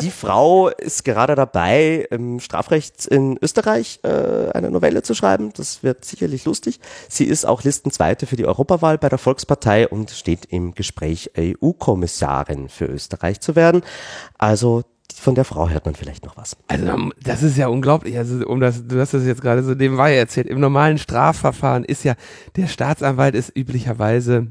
[0.00, 5.52] die Frau ist gerade dabei, im Strafrecht in Österreich äh, eine Novelle zu schreiben.
[5.56, 6.80] Das wird sicherlich lustig.
[7.08, 12.68] Sie ist auch Listenzweite für die Europawahl bei der Volkspartei und steht im Gespräch, EU-Kommissarin
[12.68, 13.82] für Österreich zu werden.
[14.38, 16.56] Also von der Frau hört man vielleicht noch was.
[16.68, 18.16] Also das ist ja unglaublich.
[18.18, 20.46] Also um das, du hast das jetzt gerade so nebenbei erzählt.
[20.48, 22.14] Im normalen Strafverfahren ist ja
[22.56, 24.48] der Staatsanwalt ist üblicherweise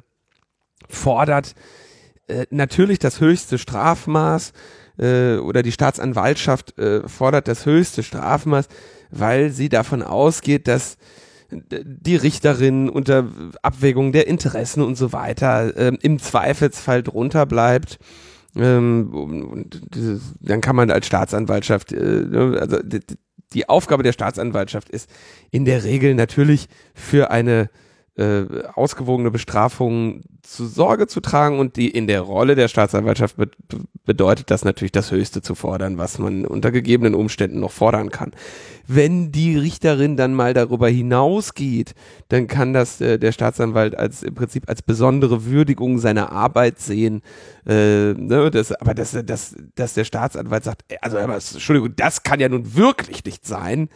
[0.90, 1.56] fordert
[2.28, 4.54] äh, natürlich das höchste Strafmaß
[4.98, 8.68] äh, oder die Staatsanwaltschaft äh, fordert das höchste Strafmaß,
[9.12, 10.98] weil sie davon ausgeht, dass
[11.52, 13.28] die Richterin unter
[13.62, 18.00] Abwägung der Interessen und so weiter ähm, im Zweifelsfall drunter bleibt.
[18.56, 23.02] Ähm, und dieses, dann kann man als Staatsanwaltschaft, äh, ne, also die,
[23.54, 25.10] die Aufgabe der Staatsanwaltschaft ist
[25.52, 27.70] in der Regel natürlich für eine
[28.16, 28.46] äh,
[28.76, 33.50] ausgewogene Bestrafung zu Sorge zu tragen und die in der Rolle der Staatsanwaltschaft be
[34.06, 38.32] bedeutet das natürlich das Höchste zu fordern, was man unter gegebenen Umständen noch fordern kann.
[38.86, 41.96] Wenn die Richterin dann mal darüber hinausgeht,
[42.28, 47.22] dann kann das äh, der Staatsanwalt als im Prinzip als besondere Würdigung seiner Arbeit sehen.
[47.66, 52.24] Äh, ne, das, aber dass, dass, dass der Staatsanwalt sagt, äh, also aber, Entschuldigung, das
[52.24, 53.88] kann ja nun wirklich nicht sein.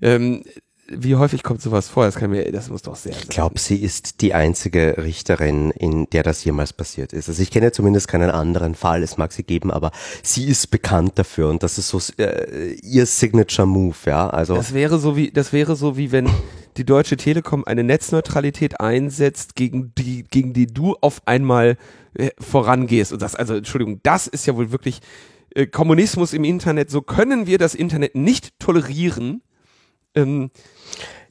[0.00, 0.42] Ähm,
[0.90, 2.04] wie häufig kommt sowas vor?
[2.04, 3.12] Das kann mir, das muss doch sehr.
[3.12, 7.28] Ich glaube, sie ist die einzige Richterin, in der das jemals passiert ist.
[7.28, 9.92] Also ich kenne zumindest keinen anderen Fall, es mag sie geben, aber
[10.22, 14.28] sie ist bekannt dafür und das ist so äh, ihr Signature Move, ja.
[14.28, 16.28] Also Das wäre so wie, das wäre so wie wenn
[16.76, 21.76] die Deutsche Telekom eine Netzneutralität einsetzt, gegen die, gegen die du auf einmal
[22.14, 25.00] äh, vorangehst und sagst, also Entschuldigung, das ist ja wohl wirklich
[25.54, 26.90] äh, Kommunismus im Internet.
[26.90, 29.42] So können wir das Internet nicht tolerieren.
[30.14, 30.50] Ähm,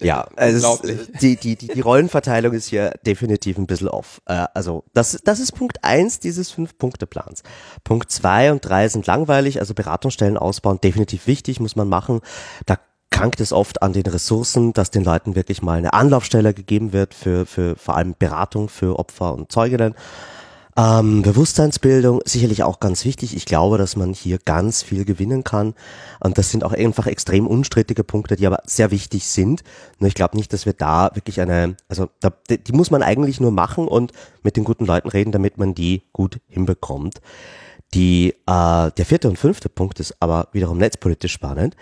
[0.02, 0.80] Ja, also
[1.22, 4.22] die, die, die, die Rollenverteilung ist hier definitiv ein bisschen off.
[4.26, 7.44] Äh, also das, das ist Punkt eins dieses Fünf-Punkte-Plans.
[7.84, 12.22] Punkt zwei und drei sind langweilig, also Beratungsstellen ausbauen, definitiv wichtig, muss man machen.
[12.66, 12.78] Da
[13.12, 17.14] krankt es oft an den Ressourcen, dass den Leuten wirklich mal eine Anlaufstelle gegeben wird
[17.14, 19.96] für, für vor allem Beratung für Opfer und Zeuginnen.
[20.80, 23.36] Ähm, Bewusstseinsbildung sicherlich auch ganz wichtig.
[23.36, 25.74] Ich glaube, dass man hier ganz viel gewinnen kann.
[26.22, 29.64] Und das sind auch einfach extrem unstrittige Punkte, die aber sehr wichtig sind.
[29.98, 33.42] Nur ich glaube nicht, dass wir da wirklich eine, also da, die muss man eigentlich
[33.42, 37.20] nur machen und mit den guten Leuten reden, damit man die gut hinbekommt.
[37.94, 41.76] Die, äh, der vierte und fünfte Punkt ist aber wiederum netzpolitisch spannend.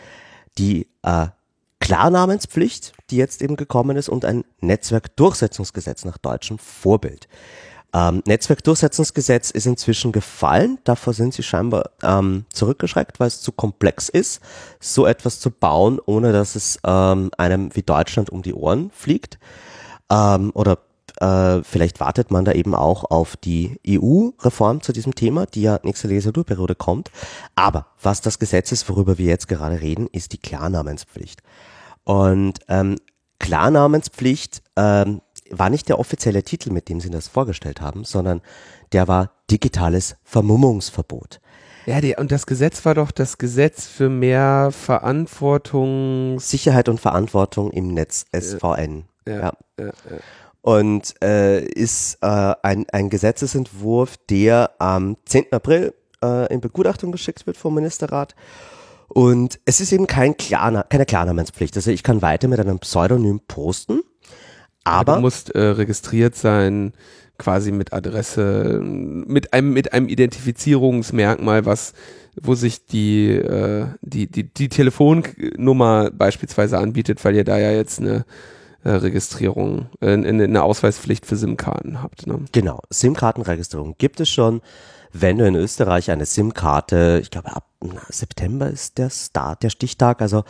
[0.57, 1.27] Die äh,
[1.81, 7.27] Klarnamenspflicht, die jetzt eben gekommen ist, und ein Netzwerkdurchsetzungsgesetz nach deutschem Vorbild.
[7.93, 10.77] Ähm, Netzwerkdurchsetzungsgesetz ist inzwischen gefallen.
[10.83, 14.41] Davor sind sie scheinbar ähm, zurückgeschreckt, weil es zu komplex ist,
[14.79, 19.39] so etwas zu bauen, ohne dass es ähm, einem wie Deutschland um die Ohren fliegt.
[20.11, 20.79] Ähm, oder
[21.19, 25.79] äh, vielleicht wartet man da eben auch auf die EU-Reform zu diesem Thema, die ja
[25.83, 27.09] nächste Legislaturperiode kommt.
[27.55, 31.41] Aber was das Gesetz ist, worüber wir jetzt gerade reden, ist die Klarnamenspflicht.
[32.03, 32.97] Und ähm,
[33.39, 35.21] Klarnamenspflicht ähm,
[35.51, 38.41] war nicht der offizielle Titel, mit dem sie das vorgestellt haben, sondern
[38.91, 41.39] der war digitales Vermummungsverbot.
[41.85, 46.37] Ja, die, und das Gesetz war doch das Gesetz für mehr Verantwortung.
[46.39, 49.05] Sicherheit und Verantwortung im Netz, SVN.
[49.25, 49.53] Ja, ja.
[49.79, 49.91] ja, ja.
[50.61, 55.53] Und äh, ist äh, ein, ein Gesetzesentwurf, der am 10.
[55.53, 58.35] April äh, in Begutachtung geschickt wird vom Ministerrat.
[59.07, 61.75] Und es ist eben kein Klarna keine Klarnamenspflicht.
[61.77, 64.01] Also ich kann weiter mit einem Pseudonym posten
[64.87, 66.93] aber du musst äh, registriert sein,
[67.37, 71.93] quasi mit Adresse, mit einem, mit einem Identifizierungsmerkmal, was,
[72.41, 77.99] wo sich die, äh, die, die, die Telefonnummer beispielsweise anbietet, weil ihr da ja jetzt
[77.99, 78.25] eine
[78.83, 82.25] äh, Registrierung, äh, eine Ausweispflicht für SIM-Karten habt.
[82.25, 82.39] Ne?
[82.51, 84.61] Genau, SIM-Kartenregistrierung gibt es schon.
[85.13, 87.65] Wenn du in Österreich eine SIM-Karte, ich glaube ab
[88.09, 90.43] September ist der Start, der Stichtag, also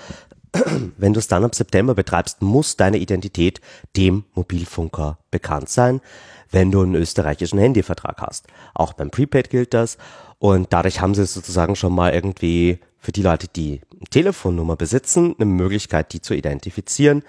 [0.98, 3.61] wenn du es dann ab September betreibst, muss deine Identität
[3.95, 6.02] dem Mobilfunker bekannt sein,
[6.49, 8.48] wenn du einen österreichischen Handyvertrag hast.
[8.74, 9.98] Auch beim Prepaid gilt das.
[10.40, 15.45] Und dadurch haben sie sozusagen schon mal irgendwie für die Leute, die Telefonnummer besitzen, eine
[15.45, 17.24] Möglichkeit, die zu identifizieren.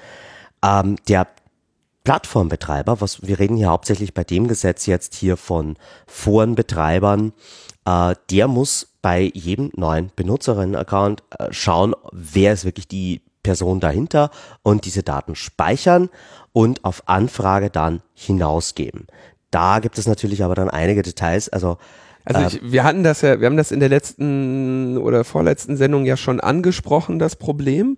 [0.62, 1.26] Ähm, der
[2.04, 5.76] Plattformbetreiber, was wir reden hier hauptsächlich bei dem Gesetz jetzt hier von
[6.06, 7.32] Forenbetreibern,
[7.88, 14.30] äh, der muss bei jedem neuen Benutzerinnen-Account äh, schauen, wer ist wirklich die Person dahinter
[14.62, 16.10] und diese Daten speichern
[16.52, 19.06] und auf Anfrage dann hinausgeben.
[19.50, 21.78] Da gibt es natürlich aber dann einige Details, also
[22.24, 26.04] also ich, wir hatten das ja, wir haben das in der letzten oder vorletzten Sendung
[26.04, 27.96] ja schon angesprochen, das Problem.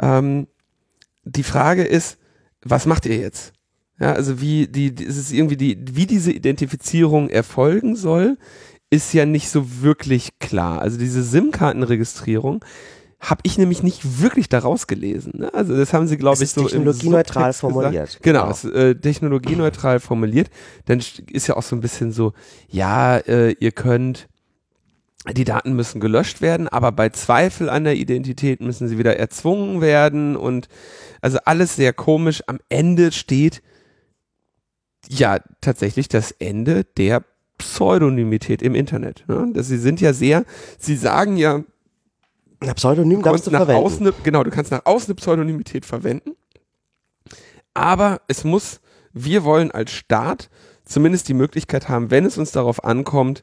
[0.00, 0.46] Ähm,
[1.24, 2.16] die Frage ist,
[2.62, 3.52] was macht ihr jetzt?
[4.00, 8.38] Ja, also wie die, ist es irgendwie die, wie diese Identifizierung erfolgen soll,
[8.90, 10.80] ist ja nicht so wirklich klar.
[10.80, 12.64] Also diese SIM-Kartenregistrierung
[13.18, 15.32] habe ich nämlich nicht wirklich daraus gelesen.
[15.36, 15.54] Ne?
[15.54, 18.18] Also das haben sie, glaube ich, so technologieneutral formuliert.
[18.22, 18.52] Genau, genau.
[18.52, 20.50] Es, äh, technologieneutral formuliert.
[20.84, 22.34] Dann ist ja auch so ein bisschen so,
[22.68, 24.28] ja, äh, ihr könnt
[25.32, 29.80] die Daten müssen gelöscht werden, aber bei Zweifel an der Identität müssen sie wieder erzwungen
[29.80, 30.68] werden und
[31.20, 32.44] also alles sehr komisch.
[32.46, 33.60] Am Ende steht
[35.08, 37.24] ja tatsächlich das Ende der
[37.58, 39.24] Pseudonymität im Internet.
[39.28, 39.50] Ne?
[39.52, 40.44] Das, sie sind ja sehr,
[40.78, 41.62] sie sagen ja,
[42.60, 43.84] Na, Pseudonym du darfst du verwenden.
[43.84, 46.32] Außen, genau, du kannst nach außen eine Pseudonymität verwenden,
[47.74, 48.80] aber es muss,
[49.12, 50.50] wir wollen als Staat
[50.84, 53.42] zumindest die Möglichkeit haben, wenn es uns darauf ankommt,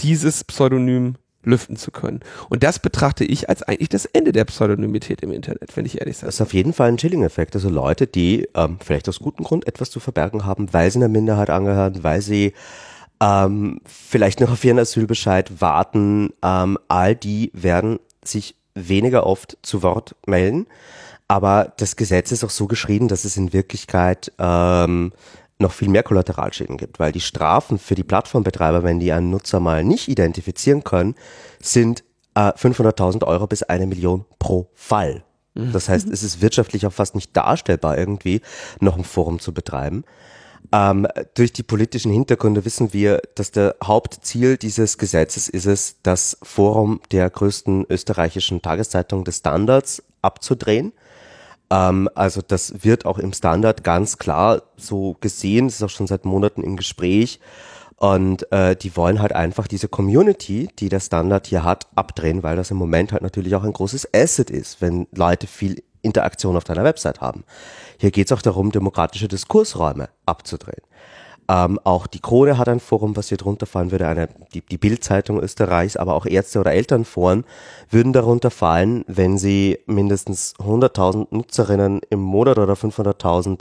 [0.00, 1.14] dieses Pseudonym
[1.46, 2.20] lüften zu können.
[2.50, 6.18] Und das betrachte ich als eigentlich das Ende der Pseudonymität im Internet, wenn ich ehrlich
[6.18, 6.26] sage.
[6.26, 7.54] Das ist auf jeden Fall ein Chilling-Effekt.
[7.54, 11.08] Also Leute, die ähm, vielleicht aus gutem Grund etwas zu verbergen haben, weil sie einer
[11.08, 12.52] Minderheit angehören, weil sie
[13.20, 19.82] ähm, vielleicht noch auf ihren Asylbescheid warten, ähm, all die werden sich weniger oft zu
[19.82, 20.66] Wort melden.
[21.28, 25.12] Aber das Gesetz ist auch so geschrieben, dass es in Wirklichkeit ähm,
[25.58, 29.60] noch viel mehr Kollateralschäden gibt, weil die Strafen für die Plattformbetreiber, wenn die einen Nutzer
[29.60, 31.14] mal nicht identifizieren können,
[31.60, 32.04] sind
[32.34, 35.24] äh, 500.000 Euro bis eine Million pro Fall.
[35.54, 35.72] Mhm.
[35.72, 38.42] Das heißt, es ist wirtschaftlich auch fast nicht darstellbar, irgendwie
[38.80, 40.04] noch ein Forum zu betreiben.
[40.72, 46.36] Ähm, durch die politischen Hintergründe wissen wir, dass der Hauptziel dieses Gesetzes ist es, das
[46.42, 50.92] Forum der größten österreichischen Tageszeitung des Standards abzudrehen
[51.70, 56.06] ähm, also das wird auch im Standard ganz klar so gesehen, das ist auch schon
[56.06, 57.40] seit Monaten im Gespräch.
[57.98, 62.54] Und äh, die wollen halt einfach diese Community, die der Standard hier hat, abdrehen, weil
[62.54, 66.64] das im Moment halt natürlich auch ein großes Asset ist, wenn Leute viel Interaktion auf
[66.64, 67.44] deiner Website haben.
[67.98, 70.85] Hier geht es auch darum, demokratische Diskursräume abzudrehen.
[71.48, 74.78] Ähm, auch die Krone hat ein Forum, was hier drunter fallen würde, eine, die, die
[74.78, 77.44] Bildzeitung Österreichs, aber auch Ärzte- oder Elternforen
[77.88, 83.60] würden darunter fallen, wenn sie mindestens 100.000 Nutzerinnen im Monat oder 500.000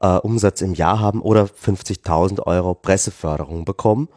[0.00, 4.08] äh, Umsatz im Jahr haben oder 50.000 Euro Presseförderung bekommen.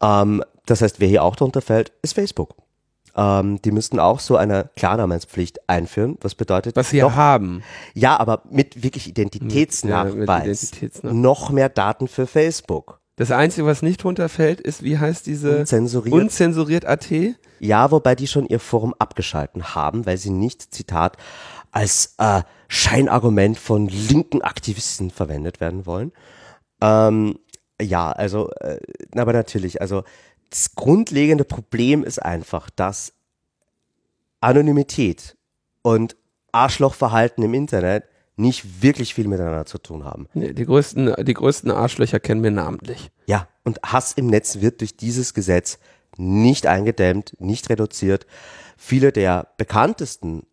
[0.00, 2.54] Ähm, das heißt, wer hier auch drunter fällt, ist Facebook.
[3.16, 7.62] Ähm, die müssten auch so eine Klarnamenspflicht einführen, was bedeutet Was sie noch, ja haben.
[7.94, 10.14] ja, aber mit wirklich Identitätsnachweis.
[10.14, 11.20] Mit- ja, mit Identitätsnachweis.
[11.20, 13.00] Noch mehr Daten für Facebook.
[13.16, 16.14] Das Einzige, was nicht runterfällt, ist, wie heißt diese Unzensuriert.
[16.14, 17.06] unzensuriert AT?
[17.60, 21.18] Ja, wobei die schon ihr Forum abgeschalten haben, weil sie nicht, Zitat,
[21.70, 26.12] als äh, Scheinargument von linken Aktivisten verwendet werden wollen.
[26.80, 27.38] Ähm,
[27.80, 28.78] ja, also, äh,
[29.14, 30.04] aber natürlich, also
[30.52, 33.14] das grundlegende Problem ist einfach, dass
[34.40, 35.36] Anonymität
[35.80, 36.14] und
[36.52, 38.04] Arschlochverhalten im Internet
[38.36, 40.28] nicht wirklich viel miteinander zu tun haben.
[40.34, 43.10] Nee, die größten, die größten Arschlöcher kennen wir namentlich.
[43.26, 45.78] Ja, und Hass im Netz wird durch dieses Gesetz
[46.18, 48.26] nicht eingedämmt, nicht reduziert.
[48.76, 50.46] Viele der bekanntesten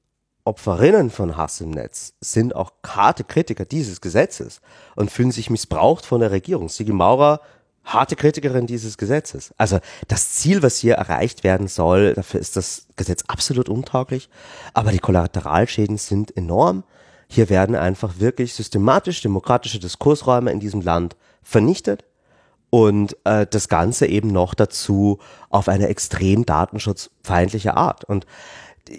[0.46, 4.62] Opferinnen von Hass im Netz sind auch harte Kritiker dieses Gesetzes
[4.96, 6.70] und fühlen sich missbraucht von der Regierung.
[6.70, 7.42] Sigi Maurer,
[7.94, 9.54] harte Kritikerin dieses Gesetzes.
[9.58, 14.30] Also das Ziel, was hier erreicht werden soll, dafür ist das Gesetz absolut untauglich,
[14.74, 16.84] aber die Kollateralschäden sind enorm.
[17.28, 22.04] Hier werden einfach wirklich systematisch demokratische Diskursräume in diesem Land vernichtet
[22.70, 28.04] und äh, das Ganze eben noch dazu auf eine extrem datenschutzfeindliche Art.
[28.04, 28.26] Und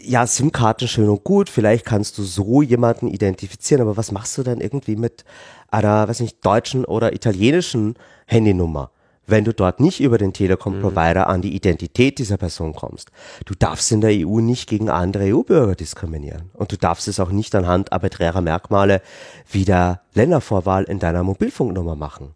[0.03, 4.43] ja, SIM-Karten schön und gut, vielleicht kannst du so jemanden identifizieren, aber was machst du
[4.43, 5.25] dann irgendwie mit
[5.69, 7.95] einer, weiß nicht, deutschen oder italienischen
[8.27, 8.91] Handynummer,
[9.27, 13.11] wenn du dort nicht über den Telekom-Provider an die Identität dieser Person kommst?
[13.45, 17.31] Du darfst in der EU nicht gegen andere EU-Bürger diskriminieren und du darfst es auch
[17.31, 19.03] nicht anhand arbiträrer Merkmale
[19.51, 22.35] wie der Ländervorwahl in deiner Mobilfunknummer machen.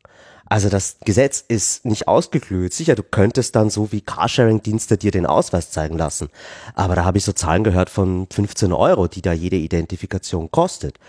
[0.55, 2.72] Also das Gesetz ist nicht ausgeklügelt.
[2.72, 6.28] Sicher, du könntest dann so wie Carsharing-Dienste dir den Ausweis zeigen lassen.
[6.76, 11.01] Aber da habe ich so Zahlen gehört von 15 Euro, die da jede Identifikation kostet.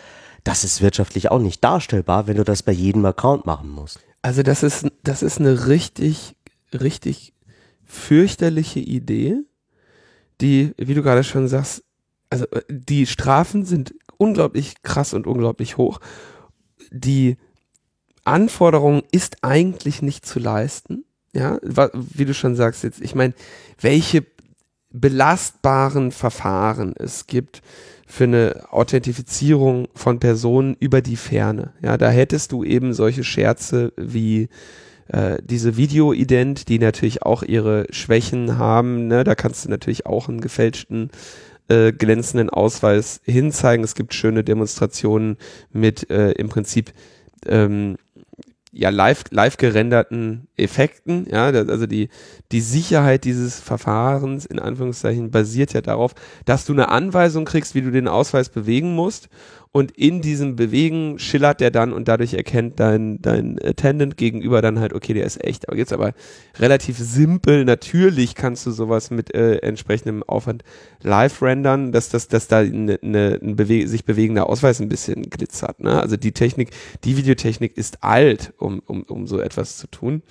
[0.43, 3.99] Das ist wirtschaftlich auch nicht darstellbar, wenn du das bei jedem Account machen musst.
[4.23, 6.35] Also das ist, das ist eine richtig,
[6.73, 7.35] richtig
[7.83, 9.43] fürchterliche Idee,
[10.41, 11.83] die, wie du gerade schon sagst,
[12.31, 15.99] also äh, die Strafen sind unglaublich krass und unglaublich hoch.
[16.89, 17.37] Die
[18.25, 21.05] Anforderung ist eigentlich nicht zu leisten.
[21.33, 23.33] Ja, wie du schon sagst jetzt, ich meine,
[23.79, 24.25] welche
[24.89, 27.61] belastbaren Verfahren es gibt
[28.07, 31.73] für eine Authentifizierung von Personen über die Ferne.
[31.81, 34.47] Ja, da hättest du eben solche Scherze wie
[35.07, 39.07] äh, diese Videoident, die natürlich auch ihre Schwächen haben.
[39.07, 39.23] Ne?
[39.23, 41.09] Da kannst du natürlich auch einen gefälschten
[41.67, 43.83] äh, glänzenden Ausweis hinzeigen.
[43.83, 45.37] Es gibt schöne Demonstrationen
[45.73, 46.93] mit äh, im Prinzip
[47.45, 47.97] ähm,
[48.75, 52.09] ja live live gerenderten Effekten, ja, also die
[52.51, 57.81] die Sicherheit dieses Verfahrens in Anführungszeichen basiert ja darauf, dass du eine Anweisung kriegst, wie
[57.81, 59.29] du den Ausweis bewegen musst
[59.75, 64.79] und in diesem Bewegen schillert der dann und dadurch erkennt dein dein Attendant gegenüber dann
[64.79, 65.67] halt, okay, der ist echt.
[65.67, 66.13] Aber jetzt aber
[66.57, 70.63] relativ simpel, natürlich kannst du sowas mit äh, entsprechendem Aufwand
[71.03, 75.23] live rendern, dass das dass da eine, eine, ein bewe sich bewegender Ausweis ein bisschen
[75.23, 75.99] glitzert, ne?
[75.99, 76.69] Also die Technik,
[77.03, 80.21] die Videotechnik ist alt, um um um so etwas zu tun.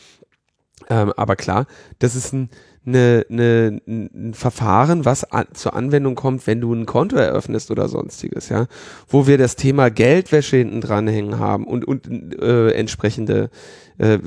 [0.89, 1.67] Ähm, aber klar,
[1.99, 2.49] das ist ein,
[2.87, 7.89] eine, eine, ein Verfahren, was an, zur Anwendung kommt, wenn du ein Konto eröffnest oder
[7.89, 8.67] sonstiges, ja,
[9.09, 13.51] wo wir das Thema Geldwäsche hinten dranhängen haben und, und äh, entsprechende,
[13.99, 14.19] äh,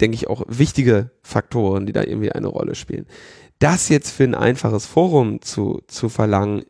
[0.00, 3.06] denke ich, auch wichtige Faktoren, die da irgendwie eine Rolle spielen.
[3.58, 6.64] Das jetzt für ein einfaches Forum zu, zu verlangen,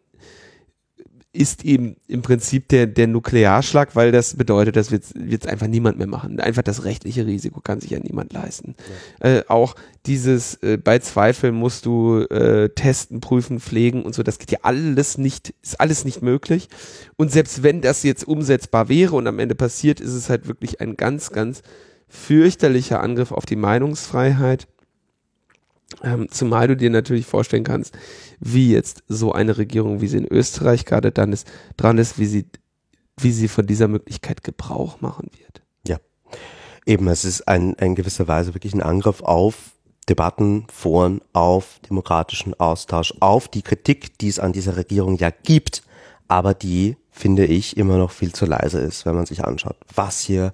[1.35, 5.98] ist eben im Prinzip der, der Nuklearschlag, weil das bedeutet, das wird jetzt einfach niemand
[5.98, 6.39] mehr machen.
[6.39, 8.77] Einfach das rechtliche Risiko kann sich ja niemand leisten.
[9.20, 9.74] Äh, auch
[10.06, 14.61] dieses äh, bei Zweifel musst du äh, testen, prüfen, pflegen und so, das geht ja
[14.62, 16.69] alles nicht, ist alles nicht möglich.
[17.16, 20.81] Und selbst wenn das jetzt umsetzbar wäre und am Ende passiert, ist es halt wirklich
[20.81, 21.62] ein ganz, ganz
[22.09, 24.69] fürchterlicher Angriff auf die Meinungsfreiheit.
[26.03, 27.97] Ähm, zumal du dir natürlich vorstellen kannst,
[28.41, 31.47] wie jetzt so eine Regierung, wie sie in Österreich gerade dann ist,
[31.77, 32.47] dran ist, wie sie,
[33.19, 35.65] wie sie von dieser Möglichkeit Gebrauch machen wird.
[36.87, 39.73] Eben, es ist ein, in gewisser Weise wirklich ein Angriff auf
[40.09, 45.83] Debatten, Foren, auf demokratischen Austausch, auf die Kritik, die es an dieser Regierung ja gibt,
[46.29, 50.21] aber die, finde ich, immer noch viel zu leise ist, wenn man sich anschaut, was
[50.21, 50.53] hier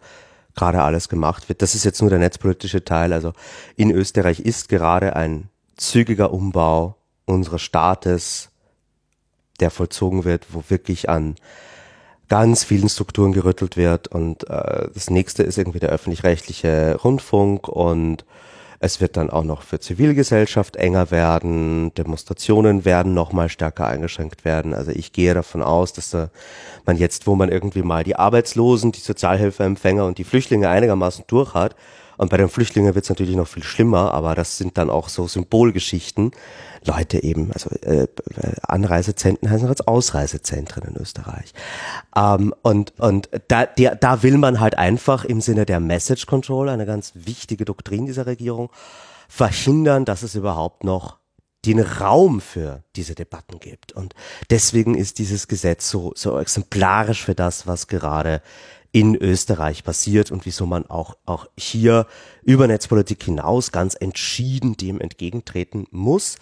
[0.54, 1.62] gerade alles gemacht wird.
[1.62, 3.12] Das ist jetzt nur der netzpolitische Teil.
[3.12, 3.32] Also
[3.76, 8.50] in Österreich ist gerade ein zügiger Umbau unseres Staates,
[9.60, 11.36] der vollzogen wird, wo wirklich an
[12.28, 18.24] ganz vielen Strukturen gerüttelt wird und äh, das nächste ist irgendwie der öffentlich-rechtliche Rundfunk und
[18.82, 24.46] es wird dann auch noch für Zivilgesellschaft enger werden, Demonstrationen werden noch mal stärker eingeschränkt
[24.46, 24.72] werden.
[24.72, 26.30] Also ich gehe davon aus, dass da
[26.86, 31.54] man jetzt, wo man irgendwie mal die Arbeitslosen, die Sozialhilfeempfänger und die Flüchtlinge einigermaßen durch
[31.54, 31.76] hat,
[32.16, 35.08] und bei den Flüchtlingen wird es natürlich noch viel schlimmer, aber das sind dann auch
[35.08, 36.32] so Symbolgeschichten.
[36.84, 38.06] Leute eben, also äh,
[38.62, 41.52] Anreisezentren heißen jetzt Ausreisezentren in Österreich.
[42.16, 46.68] Ähm, und und da, der, da will man halt einfach im Sinne der Message Control,
[46.68, 48.70] eine ganz wichtige Doktrin dieser Regierung,
[49.28, 51.20] verhindern, dass es überhaupt noch
[51.66, 53.92] den Raum für diese Debatten gibt.
[53.92, 54.14] Und
[54.48, 58.40] deswegen ist dieses Gesetz so, so exemplarisch für das, was gerade
[58.92, 62.06] in Österreich passiert und wieso man auch, auch hier
[62.42, 66.36] über Netzpolitik hinaus ganz entschieden dem entgegentreten muss.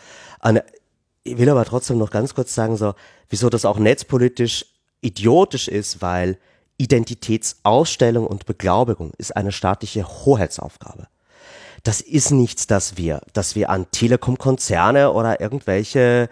[1.25, 2.95] Ich will aber trotzdem noch ganz kurz sagen, so,
[3.29, 4.65] wieso das auch netzpolitisch
[5.01, 6.39] idiotisch ist, weil
[6.79, 11.09] Identitätsausstellung und Beglaubigung ist eine staatliche Hoheitsaufgabe.
[11.83, 16.29] Das ist nichts, das wir, dass wir an Telekom-Konzerne oder irgendwelche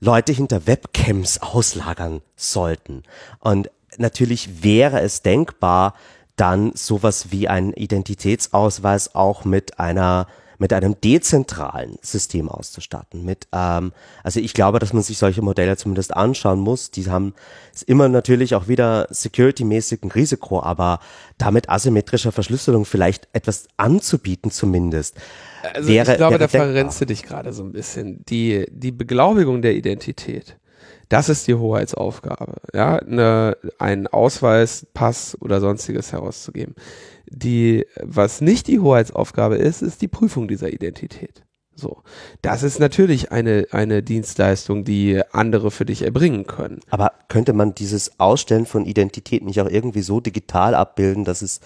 [0.00, 3.02] Leute hinter Webcams auslagern sollten.
[3.38, 3.70] Und
[4.00, 5.94] natürlich wäre es denkbar,
[6.36, 10.26] dann sowas wie ein Identitätsausweis auch mit einer
[10.60, 13.24] mit einem dezentralen System auszustatten.
[13.24, 16.90] Mit, ähm, also ich glaube, dass man sich solche Modelle zumindest anschauen muss.
[16.90, 17.32] Die haben
[17.72, 21.00] ist immer natürlich auch wieder security-mäßig ein Risiko, aber
[21.38, 25.16] damit asymmetrischer Verschlüsselung vielleicht etwas anzubieten zumindest.
[25.72, 28.22] Also wäre, ich glaube, da verrennst du dich gerade so ein bisschen.
[28.28, 30.56] Die, die Beglaubigung der Identität
[31.10, 36.74] das ist die Hoheitsaufgabe, ja, eine, einen Ausweis, Pass oder sonstiges herauszugeben.
[37.26, 41.42] Die, was nicht die Hoheitsaufgabe ist, ist die Prüfung dieser Identität.
[41.74, 42.02] So.
[42.42, 46.80] Das ist natürlich eine, eine Dienstleistung, die andere für dich erbringen können.
[46.90, 51.60] Aber könnte man dieses Ausstellen von Identität nicht auch irgendwie so digital abbilden, dass es,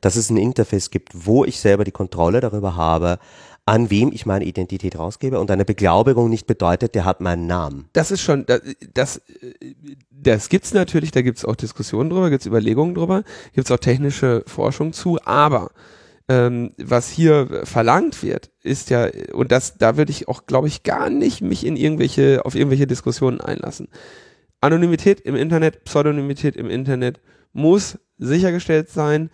[0.00, 3.18] dass es ein Interface gibt, wo ich selber die Kontrolle darüber habe,
[3.66, 7.88] an wem ich meine Identität rausgebe und eine Beglaubigung nicht bedeutet, der hat meinen Namen.
[7.92, 8.62] Das ist schon, das,
[8.94, 9.22] das,
[10.10, 13.22] das gibt's natürlich, da gibt's auch Diskussionen drüber, gibt's Überlegungen drüber,
[13.52, 15.70] gibt's auch technische Forschung zu, aber
[16.28, 20.82] ähm, was hier verlangt wird, ist ja, und das, da würde ich auch, glaube ich,
[20.82, 23.88] gar nicht mich in irgendwelche, auf irgendwelche Diskussionen einlassen.
[24.60, 27.20] Anonymität im Internet, Pseudonymität im Internet
[27.52, 29.30] muss sichergestellt sein,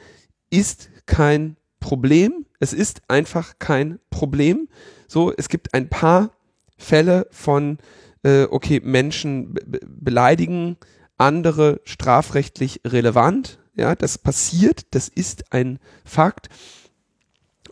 [0.51, 1.57] ist kein
[1.87, 2.47] Problem.
[2.59, 4.69] Es ist einfach kein Problem.
[5.07, 6.33] So, es gibt ein paar
[6.77, 7.79] Fälle von,
[8.25, 10.79] äh, okay, Menschen be beleidigen
[11.17, 13.61] andere strafrechtlich relevant.
[13.77, 16.49] Ja, das passiert, das ist ein Fakt.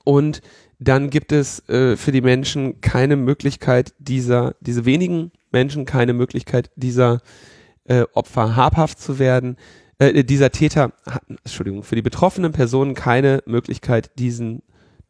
[0.04, 0.42] Und
[0.78, 6.70] dann gibt es äh, für die Menschen keine Möglichkeit dieser, diese wenigen Menschen keine Möglichkeit
[6.76, 7.20] dieser
[7.82, 9.56] äh, Opfer habhaft zu werden
[9.98, 14.62] äh, dieser Täter hat, Entschuldigung, für die betroffenen Personen keine Möglichkeit, diesen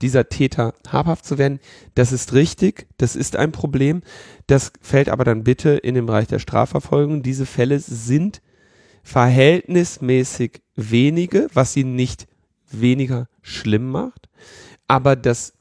[0.02, 1.60] dieser Täter habhaft zu werden.
[1.94, 4.02] Das ist richtig, das ist ein Problem.
[4.46, 7.22] Das fällt aber dann bitte in den Bereich der Strafverfolgung.
[7.22, 8.42] Diese Fälle sind
[9.02, 12.26] verhältnismäßig wenige, was sie nicht
[12.70, 14.28] weniger schlimm macht.
[14.88, 15.54] Aber das,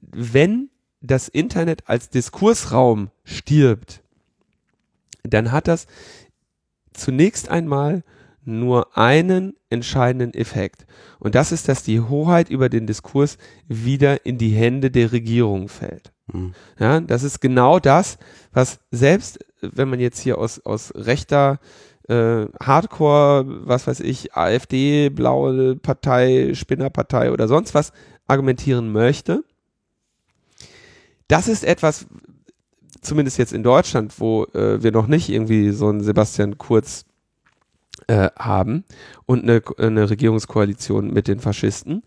[0.00, 0.70] wenn
[1.00, 4.02] das Internet als Diskursraum stirbt,
[5.22, 5.86] dann hat das
[6.92, 8.02] zunächst einmal
[8.46, 10.86] nur einen entscheidenden Effekt.
[11.18, 15.68] Und das ist, dass die Hoheit über den Diskurs wieder in die Hände der Regierung
[15.68, 16.12] fällt.
[16.32, 16.54] Mhm.
[16.78, 18.18] Ja, das ist genau das,
[18.52, 21.58] was selbst, wenn man jetzt hier aus, aus rechter
[22.08, 27.92] äh, Hardcore, was weiß ich, AfD, blaue Partei, Spinnerpartei oder sonst was
[28.26, 29.44] argumentieren möchte,
[31.28, 32.06] das ist etwas,
[33.00, 37.05] zumindest jetzt in Deutschland, wo äh, wir noch nicht irgendwie so einen Sebastian Kurz
[38.06, 38.84] äh, haben
[39.26, 42.02] und eine, eine Regierungskoalition mit den Faschisten.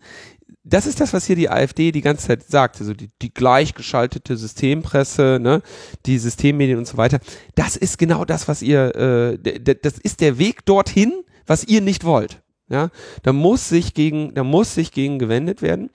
[0.62, 4.36] Das ist das, was hier die AfD die ganze Zeit sagt, also die, die gleichgeschaltete
[4.36, 5.62] Systempresse, ne,
[6.06, 7.18] die Systemmedien und so weiter.
[7.54, 11.12] Das ist genau das, was ihr, äh, das ist der Weg dorthin,
[11.46, 12.42] was ihr nicht wollt.
[12.68, 12.90] Ja,
[13.24, 15.90] da muss sich gegen, da muss sich gegen gewendet werden.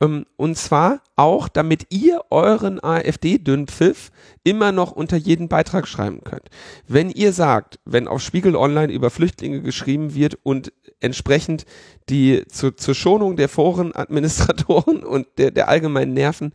[0.00, 4.10] Ähm, und zwar auch, damit ihr euren AfD-Dünnpfiff
[4.44, 6.48] immer noch unter jeden Beitrag schreiben könnt.
[6.86, 11.64] Wenn ihr sagt, wenn auf Spiegel Online über Flüchtlinge geschrieben wird und entsprechend
[12.08, 16.52] die zu, zur Schonung der Forenadministratoren und der, der allgemeinen Nerven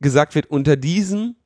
[0.00, 1.36] gesagt wird, unter diesem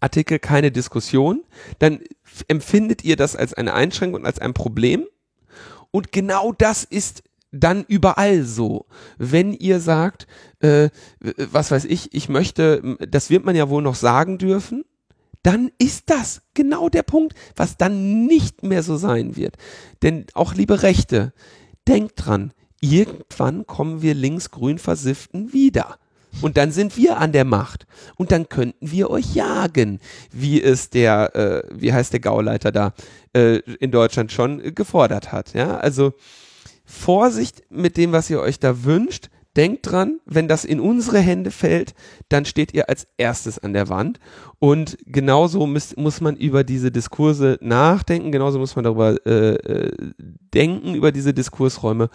[0.00, 1.42] Artikel keine Diskussion,
[1.78, 2.00] dann
[2.48, 5.06] empfindet ihr das als eine Einschränkung und als ein Problem.
[5.90, 7.22] Und genau das ist
[7.52, 8.86] dann überall so.
[9.18, 10.26] Wenn ihr sagt,
[10.60, 10.90] äh,
[11.20, 14.84] was weiß ich, ich möchte, das wird man ja wohl noch sagen dürfen,
[15.42, 19.56] dann ist das genau der Punkt, was dann nicht mehr so sein wird.
[20.02, 21.32] Denn auch liebe Rechte,
[21.88, 25.98] denkt dran, irgendwann kommen wir linksgrün versifften wieder.
[26.42, 27.86] Und dann sind wir an der Macht.
[28.16, 29.98] Und dann könnten wir euch jagen,
[30.30, 32.92] wie es der, äh, wie heißt der Gauleiter da,
[33.34, 35.54] äh, in Deutschland schon äh, gefordert hat.
[35.54, 36.14] Ja, also
[36.90, 39.30] Vorsicht mit dem, was ihr euch da wünscht.
[39.56, 41.94] Denkt dran, wenn das in unsere Hände fällt,
[42.28, 44.20] dann steht ihr als erstes an der Wand.
[44.60, 50.12] Und genauso muss, muss man über diese Diskurse nachdenken, genauso muss man darüber äh, äh,
[50.54, 52.10] denken, über diese Diskursräume.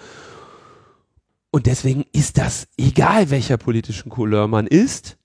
[1.52, 5.18] Und deswegen ist das, egal welcher politischen Couleur man ist,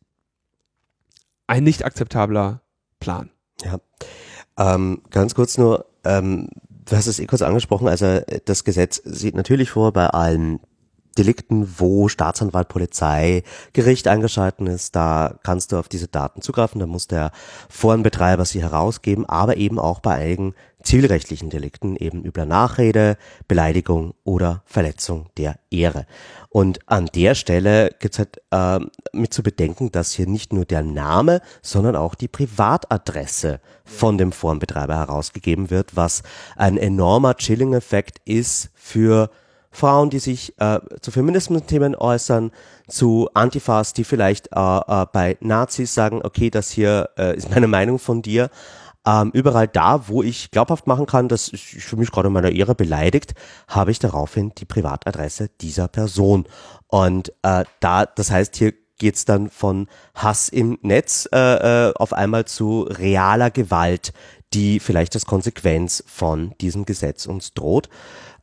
[1.47, 2.63] ein nicht akzeptabler
[2.99, 3.31] Plan.
[3.65, 3.79] Ja.
[4.59, 6.49] Ähm, ganz kurz nur, ähm,
[6.91, 10.61] du hast es eh kurz angesprochen, also das Gesetz sieht natürlich vor, bei allen
[11.19, 13.43] Delikten, wo Staatsanwalt, Polizei,
[13.73, 17.33] Gericht eingeschalten ist, da kannst du auf diese Daten zugreifen, da muss der
[17.69, 23.17] Forenbetreiber sie herausgeben, aber eben auch bei einigen zivilrechtlichen Delikten, eben übler Nachrede,
[23.49, 26.07] Beleidigung oder Verletzung der Ehre.
[26.49, 28.81] Und an der Stelle gibt's halt äh,
[29.13, 34.33] mit zu bedenken, dass hier nicht nur der Name, sondern auch die Privatadresse von dem
[34.33, 36.23] Forenbetreiber herausgegeben wird, was
[36.57, 39.31] ein enormer Chilling-Effekt ist für
[39.71, 42.51] Frauen, die sich äh, zu Feminismus-Themen äußern,
[42.89, 47.69] zu Antifas, die vielleicht äh, äh, bei Nazis sagen, okay, das hier äh, ist meine
[47.69, 48.51] Meinung von dir.
[49.07, 52.51] Ähm, überall da, wo ich glaubhaft machen kann, dass ich fühle mich gerade in meiner
[52.51, 53.33] Ehre beleidigt,
[53.67, 56.47] habe ich daraufhin die Privatadresse dieser Person.
[56.87, 61.39] Und äh, da, das heißt, hier geht's dann von Hass im Netz äh,
[61.89, 64.13] äh, auf einmal zu realer Gewalt,
[64.53, 67.89] die vielleicht als Konsequenz von diesem Gesetz uns droht.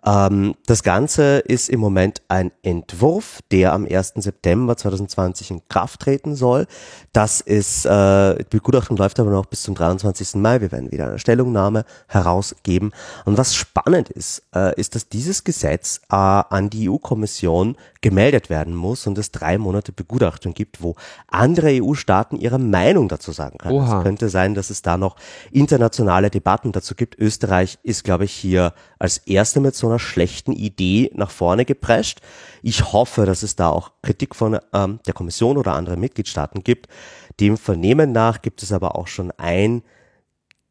[0.07, 4.13] Ähm, das Ganze ist im Moment ein Entwurf, der am 1.
[4.15, 6.65] September 2020 in Kraft treten soll.
[7.11, 10.35] Das ist, äh, die Begutachtung läuft aber noch bis zum 23.
[10.35, 10.61] Mai.
[10.61, 12.91] Wir werden wieder eine Stellungnahme herausgeben.
[13.25, 18.75] Und was spannend ist, äh, ist, dass dieses Gesetz äh, an die EU-Kommission gemeldet werden
[18.75, 20.95] muss und es drei Monate Begutachtung gibt, wo
[21.27, 23.75] andere EU-Staaten ihre Meinung dazu sagen können.
[23.75, 23.97] Oha.
[23.97, 25.17] Es könnte sein, dass es da noch
[25.51, 27.17] internationale Debatten dazu gibt.
[27.17, 32.21] Österreich ist, glaube ich, hier als erste mit so einer schlechten Idee nach vorne geprescht.
[32.61, 36.87] Ich hoffe, dass es da auch Kritik von ähm, der Kommission oder anderen Mitgliedstaaten gibt.
[37.39, 39.83] Dem Vernehmen nach gibt es aber auch schon ein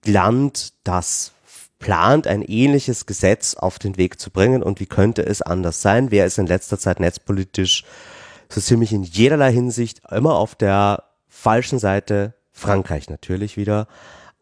[0.04, 1.32] Land, das
[1.78, 4.62] plant, ein ähnliches Gesetz auf den Weg zu bringen.
[4.62, 6.10] Und wie könnte es anders sein?
[6.10, 7.84] Wer ist in letzter Zeit netzpolitisch
[8.48, 12.34] so ziemlich in jederlei Hinsicht immer auf der falschen Seite?
[12.52, 13.86] Frankreich natürlich wieder.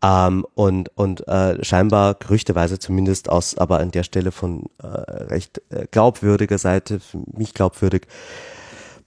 [0.04, 5.62] Ähm, und und äh, scheinbar gerüchteweise zumindest aus, aber an der Stelle von äh, recht
[5.70, 8.06] äh, glaubwürdiger Seite, für mich glaubwürdig,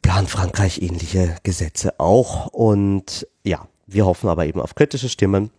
[0.01, 2.47] plant Frankreich ähnliche Gesetze auch.
[2.47, 5.51] Und ja, wir hoffen aber eben auf kritische Stimmen.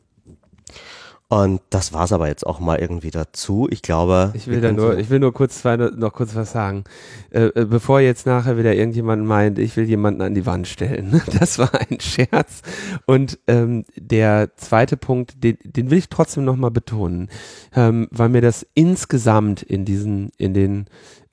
[1.30, 3.68] Und das war's aber jetzt auch mal irgendwie dazu.
[3.70, 4.32] Ich glaube.
[4.34, 6.84] Ich will da nur, ich will nur kurz zwei, noch kurz was sagen.
[7.30, 11.20] Äh, äh, bevor jetzt nachher wieder irgendjemand meint, ich will jemanden an die Wand stellen.
[11.38, 12.62] Das war ein Scherz.
[13.06, 17.28] Und ähm, der zweite Punkt, den, den will ich trotzdem nochmal betonen,
[17.76, 20.86] ähm, weil mir das insgesamt in diesen, in den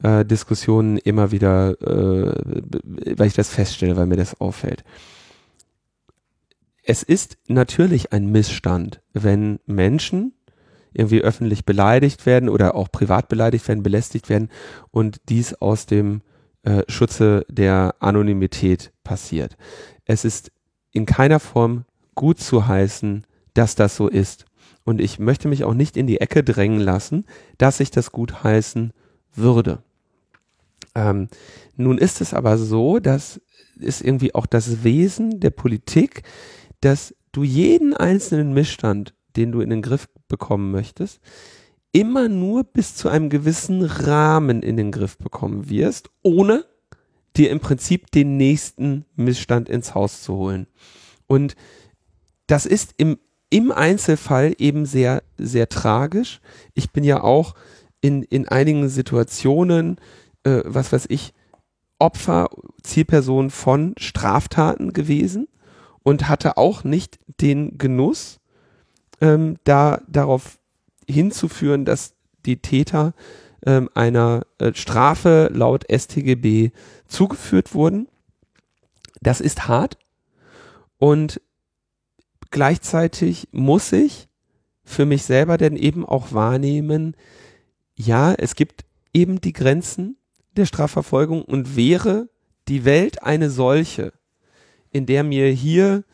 [0.03, 4.84] äh, Diskussionen immer wieder, äh, weil ich das feststelle, weil mir das auffällt.
[6.88, 10.34] Es ist natürlich ein Missstand, wenn Menschen
[10.94, 14.49] irgendwie öffentlich beleidigt werden oder auch privat beleidigt werden, belästigt werden
[14.91, 16.22] und dies aus dem
[16.62, 19.57] äh, Schutze der Anonymität passiert.
[20.06, 20.52] Es ist
[20.91, 23.26] in keiner Form gut zu heißen,
[23.56, 24.45] dass das so ist.
[24.84, 27.26] Und ich möchte mich auch nicht in die Ecke drängen lassen,
[27.57, 28.94] dass ich das gut heißen
[29.34, 29.80] würde.
[30.94, 31.30] Ähm,
[31.76, 33.41] nun ist es aber so, dass
[33.78, 36.24] ist irgendwie auch das Wesen der Politik,
[36.86, 41.20] dass du jeden einzelnen Missstand, den du in den Griff bekommen möchtest,
[41.91, 46.64] immer nur bis zu einem gewissen Rahmen in den Griff bekommen wirst, ohne
[47.36, 50.68] dir im Prinzip den nächsten Missstand ins Haus zu holen.
[51.26, 51.56] Und
[52.45, 53.18] das ist im,
[53.49, 56.40] im Einzelfall eben sehr, sehr tragisch.
[56.76, 57.56] Ich bin ja auch
[57.99, 59.98] in, in einigen Situationen,
[60.44, 61.34] äh, was weiß ich,
[61.98, 62.49] Opfer,
[62.84, 65.48] Zielperson von Straftaten gewesen
[66.06, 68.40] und hatte auch nicht den Genuss,
[69.22, 70.60] ähm, da darauf
[71.07, 72.14] hinzuführen, dass
[72.45, 73.15] die Täter
[73.65, 76.69] ähm, einer äh, Strafe laut StGB
[77.07, 78.07] zugeführt wurden.
[79.22, 79.98] Das ist hart
[80.99, 81.41] und
[82.52, 84.27] gleichzeitig muss ich
[84.84, 87.18] für mich selber denn eben auch wahrnehmen,
[87.95, 90.18] ja, es gibt eben die Grenzen
[90.56, 92.30] der Strafverfolgung und wäre
[92.68, 94.14] die Welt eine solche,
[94.95, 96.05] in der mir hier,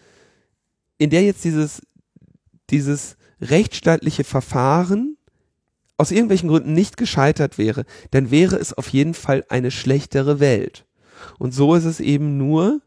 [0.97, 1.83] in der jetzt dieses
[2.71, 5.17] dieses rechtsstaatliche Verfahren
[5.97, 10.87] aus irgendwelchen Gründen nicht gescheitert wäre, dann wäre es auf jeden Fall eine schlechtere Welt.
[11.37, 12.81] Und so ist es eben nur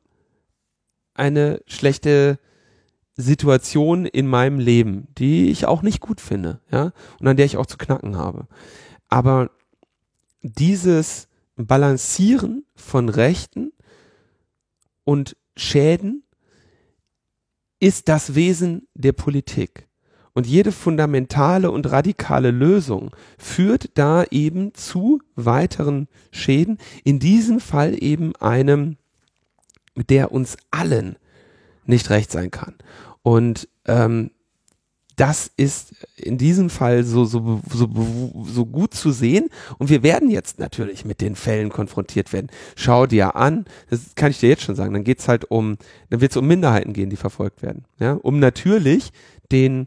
[1.14, 2.40] eine schlechte
[3.16, 7.56] Situation in meinem Leben, die ich auch nicht gut finde, ja, und an der ich
[7.56, 8.48] auch zu knacken habe.
[9.08, 9.52] Aber
[10.42, 13.72] dieses Balancieren von Rechten
[15.04, 16.24] und Schäden
[17.81, 19.89] ist das Wesen der Politik.
[20.32, 28.02] Und jede fundamentale und radikale Lösung führt da eben zu weiteren Schäden, in diesem Fall
[28.02, 28.97] eben einem,
[30.09, 31.16] der uns allen
[31.86, 32.74] nicht recht sein kann.
[33.22, 34.32] Und ähm,
[35.16, 37.89] das ist in diesem Fall so, so, so,
[38.47, 39.49] so gut zu sehen.
[39.78, 42.49] Und wir werden jetzt natürlich mit den Fällen konfrontiert werden.
[42.77, 45.77] Schau dir an, das kann ich dir jetzt schon sagen, dann geht's halt um,
[46.11, 47.85] dann wird es um Minderheiten gehen, die verfolgt werden.
[48.01, 48.15] Ja?
[48.15, 49.11] Um natürlich
[49.53, 49.86] den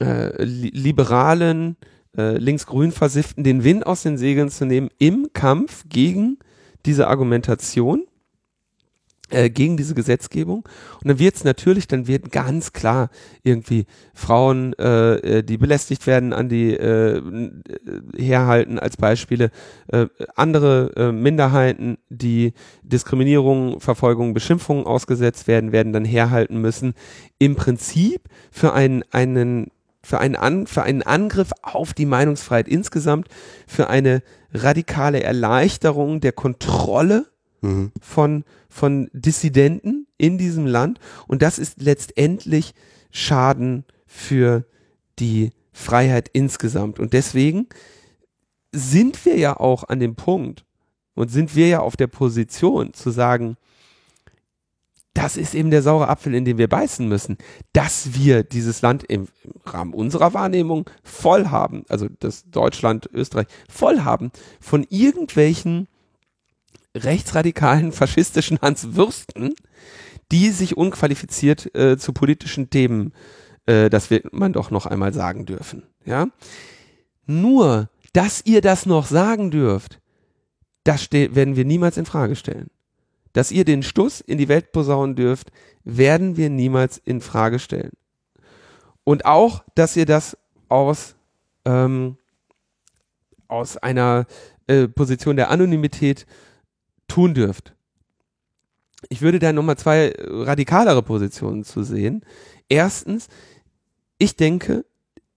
[0.00, 1.76] äh, liberalen,
[2.16, 6.38] äh, linksgrün versifften den Wind aus den Segeln zu nehmen im Kampf gegen
[6.84, 8.07] diese Argumentation
[9.30, 10.68] äh, gegen diese Gesetzgebung.
[11.02, 13.10] Und dann wird es natürlich, dann wird ganz klar
[13.42, 17.22] irgendwie Frauen, äh, äh, die belästigt werden, an die äh,
[18.16, 19.50] herhalten als Beispiele,
[19.88, 22.52] äh, andere äh, Minderheiten, die
[22.82, 26.94] Diskriminierung, Verfolgung, Beschimpfungen ausgesetzt werden, werden dann herhalten müssen.
[27.38, 29.68] Im Prinzip für einen, einen
[30.02, 33.28] für einen, An für einen Angriff auf die Meinungsfreiheit insgesamt,
[33.66, 34.22] für eine
[34.54, 37.26] radikale Erleichterung der Kontrolle
[37.60, 37.92] mhm.
[38.00, 40.98] von, von Dissidenten in diesem Land.
[41.26, 42.74] Und das ist letztendlich
[43.10, 44.64] Schaden für
[45.18, 46.98] die Freiheit insgesamt.
[46.98, 47.68] Und deswegen
[48.72, 50.64] sind wir ja auch an dem Punkt
[51.14, 53.56] und sind wir ja auf der Position zu sagen,
[55.14, 57.38] das ist eben der saure Apfel, in den wir beißen müssen,
[57.72, 63.48] dass wir dieses Land im, im, Rahmen unserer Wahrnehmung voll haben, also das Deutschland, Österreich
[63.68, 64.30] voll haben
[64.60, 65.88] von irgendwelchen
[67.04, 69.54] rechtsradikalen, faschistischen Hans Würsten,
[70.30, 73.12] die sich unqualifiziert äh, zu politischen Themen,
[73.66, 75.84] äh, das wird man doch noch einmal sagen dürfen.
[76.04, 76.28] Ja,
[77.26, 80.00] nur, dass ihr das noch sagen dürft,
[80.84, 82.70] das werden wir niemals in Frage stellen.
[83.32, 85.50] Dass ihr den Stuss in die Welt posaunen dürft,
[85.84, 87.92] werden wir niemals in Frage stellen.
[89.04, 90.36] Und auch, dass ihr das
[90.68, 91.14] aus
[91.64, 92.16] ähm,
[93.48, 94.26] aus einer
[94.66, 96.26] äh, Position der Anonymität
[97.08, 97.74] tun dürft.
[99.08, 102.24] Ich würde da nochmal zwei radikalere Positionen zu sehen.
[102.68, 103.28] Erstens,
[104.18, 104.84] ich denke,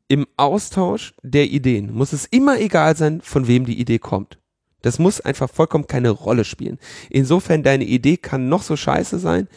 [0.08, 4.40] im Austausch der Ideen muss es immer egal sein, von wem die Idee kommt.
[4.82, 6.80] Das muss einfach vollkommen keine Rolle spielen.
[7.10, 9.48] Insofern, deine Idee kann noch so scheiße sein.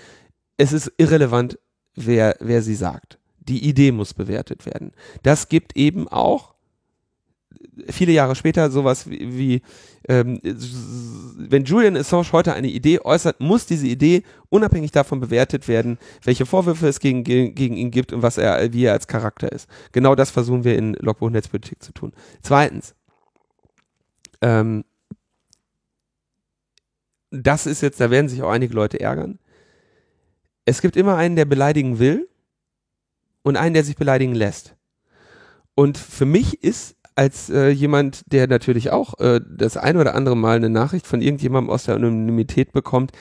[0.57, 1.59] Es ist irrelevant,
[1.95, 3.19] wer, wer sie sagt.
[3.39, 4.93] Die Idee muss bewertet werden.
[5.23, 6.54] Das gibt eben auch
[7.89, 9.63] viele Jahre später sowas wie, wie
[10.09, 15.99] ähm, wenn Julian Assange heute eine Idee äußert, muss diese Idee unabhängig davon bewertet werden,
[16.23, 19.69] welche Vorwürfe es gegen, gegen ihn gibt und was er, wie er als Charakter ist.
[19.93, 22.13] Genau das versuchen wir in Logbuch Netzpolitik zu tun.
[22.43, 22.95] Zweitens,
[24.43, 24.85] ähm,
[27.31, 29.39] das ist jetzt, da werden sich auch einige Leute ärgern.
[30.67, 32.29] Es gibt immer einen, der beleidigen will
[33.43, 34.77] und einen, der sich beleidigen lässt.
[35.75, 40.37] Und für mich ist als äh, jemand, der natürlich auch äh, das ein oder andere
[40.37, 43.13] Mal eine Nachricht von irgendjemandem aus der Anonymität bekommt.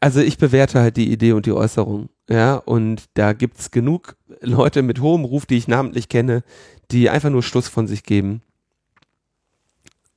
[0.00, 4.82] Also ich bewerte halt die Idee und die Äußerung, ja, und da gibt's genug Leute
[4.82, 6.44] mit hohem Ruf, die ich namentlich kenne,
[6.90, 8.42] die einfach nur Schluss von sich geben.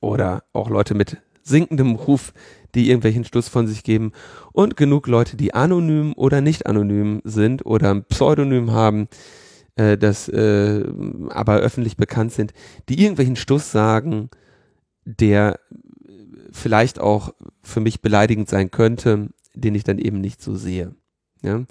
[0.00, 2.32] Oder auch Leute mit sinkendem Ruf,
[2.74, 4.12] die irgendwelchen Schluss von sich geben.
[4.52, 9.08] Und genug Leute, die anonym oder nicht anonym sind oder ein Pseudonym haben,
[9.76, 10.84] äh, das äh,
[11.30, 12.52] aber öffentlich bekannt sind,
[12.88, 14.30] die irgendwelchen Stuss sagen,
[15.04, 15.58] der
[16.52, 20.94] vielleicht auch für mich beleidigend sein könnte, den ich dann eben nicht so sehe.
[21.42, 21.64] Ja?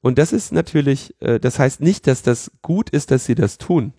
[0.00, 3.58] Und das ist natürlich, äh, das heißt nicht, dass das gut ist, dass sie das
[3.58, 3.92] tun.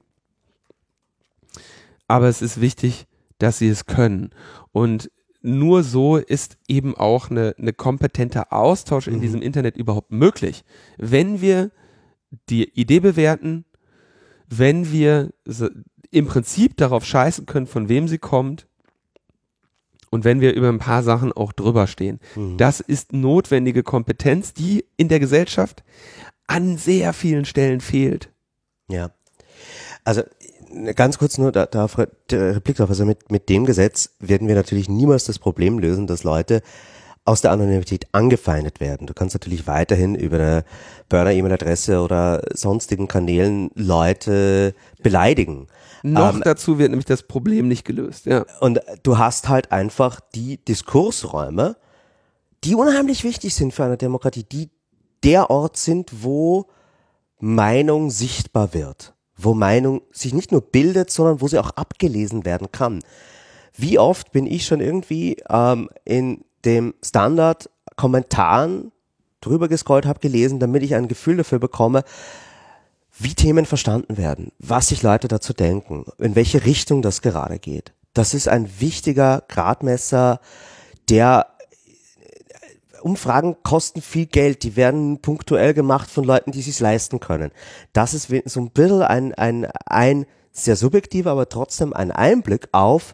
[2.08, 3.08] Aber es ist wichtig,
[3.40, 4.30] dass sie es können.
[4.72, 5.10] Und
[5.42, 9.22] nur so ist eben auch eine, eine kompetenter Austausch in mhm.
[9.22, 10.64] diesem Internet überhaupt möglich.
[10.98, 11.72] Wenn wir
[12.50, 13.66] die Idee bewerten,
[14.48, 15.32] wenn wir
[16.12, 18.68] im Prinzip darauf scheißen können, von wem sie kommt
[20.10, 22.20] und wenn wir über ein paar Sachen auch drüber stehen.
[22.36, 22.58] Mhm.
[22.58, 25.84] Das ist notwendige Kompetenz, die in der Gesellschaft
[26.48, 28.30] an sehr vielen Stellen fehlt.
[28.88, 29.12] Ja.
[30.04, 30.22] Also
[30.96, 31.88] ganz kurz nur da, da
[32.30, 32.90] der Replik drauf.
[32.90, 36.62] Also mit, mit dem Gesetz werden wir natürlich niemals das Problem lösen, dass Leute
[37.26, 39.08] aus der Anonymität angefeindet werden.
[39.08, 40.66] Du kannst natürlich weiterhin über eine
[41.10, 45.68] Burner-E-Mail-Adresse oder sonstigen Kanälen Leute beleidigen.
[46.04, 48.28] Noch Ähm, dazu wird nämlich das Problem nicht gelöst.
[48.28, 48.46] Ja.
[48.60, 51.78] Und du hast halt einfach die Diskursräume,
[52.64, 54.70] die unheimlich wichtig sind für eine Demokratie, die
[55.24, 56.68] der Ort sind, wo
[57.40, 62.72] Meinung sichtbar wird, wo Meinung sich nicht nur bildet, sondern wo sie auch abgelesen werden
[62.72, 63.04] kann.
[63.76, 68.92] Wie oft bin ich schon irgendwie ähm, in dem Standard Kommentaren
[69.42, 72.04] drüber gescrollt habe, gelesen, damit ich ein Gefühl dafür bekomme,
[73.18, 77.94] wie Themen verstanden werden, was sich Leute dazu denken, in welche Richtung das gerade geht.
[78.14, 80.40] Das ist ein wichtiger Gradmesser,
[81.10, 81.48] der
[83.02, 87.52] Umfragen kosten viel Geld, die werden punktuell gemacht von Leuten, die sich leisten können.
[87.94, 93.14] Das ist so ein bisschen ein, ein, ein sehr subjektiver, aber trotzdem ein Einblick auf,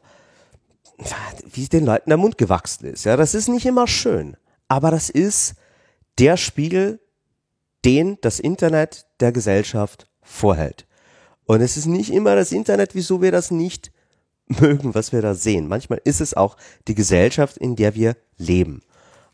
[1.51, 3.05] wie den Leuten der Mund gewachsen ist.
[3.05, 4.37] Ja, das ist nicht immer schön,
[4.67, 5.55] aber das ist
[6.19, 6.99] der Spiegel,
[7.85, 10.85] den das Internet der Gesellschaft vorhält.
[11.45, 13.91] Und es ist nicht immer das Internet, wieso wir das nicht
[14.47, 15.67] mögen, was wir da sehen.
[15.67, 16.57] Manchmal ist es auch
[16.87, 18.81] die Gesellschaft, in der wir leben.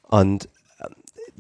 [0.02, 0.48] Und
[0.80, 0.96] ähm,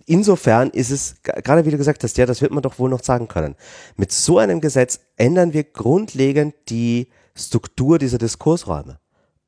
[0.05, 3.03] insofern ist es, gerade wie du gesagt hast, ja, das wird man doch wohl noch
[3.03, 3.55] sagen können.
[3.95, 8.99] Mit so einem Gesetz ändern wir grundlegend die Struktur dieser Diskursräume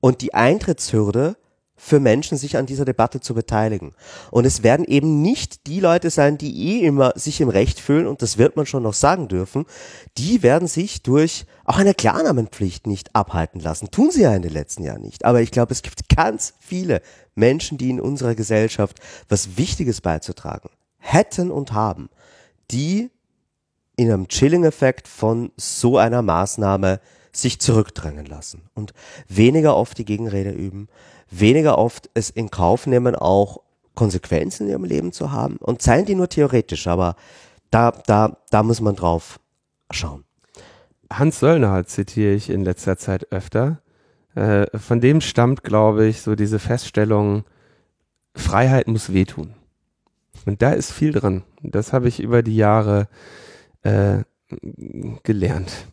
[0.01, 1.35] und die Eintrittshürde
[1.79, 3.93] für Menschen, sich an dieser Debatte zu beteiligen.
[4.31, 8.05] Und es werden eben nicht die Leute sein, die eh immer sich im Recht fühlen,
[8.05, 9.65] und das wird man schon noch sagen dürfen,
[10.17, 13.91] die werden sich durch auch eine Klarnamenpflicht nicht abhalten lassen.
[13.91, 15.23] Tun sie ja in den letzten Jahren nicht.
[15.23, 17.01] Aber ich glaube, es gibt ganz viele
[17.33, 18.99] Menschen, die in unserer Gesellschaft
[19.29, 22.09] was Wichtiges beizutragen hätten und haben,
[22.71, 23.09] die
[23.95, 26.99] in einem Chilling-Effekt von so einer Maßnahme
[27.31, 28.93] sich zurückdrängen lassen und
[29.27, 30.87] weniger oft die Gegenrede üben,
[31.29, 33.61] weniger oft es in Kauf nehmen, auch
[33.95, 37.15] Konsequenzen in ihrem Leben zu haben und seien die nur theoretisch, aber
[37.71, 39.39] da, da, da muss man drauf
[39.91, 40.23] schauen.
[41.11, 43.81] Hans Söllner zitiere ich in letzter Zeit öfter.
[44.35, 47.43] Äh, von dem stammt, glaube ich, so diese Feststellung,
[48.35, 49.55] Freiheit muss wehtun.
[50.45, 51.43] Und da ist viel dran.
[51.61, 53.07] Das habe ich über die Jahre
[53.81, 54.19] äh,
[55.23, 55.87] gelernt.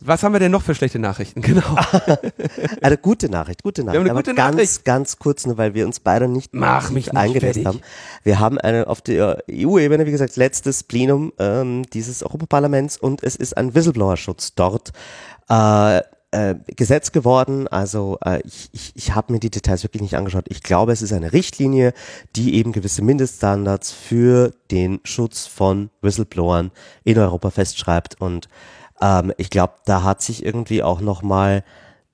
[0.00, 1.40] Was haben wir denn noch für schlechte Nachrichten?
[1.48, 1.76] Genau.
[2.82, 4.00] Eine gute Nachricht, gute Nachricht.
[4.02, 4.84] eine aber gute ganz, Nachricht.
[4.84, 7.64] ganz kurz, nur weil wir uns beide nicht, Mach mich fertig.
[7.64, 7.80] haben.
[8.22, 13.34] Wir haben eine auf der EU-Ebene, wie gesagt, letztes Plenum ähm, dieses Europaparlaments und es
[13.36, 14.92] ist ein Whistleblower-Schutz dort
[15.48, 16.00] äh,
[16.30, 17.68] äh, Gesetz geworden.
[17.68, 20.46] Also äh, ich, ich, ich habe mir die Details wirklich nicht angeschaut.
[20.48, 21.94] Ich glaube, es ist eine Richtlinie,
[22.36, 26.70] die eben gewisse Mindeststandards für den Schutz von Whistleblowern
[27.04, 28.48] in Europa festschreibt und
[29.00, 31.64] ähm, ich glaube, da hat sich irgendwie auch nochmal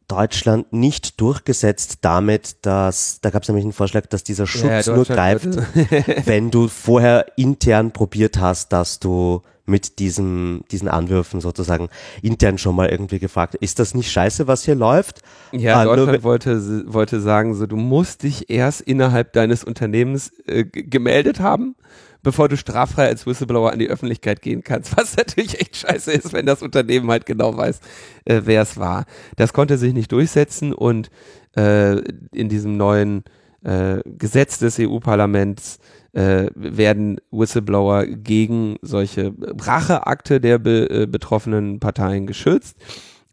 [0.08, 5.04] Deutschland nicht durchgesetzt damit, dass, da gab es nämlich einen Vorschlag, dass dieser Schutz nur
[5.04, 5.46] greift,
[6.26, 11.88] wenn du vorher intern probiert hast, dass du mit diesem, diesen Anwürfen sozusagen
[12.20, 15.22] intern schon mal irgendwie gefragt, ist das nicht scheiße, was hier läuft?
[15.52, 20.64] Ja, nur Deutschland wollte, wollte sagen, so, du musst dich erst innerhalb deines Unternehmens äh,
[20.64, 21.76] gemeldet haben,
[22.24, 24.96] bevor du straffrei als Whistleblower an die Öffentlichkeit gehen kannst.
[24.96, 27.78] Was natürlich echt scheiße ist, wenn das Unternehmen halt genau weiß,
[28.24, 29.04] äh, wer es war.
[29.36, 31.10] Das konnte sich nicht durchsetzen und
[31.56, 31.98] äh,
[32.32, 33.22] in diesem neuen
[33.62, 35.78] äh, Gesetz des EU-Parlaments
[36.12, 42.76] äh, werden Whistleblower gegen solche Racheakte der be äh, betroffenen Parteien geschützt.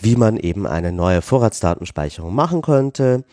[0.00, 3.24] wie man eben eine neue Vorratsdatenspeicherung machen könnte.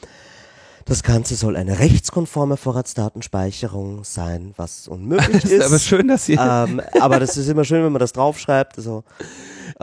[0.88, 5.52] Das Ganze soll eine rechtskonforme Vorratsdatenspeicherung sein, was unmöglich ist.
[5.52, 6.40] ist aber schön, dass ihr.
[6.40, 8.78] ähm, aber das ist immer schön, wenn man das draufschreibt.
[8.78, 9.04] Also,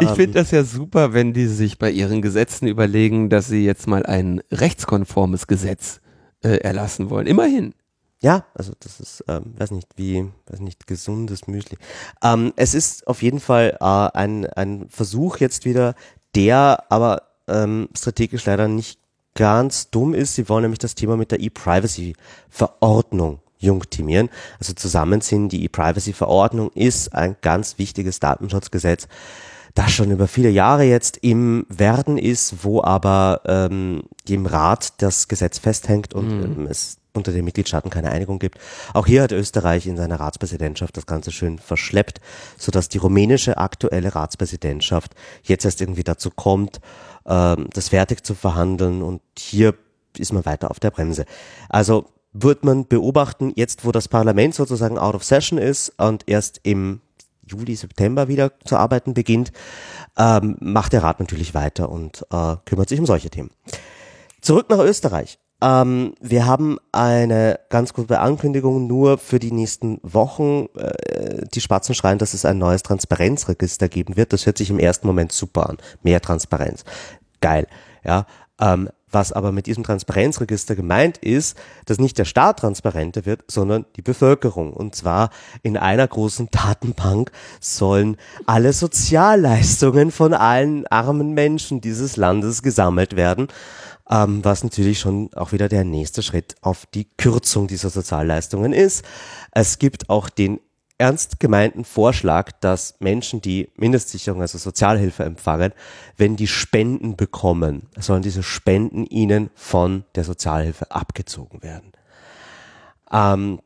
[0.01, 3.67] Ich ähm, finde das ja super, wenn die sich bei ihren Gesetzen überlegen, dass sie
[3.67, 6.01] jetzt mal ein rechtskonformes Gesetz
[6.43, 7.27] äh, erlassen wollen.
[7.27, 7.75] Immerhin.
[8.25, 11.77] Ja, also das ist, ähm, weiß nicht, wie, weiß nicht, gesundes Müsli.
[12.23, 15.95] Ähm, es ist auf jeden Fall äh, ein, ein Versuch jetzt wieder,
[16.35, 18.99] der aber ähm, strategisch leider nicht
[19.35, 20.37] ganz dumm ist.
[20.37, 24.31] Sie wollen nämlich das Thema mit der E-Privacy-Verordnung jungtimieren.
[24.59, 29.07] Also zusammenziehen, die E-Privacy-Verordnung ist ein ganz wichtiges Datenschutzgesetz,
[29.75, 35.29] das schon über viele Jahre jetzt im Werden ist, wo aber ähm, im Rat das
[35.29, 38.59] Gesetz festhängt und ähm, es unter den Mitgliedstaaten keine Einigung gibt.
[38.93, 42.21] Auch hier hat Österreich in seiner Ratspräsidentschaft das Ganze schön verschleppt,
[42.59, 46.81] sodass die rumänische aktuelle Ratspräsidentschaft jetzt erst irgendwie dazu kommt,
[47.27, 49.75] ähm, das fertig zu verhandeln und hier
[50.19, 51.25] ist man weiter auf der Bremse.
[51.69, 56.61] Also wird man beobachten, jetzt wo das Parlament sozusagen out of session ist und erst
[56.65, 57.01] im
[57.47, 59.53] Juli, September wieder zu arbeiten beginnt,
[60.17, 63.51] ähm, macht der Rat natürlich weiter und äh, kümmert sich um solche Themen.
[64.41, 65.39] Zurück nach Österreich.
[65.63, 70.67] Ähm, wir haben eine ganz gute Ankündigung nur für die nächsten Wochen.
[70.77, 74.33] Äh, die Spatzen schreien, dass es ein neues Transparenzregister geben wird.
[74.33, 75.79] Das hört sich im ersten Moment super an.
[76.03, 76.85] Mehr Transparenz.
[77.41, 77.67] Geil.
[78.05, 78.27] Ja.
[78.61, 81.57] Ähm, was aber mit diesem Transparenzregister gemeint ist,
[81.87, 84.73] dass nicht der Staat transparenter wird, sondern die Bevölkerung.
[84.73, 85.31] Und zwar
[85.63, 93.49] in einer großen Datenbank sollen alle Sozialleistungen von allen armen Menschen dieses Landes gesammelt werden
[94.11, 99.05] ähm, was natürlich schon auch wieder der nächste Schritt auf die Kürzung dieser Sozialleistungen ist.
[99.53, 100.61] Es gibt auch den
[100.99, 105.73] ernst gemeinten Vorschlag, dass Menschen, die Mindestsicherung, also Sozialhilfe empfangen,
[106.17, 111.93] wenn die Spenden bekommen, sollen diese Spenden ihnen von der Sozialhilfe abgezogen werden.
[113.11, 113.61] Ähm,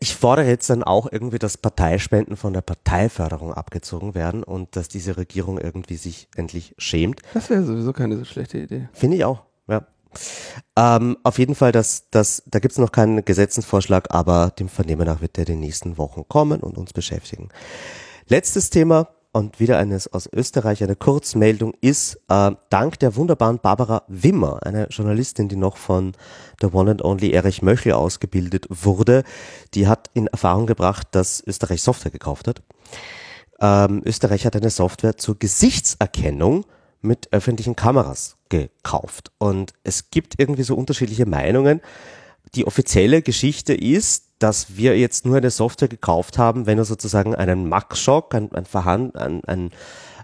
[0.00, 4.88] ich fordere jetzt dann auch irgendwie, dass Parteispenden von der Parteiförderung abgezogen werden und dass
[4.88, 7.22] diese Regierung irgendwie sich endlich schämt.
[7.34, 8.88] Das wäre sowieso keine so schlechte Idee.
[8.92, 9.86] Finde ich auch, ja.
[10.76, 15.06] Ähm, auf jeden Fall, das, das, da gibt es noch keinen Gesetzesvorschlag, aber dem Vernehmen
[15.06, 17.50] nach wird der in den nächsten Wochen kommen und uns beschäftigen.
[18.26, 24.02] Letztes Thema und wieder eines aus Österreich, eine Kurzmeldung ist, äh, dank der wunderbaren Barbara
[24.08, 26.12] Wimmer, eine Journalistin, die noch von
[26.62, 29.24] der One and Only Erich Möchel ausgebildet wurde,
[29.74, 32.62] die hat in Erfahrung gebracht, dass Österreich Software gekauft hat.
[33.60, 36.64] Ähm, Österreich hat eine Software zur Gesichtserkennung
[37.00, 39.30] mit öffentlichen Kameras gekauft.
[39.38, 41.80] Und es gibt irgendwie so unterschiedliche Meinungen.
[42.54, 47.34] Die offizielle Geschichte ist, dass wir jetzt nur eine Software gekauft haben, wenn du sozusagen
[47.34, 49.70] einen Max-Schock, ein, ein Verhand, ein, ein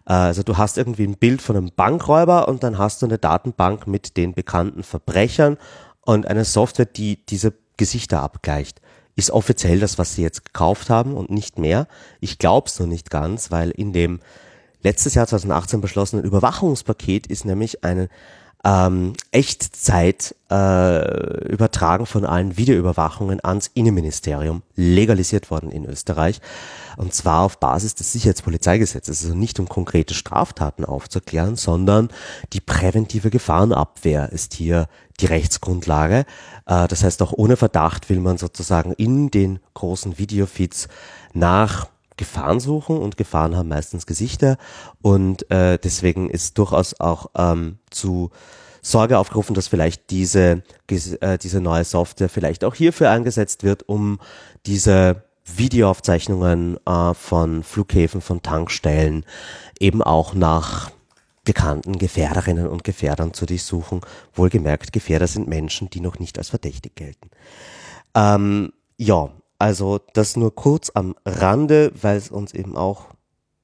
[0.07, 3.19] äh, also du hast irgendwie ein Bild von einem Bankräuber und dann hast du eine
[3.19, 5.59] Datenbank mit den bekannten Verbrechern
[6.03, 8.81] und eine Software, die diese Gesichter abgleicht.
[9.17, 11.87] Ist offiziell das, was sie jetzt gekauft haben und nicht mehr.
[12.21, 14.21] Ich glaube es nur nicht ganz, weil in dem
[14.83, 18.09] letztes Jahr 2018 beschlossenen Überwachungspaket ist nämlich eine
[18.65, 26.41] ähm, Echtzeit äh, Übertragen von allen Videoüberwachungen ans Innenministerium legalisiert worden in Österreich.
[26.97, 29.24] Und zwar auf Basis des Sicherheitspolizeigesetzes.
[29.24, 32.09] Also nicht um konkrete Straftaten aufzuklären, sondern
[32.53, 34.89] die präventive Gefahrenabwehr ist hier
[35.20, 36.24] die Rechtsgrundlage.
[36.66, 40.89] Äh, das heißt, auch ohne Verdacht will man sozusagen in den großen Videofeeds
[41.32, 44.57] nach Gefahren suchen und Gefahren haben meistens Gesichter
[45.03, 48.31] und äh, deswegen ist durchaus auch ähm, zu
[48.82, 54.20] Sorge aufgerufen, dass vielleicht diese, äh, diese neue Software vielleicht auch hierfür eingesetzt wird, um
[54.66, 59.24] diese Videoaufzeichnungen äh, von Flughäfen, von Tankstellen
[59.81, 60.91] eben auch nach
[61.45, 64.01] bekannten Gefährderinnen und Gefährdern zu durchsuchen.
[64.35, 67.31] Wohlgemerkt, Gefährder sind Menschen, die noch nicht als verdächtig gelten.
[68.15, 73.07] Ähm, ja, also das nur kurz am Rande, weil es uns eben auch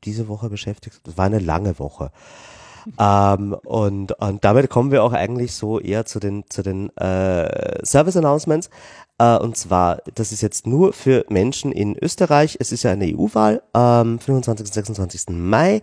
[0.05, 1.01] diese Woche beschäftigt.
[1.05, 2.11] Das war eine lange Woche.
[2.99, 7.85] ähm, und, und damit kommen wir auch eigentlich so eher zu den, zu den äh,
[7.85, 8.71] Service Announcements.
[9.21, 12.57] Äh, und zwar, das ist jetzt nur für Menschen in Österreich.
[12.59, 14.67] Es ist ja eine EU-Wahl am 25.
[14.67, 15.25] und 26.
[15.29, 15.83] Mai.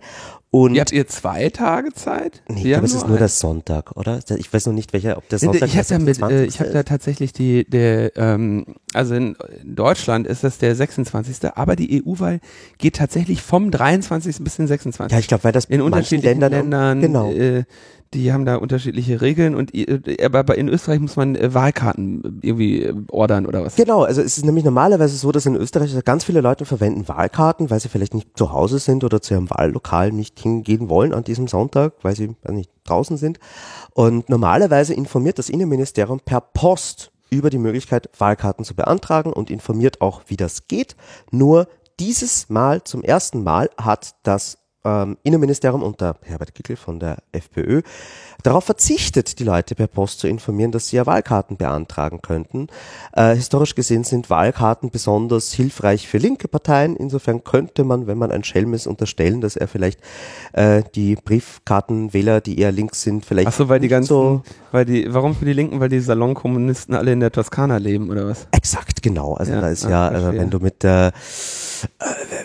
[0.50, 2.42] Und Ihr habt ihr zwei Tage Zeit?
[2.48, 4.18] nee, ich glaube, haben es ist nur der Sonntag, oder?
[4.38, 6.44] Ich weiß noch nicht, welcher, ob der Nee, Sonntag Ich habe der da, mit, äh,
[6.46, 6.60] ich 26.
[6.60, 11.52] hab da tatsächlich die, der, ähm, also in Deutschland ist das der 26.
[11.54, 12.40] Aber die EU-Wahl
[12.78, 14.42] geht tatsächlich vom 23.
[14.42, 15.12] bis den 26.
[15.12, 17.30] Ja, ich glaube, weil das in unterschiedlichen Ländern, Ländern, genau.
[17.30, 17.64] äh,
[18.14, 22.82] die haben da unterschiedliche Regeln und äh, aber in Österreich muss man äh, Wahlkarten irgendwie
[22.82, 23.76] äh, ordern oder was?
[23.76, 27.70] Genau, also es ist nämlich normalerweise so, dass in Österreich ganz viele Leute verwenden Wahlkarten,
[27.70, 31.24] weil sie vielleicht nicht zu Hause sind oder zu ihrem Wahllokal nicht hingehen wollen an
[31.24, 33.38] diesem Sonntag, weil sie nicht draußen sind.
[33.94, 40.00] Und normalerweise informiert das Innenministerium per Post über die Möglichkeit, Wahlkarten zu beantragen und informiert
[40.00, 40.96] auch, wie das geht.
[41.30, 41.68] Nur
[42.00, 47.82] dieses Mal, zum ersten Mal, hat das ähm, Innenministerium unter Herbert Kickl von der FPÖ
[48.42, 52.68] darauf verzichtet, die Leute per Post zu informieren, dass sie ja Wahlkarten beantragen könnten.
[53.12, 56.94] Äh, historisch gesehen sind Wahlkarten besonders hilfreich für linke Parteien.
[56.94, 60.00] Insofern könnte man, wenn man ein Schelm ist, unterstellen, dass er vielleicht
[60.52, 64.84] äh, die Briefkartenwähler, die eher links sind, vielleicht Ach so, weil die ganzen, so weil
[64.84, 68.46] die, warum für die Linken, weil die Salonkommunisten alle in der Toskana leben oder was?
[68.52, 69.34] Exakt, genau.
[69.34, 71.77] Also Ja, da ist ah, ja, also wenn du mit der, äh,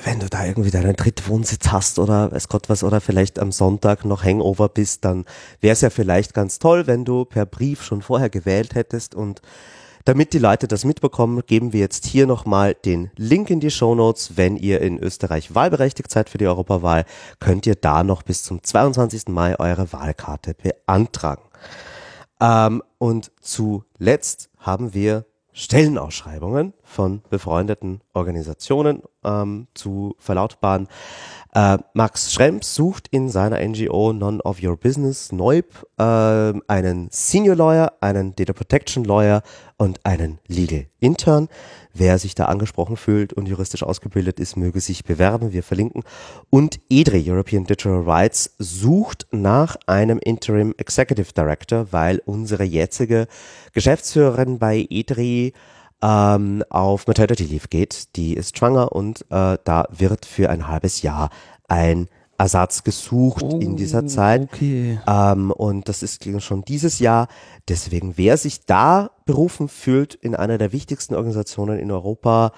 [0.04, 4.06] wenn du da irgendwie deinen Drittwohnsitz hast oder weiß Gott was oder vielleicht am Sonntag
[4.06, 5.26] noch Hangover bist, dann
[5.62, 9.42] wäre es ja vielleicht ganz toll, wenn du per Brief schon vorher gewählt hättest und
[10.06, 13.96] damit die Leute das mitbekommen, geben wir jetzt hier nochmal den Link in die Show
[13.96, 14.36] Notes.
[14.36, 17.06] Wenn ihr in Österreich wahlberechtigt seid für die Europawahl,
[17.40, 19.30] könnt ihr da noch bis zum 22.
[19.30, 21.44] Mai eure Wahlkarte beantragen.
[22.42, 30.88] Ähm, und zuletzt haben wir Stellenausschreibungen von befreundeten Organisationen ähm, zu verlautbaren.
[31.56, 35.66] Äh, Max Schrems sucht in seiner NGO None of Your Business Neub
[36.00, 39.44] äh, einen Senior Lawyer, einen Data Protection Lawyer
[39.78, 41.50] und einen Legal Intern.
[41.94, 45.54] Wer sich da angesprochen fühlt und juristisch ausgebildet ist, möge sich bewerben.
[45.54, 46.02] Wir verlinken.
[46.50, 53.28] Und EDRI, European Digital Rights, sucht nach einem Interim Executive Director, weil unsere jetzige
[53.74, 55.54] Geschäftsführerin bei EDRI
[56.04, 58.16] ähm, auf Maternity Leave geht.
[58.18, 61.30] Die ist schwanger und äh, da wird für ein halbes Jahr
[61.70, 62.08] ein
[62.38, 64.50] Ersatz gesucht in dieser Zeit.
[64.54, 65.00] Okay.
[65.08, 67.28] Ähm, und das ist schon dieses Jahr.
[67.70, 72.52] Deswegen, wer sich da berufen fühlt, in einer der wichtigsten Organisationen in Europa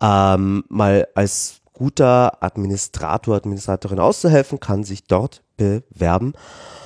[0.00, 6.34] ähm, mal als guter Administrator, Administratorin auszuhelfen, kann sich dort bewerben.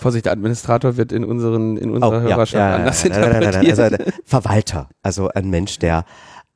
[0.00, 3.12] Vorsicht, der Administrator wird in unseren, in unserer Oh, ja, Hörerschaft ja, ja, anders nein,
[3.12, 3.78] nein, nein, nein, nein, interpretiert.
[3.78, 6.04] Also ein Verwalter, also ein Mensch, der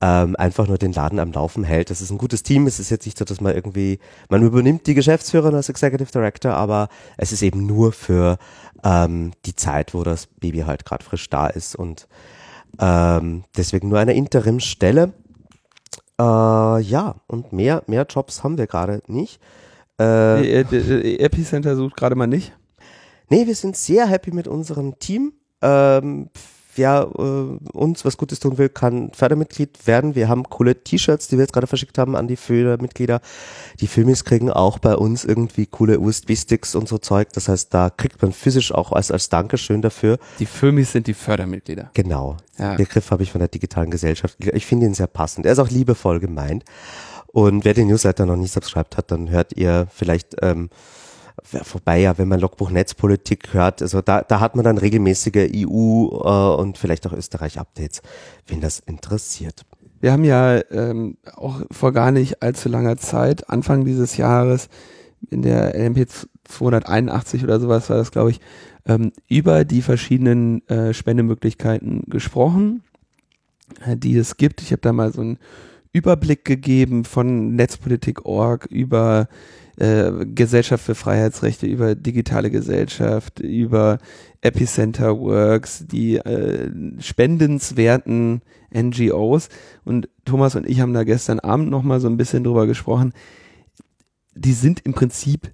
[0.00, 1.90] ähm, einfach nur den Laden am Laufen hält.
[1.90, 2.66] Das ist ein gutes Team.
[2.66, 6.52] Es ist jetzt nicht so, dass man irgendwie, man übernimmt die Geschäftsführerin als Executive Director,
[6.52, 8.38] aber es ist eben nur für
[8.82, 12.06] ähm, die Zeit, wo das Baby halt gerade frisch da ist und
[12.78, 15.12] ähm, deswegen nur eine Interimsstelle.
[16.20, 16.22] Äh,
[16.80, 19.40] ja, und mehr, mehr Jobs haben wir gerade nicht.
[20.00, 22.52] Äh, äh, Epicenter sucht gerade mal nicht.
[23.28, 25.32] Nee, wir sind sehr happy mit unserem Team.
[25.62, 26.28] Ähm,
[26.76, 27.22] wer äh,
[27.76, 30.14] uns was Gutes tun will, kann Fördermitglied werden.
[30.14, 33.20] Wir haben coole T-Shirts, die wir jetzt gerade verschickt haben an die Fördermitglieder.
[33.80, 37.32] Die Filmis kriegen auch bei uns irgendwie coole USB-Sticks und so Zeug.
[37.32, 40.18] Das heißt, da kriegt man physisch auch als, als Dankeschön dafür.
[40.38, 41.90] Die Filmis sind die Fördermitglieder.
[41.94, 42.36] Genau.
[42.58, 42.70] Ja.
[42.70, 44.36] Den Begriff habe ich von der digitalen Gesellschaft.
[44.52, 45.46] Ich finde ihn sehr passend.
[45.46, 46.64] Er ist auch liebevoll gemeint.
[47.34, 50.70] Und wer den Newsletter noch nicht subscribed hat, dann hört ihr vielleicht ähm,
[51.42, 56.10] vorbei, ja, wenn man Logbuch Netzpolitik hört, also da, da hat man dann regelmäßige EU
[56.12, 58.02] äh, und vielleicht auch Österreich-Updates,
[58.46, 59.62] wen das interessiert.
[60.00, 64.68] Wir haben ja ähm, auch vor gar nicht allzu langer Zeit, Anfang dieses Jahres,
[65.28, 66.06] in der LMP
[66.44, 68.40] 281 oder sowas war das, glaube ich,
[68.86, 72.84] ähm, über die verschiedenen äh, Spendemöglichkeiten gesprochen,
[73.84, 74.62] äh, die es gibt.
[74.62, 75.38] Ich habe da mal so einen
[75.94, 79.28] Überblick gegeben von Netzpolitik.org über
[79.76, 83.98] äh, Gesellschaft für Freiheitsrechte, über digitale Gesellschaft, über
[84.40, 88.42] Epicenter Works, die äh, spendenswerten
[88.74, 89.48] NGOs.
[89.84, 93.12] Und Thomas und ich haben da gestern Abend nochmal so ein bisschen drüber gesprochen.
[94.34, 95.52] Die sind im Prinzip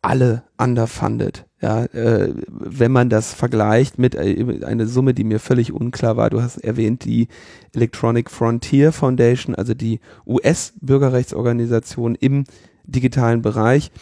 [0.00, 1.44] alle underfunded.
[1.62, 6.28] Ja, äh, wenn man das vergleicht mit äh, einer Summe, die mir völlig unklar war.
[6.28, 7.28] Du hast erwähnt die
[7.72, 12.44] Electronic Frontier Foundation, also die US-Bürgerrechtsorganisation im
[12.82, 13.92] digitalen Bereich,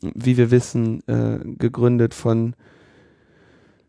[0.00, 2.54] wie wir wissen, äh, gegründet von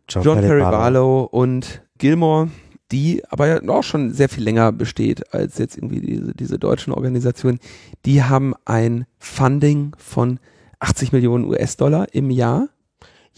[0.07, 2.49] John Perry Barlow und Gilmore,
[2.91, 6.93] die aber ja auch schon sehr viel länger besteht als jetzt irgendwie diese, diese deutschen
[6.93, 7.59] Organisationen.
[8.07, 10.39] Die haben ein Funding von
[10.79, 12.69] 80 Millionen US-Dollar im Jahr.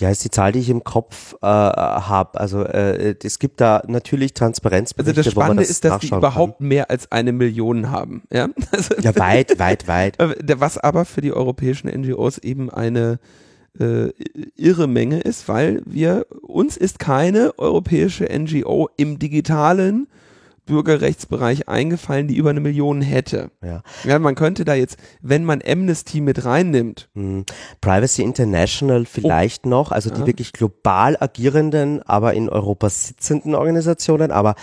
[0.01, 2.39] Ja, ist die Zahl, die ich im Kopf äh, habe.
[2.39, 5.99] Also äh, es gibt da natürlich Transparenzberichte, Also das wo man Spannende das ist, dass
[5.99, 8.23] die überhaupt mehr als eine Million haben.
[8.33, 9.03] Ja, also, Kann.
[9.03, 10.17] Ja, weit, weit, weit.
[10.59, 13.19] was aber für die europäischen NGOs eben eine
[13.79, 14.09] äh,
[14.55, 20.07] irre Menge ist, weil wir uns ist keine europäische NGO im digitalen
[20.65, 23.51] Bürgerrechtsbereich eingefallen, die über eine Million hätte.
[23.63, 23.81] Ja.
[24.03, 27.45] Ja, man könnte da jetzt, wenn man Amnesty mit reinnimmt, Hm.
[27.81, 30.27] Privacy International vielleicht noch, also die Ja.
[30.27, 34.55] wirklich global agierenden, aber in Europa sitzenden Organisationen, aber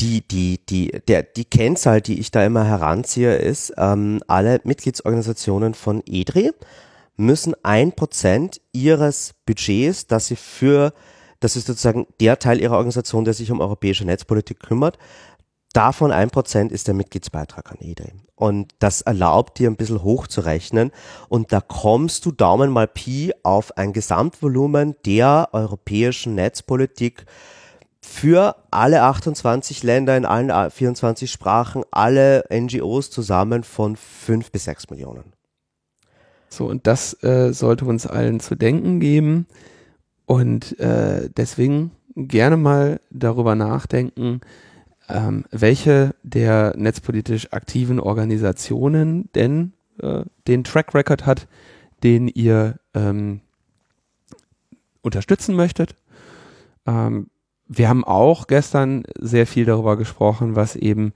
[0.00, 5.74] die, die, die, der, die Kennzahl, die ich da immer heranziehe, ist, ähm, alle Mitgliedsorganisationen
[5.74, 6.52] von EDRI
[7.16, 10.94] müssen ein Prozent ihres Budgets, das sie für,
[11.40, 14.96] das ist sozusagen der Teil ihrer Organisation, der sich um europäische Netzpolitik kümmert,
[15.72, 18.12] Davon ein Prozent ist der Mitgliedsbeitrag an EDRI.
[18.34, 20.90] Und das erlaubt dir ein bisschen hochzurechnen.
[21.28, 27.26] Und da kommst du Daumen mal Pi auf ein Gesamtvolumen der europäischen Netzpolitik
[28.00, 34.90] für alle 28 Länder in allen 24 Sprachen, alle NGOs zusammen von 5 bis 6
[34.90, 35.34] Millionen.
[36.48, 39.46] So, und das äh, sollte uns allen zu denken geben.
[40.26, 44.40] Und äh, deswegen gerne mal darüber nachdenken,
[45.12, 51.46] ähm, welche der netzpolitisch aktiven Organisationen denn äh, den Track Record hat,
[52.02, 53.40] den ihr ähm,
[55.02, 55.94] unterstützen möchtet.
[56.86, 57.28] Ähm,
[57.68, 61.12] wir haben auch gestern sehr viel darüber gesprochen, was eben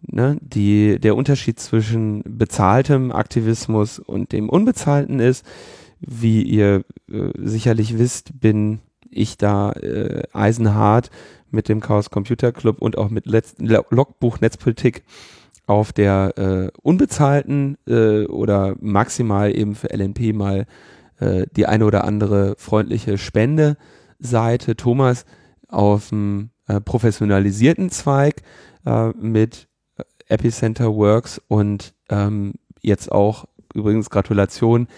[0.00, 5.44] ne, die, der Unterschied zwischen bezahltem Aktivismus und dem unbezahlten ist.
[6.00, 8.80] Wie ihr äh, sicherlich wisst, bin
[9.10, 11.10] ich da äh, eisenhart
[11.50, 15.02] mit dem Chaos Computer Club und auch mit Letz Logbuch Netzpolitik
[15.66, 20.66] auf der äh, unbezahlten äh, oder maximal eben für LNP mal
[21.20, 24.76] äh, die eine oder andere freundliche Spende-Seite.
[24.76, 25.26] Thomas
[25.68, 28.42] auf dem äh, professionalisierten Zweig
[28.86, 29.68] äh, mit
[30.28, 34.88] Epicenter Works und ähm, jetzt auch übrigens Gratulation,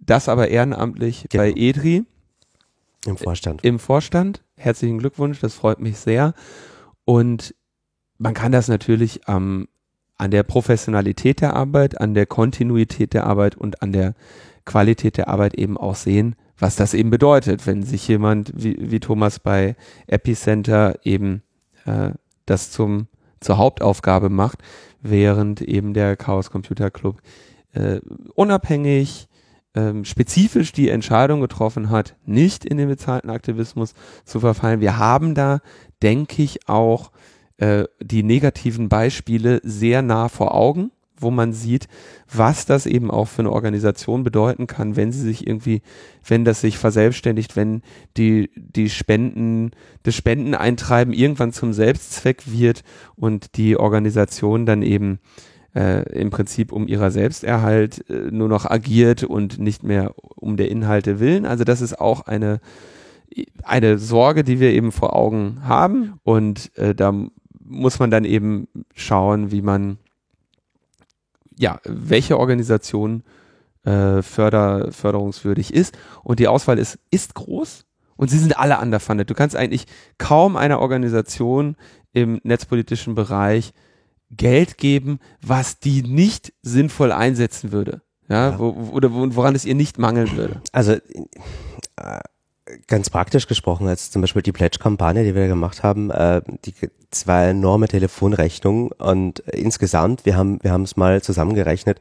[0.00, 1.42] das aber ehrenamtlich Genau.
[1.44, 2.04] bei EDRI
[3.06, 3.64] Im Vorstand.
[3.64, 4.42] im Vorstand.
[4.62, 6.34] Herzlichen Glückwunsch, das freut mich sehr.
[7.04, 7.52] Und
[8.18, 9.66] man kann das natürlich ähm,
[10.16, 14.14] an der Professionalität der Arbeit, an der Kontinuität der Arbeit und an der
[14.64, 19.00] Qualität der Arbeit eben auch sehen, was das eben bedeutet, wenn sich jemand wie, wie
[19.00, 19.74] Thomas bei
[20.06, 21.42] Epicenter eben
[21.84, 22.10] äh,
[22.46, 23.08] das zum,
[23.40, 24.58] zur Hauptaufgabe macht,
[25.00, 27.20] während eben der Chaos Computer Club
[27.72, 27.98] äh,
[28.36, 29.26] unabhängig,
[29.74, 33.94] ähm, spezifisch die Entscheidung getroffen hat, nicht in den bezahlten Aktivismus
[34.24, 34.80] zu verfallen.
[34.80, 35.60] Wir haben da,
[36.02, 37.10] denke ich, auch
[37.58, 41.88] äh, die negativen Beispiele sehr nah vor Augen, wo man sieht,
[42.32, 45.82] was das eben auch für eine Organisation bedeuten kann, wenn sie sich irgendwie,
[46.26, 47.82] wenn das sich verselbstständigt, wenn
[48.16, 49.70] die, die Spenden,
[50.02, 52.82] das Spendeneintreiben irgendwann zum Selbstzweck wird
[53.14, 55.20] und die Organisation dann eben
[55.74, 60.70] äh, im Prinzip um ihrer Selbsterhalt äh, nur noch agiert und nicht mehr um der
[60.70, 61.46] Inhalte willen.
[61.46, 62.60] Also das ist auch eine,
[63.62, 67.12] eine Sorge, die wir eben vor Augen haben und äh, da
[67.64, 69.98] muss man dann eben schauen, wie man
[71.58, 73.22] ja, welche Organisation
[73.84, 75.96] äh, förder, förderungswürdig ist.
[76.22, 77.84] Und die Auswahl ist, ist groß
[78.16, 79.30] und sie sind alle underfunded.
[79.30, 79.86] Du kannst eigentlich
[80.18, 81.76] kaum einer Organisation
[82.12, 83.72] im netzpolitischen Bereich
[84.36, 88.02] Geld geben, was die nicht sinnvoll einsetzen würde.
[88.28, 88.58] Ja, Ja.
[88.58, 90.60] Wo, oder wo- woran es ihr nicht mangeln würde.
[90.72, 91.00] Also äh,
[92.86, 96.74] ganz praktisch gesprochen, als zum Beispiel die Pledge-Kampagne, die wir gemacht haben, äh, die
[97.10, 101.98] zwei enorme Telefonrechnungen und äh, insgesamt, wir haben wir haben es mal zusammengerechnet,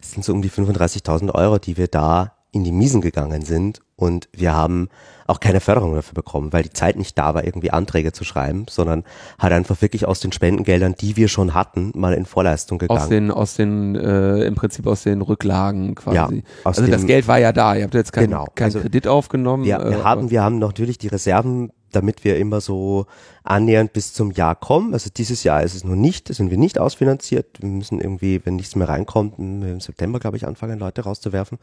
[0.00, 3.80] es sind so um die 35.000 Euro, die wir da in die Miesen gegangen sind
[3.96, 4.88] und wir haben
[5.26, 8.66] auch keine Förderung dafür bekommen, weil die Zeit nicht da war, irgendwie Anträge zu schreiben,
[8.68, 9.04] sondern
[9.38, 13.00] halt einfach wirklich aus den Spendengeldern, die wir schon hatten, mal in Vorleistung gegangen.
[13.00, 16.36] Aus den, aus den, äh, im Prinzip aus den Rücklagen quasi.
[16.36, 17.74] Ja, also das Geld war ja da.
[17.74, 19.64] Ihr habt jetzt keinen Genau, keinen also Kredit aufgenommen.
[19.64, 23.06] Wir, äh, wir, haben, wir haben natürlich die Reserven, damit wir immer so
[23.42, 24.94] annähernd bis zum Jahr kommen.
[24.94, 27.60] Also dieses Jahr ist es noch nicht, sind wir nicht ausfinanziert.
[27.60, 31.58] Wir müssen irgendwie, wenn nichts mehr reinkommt, im September, glaube ich, anfangen, Leute rauszuwerfen.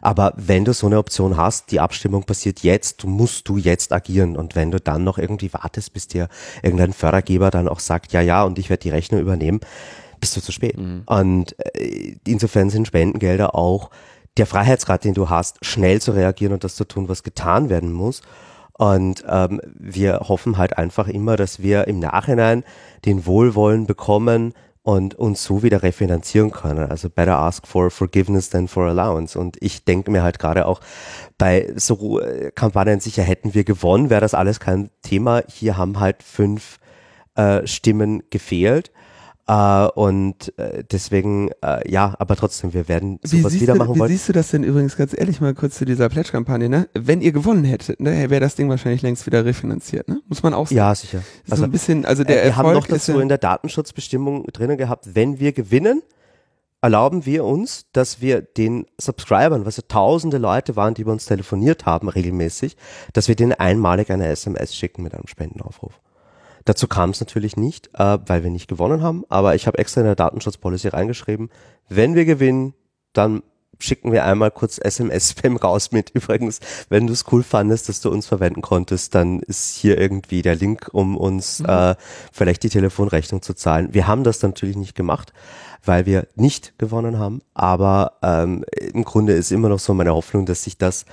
[0.00, 4.36] Aber wenn du so eine Option hast, die Abstimmung passiert jetzt, musst du jetzt agieren.
[4.36, 6.28] Und wenn du dann noch irgendwie wartest, bis dir
[6.62, 9.60] irgendein Fördergeber dann auch sagt, ja, ja, und ich werde die Rechnung übernehmen,
[10.20, 10.76] bist du zu spät.
[11.06, 13.90] Und äh, insofern sind Spendengelder auch
[14.36, 17.92] der Freiheitsgrad, den du hast, schnell zu reagieren und das zu tun, was getan werden
[17.92, 18.22] muss.
[18.78, 22.62] Und ähm, wir hoffen halt einfach immer, dass wir im Nachhinein
[23.04, 26.88] den Wohlwollen bekommen und uns so wieder refinanzieren können.
[26.88, 29.38] Also better ask for forgiveness than for allowance.
[29.38, 30.80] Und ich denke mir halt gerade auch
[31.36, 35.42] bei so äh, Kampagnen sicher hätten wir gewonnen, wäre das alles kein Thema.
[35.48, 36.78] Hier haben halt fünf
[37.34, 38.92] äh, Stimmen gefehlt.
[39.48, 44.00] Äh, und äh, deswegen, äh, ja, aber trotzdem, wir werden Wie, sowas wieder machen wie
[44.00, 44.10] wollen.
[44.10, 46.88] siehst du das denn übrigens ganz ehrlich mal kurz zu dieser Pledge-Kampagne, ne?
[46.92, 50.20] Wenn ihr gewonnen hättet, ne, wäre das Ding wahrscheinlich längst wieder refinanziert, ne?
[50.28, 50.76] Muss man auch sagen.
[50.76, 51.22] Ja, sicher.
[51.46, 54.44] so ein bisschen, also der äh, wir haben Erfolg noch ist dazu in der Datenschutzbestimmung
[54.52, 56.02] drinnen gehabt, wenn wir gewinnen,
[56.82, 61.24] erlauben wir uns, dass wir den Subscribern, was ja tausende Leute waren, die bei uns
[61.24, 62.76] telefoniert haben regelmäßig,
[63.14, 65.98] dass wir denen einmalig eine SMS schicken mit einem Spendenaufruf.
[66.68, 70.02] Dazu kam es natürlich nicht, äh, weil wir nicht gewonnen haben, aber ich habe extra
[70.02, 71.48] in der Datenschutzpolicy reingeschrieben,
[71.88, 72.74] wenn wir gewinnen,
[73.14, 73.42] dann
[73.78, 76.10] schicken wir einmal kurz SMS-Spam raus mit.
[76.10, 80.42] Übrigens, wenn du es cool fandest, dass du uns verwenden konntest, dann ist hier irgendwie
[80.42, 81.94] der Link, um uns äh,
[82.32, 83.94] vielleicht die Telefonrechnung zu zahlen.
[83.94, 85.32] Wir haben das natürlich nicht gemacht,
[85.82, 90.44] weil wir nicht gewonnen haben, aber ähm, im Grunde ist immer noch so meine Hoffnung,
[90.44, 91.06] dass sich das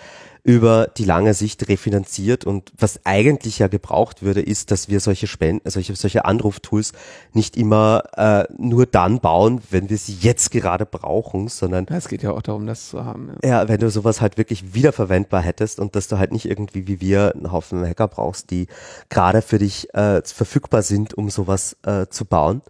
[0.45, 5.25] über die lange Sicht refinanziert und was eigentlich ja gebraucht würde, ist, dass wir solche
[5.25, 6.91] Spenden, solche, solche Anruftools
[7.33, 12.07] nicht immer äh, nur dann bauen, wenn wir sie jetzt gerade brauchen, sondern Ja, es
[12.07, 13.31] geht ja auch darum, das zu haben.
[13.41, 13.49] Ja.
[13.63, 17.01] ja, wenn du sowas halt wirklich wiederverwendbar hättest und dass du halt nicht irgendwie wie
[17.01, 18.67] wir einen Haufen Hacker brauchst, die
[19.09, 22.61] gerade für dich äh, verfügbar sind, um sowas äh, zu bauen.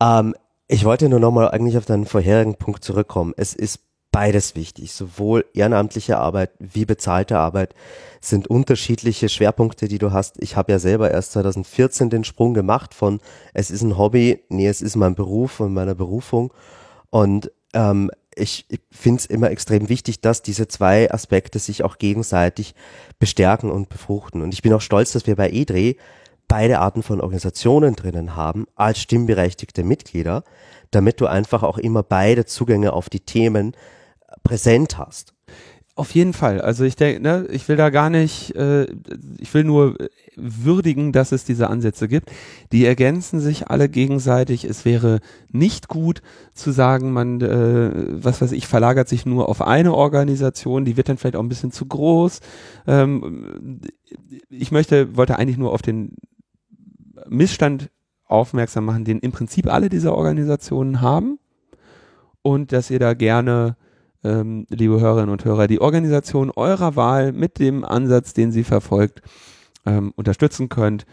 [0.00, 0.36] Ähm,
[0.68, 3.34] ich wollte nur nochmal eigentlich auf deinen vorherigen Punkt zurückkommen.
[3.36, 3.80] Es ist
[4.12, 4.92] beides wichtig.
[4.92, 7.74] Sowohl ehrenamtliche Arbeit wie bezahlte Arbeit
[8.20, 10.40] sind unterschiedliche Schwerpunkte, die du hast.
[10.40, 13.20] Ich habe ja selber erst 2014 den Sprung gemacht von
[13.54, 16.52] es ist ein Hobby, nee, es ist mein Beruf und meine Berufung.
[17.10, 21.98] Und ähm, ich, ich finde es immer extrem wichtig, dass diese zwei Aspekte sich auch
[21.98, 22.74] gegenseitig
[23.18, 24.42] bestärken und befruchten.
[24.42, 25.96] Und ich bin auch stolz, dass wir bei EDRE
[26.48, 30.44] beide Arten von Organisationen drinnen haben als stimmberechtigte Mitglieder,
[30.90, 33.74] damit du einfach auch immer beide Zugänge auf die Themen
[34.42, 35.34] präsent hast.
[35.94, 36.62] Auf jeden Fall.
[36.62, 38.86] Also ich denke, ne, ich will da gar nicht, äh,
[39.38, 39.98] ich will nur
[40.36, 42.30] würdigen, dass es diese Ansätze gibt.
[42.72, 44.64] Die ergänzen sich alle gegenseitig.
[44.64, 45.20] Es wäre
[45.50, 46.22] nicht gut
[46.54, 47.90] zu sagen, man, äh,
[48.24, 51.50] was weiß ich, verlagert sich nur auf eine Organisation, die wird dann vielleicht auch ein
[51.50, 52.40] bisschen zu groß.
[52.86, 53.80] Ähm,
[54.48, 56.16] ich möchte, wollte eigentlich nur auf den
[57.28, 57.90] Missstand
[58.24, 61.38] aufmerksam machen, den im Prinzip alle dieser Organisationen haben
[62.40, 63.76] und dass ihr da gerne
[64.24, 69.22] ähm, liebe Hörerinnen und Hörer, die Organisation eurer Wahl mit dem Ansatz, den sie verfolgt,
[69.86, 71.06] ähm, unterstützen könnt.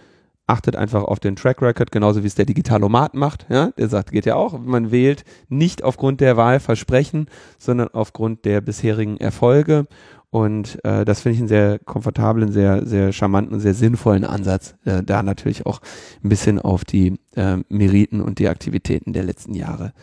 [0.48, 3.46] Achtet einfach auf den Track Record, genauso wie es der Digitalomat macht.
[3.50, 3.68] Ja?
[3.78, 7.28] Der sagt, geht ja auch, man wählt nicht aufgrund der Wahlversprechen,
[7.60, 9.86] sondern aufgrund der bisherigen Erfolge.
[10.32, 14.76] Und äh, das finde ich einen sehr komfortablen, sehr, sehr charmanten und sehr sinnvollen Ansatz,
[14.86, 15.82] äh, da natürlich auch
[16.24, 19.94] ein bisschen auf die äh, Meriten und die Aktivitäten der letzten Jahre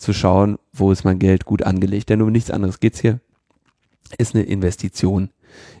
[0.00, 2.08] zu schauen, wo ist mein Geld gut angelegt.
[2.08, 3.20] Denn um nichts anderes geht's hier.
[4.18, 5.30] Ist eine Investition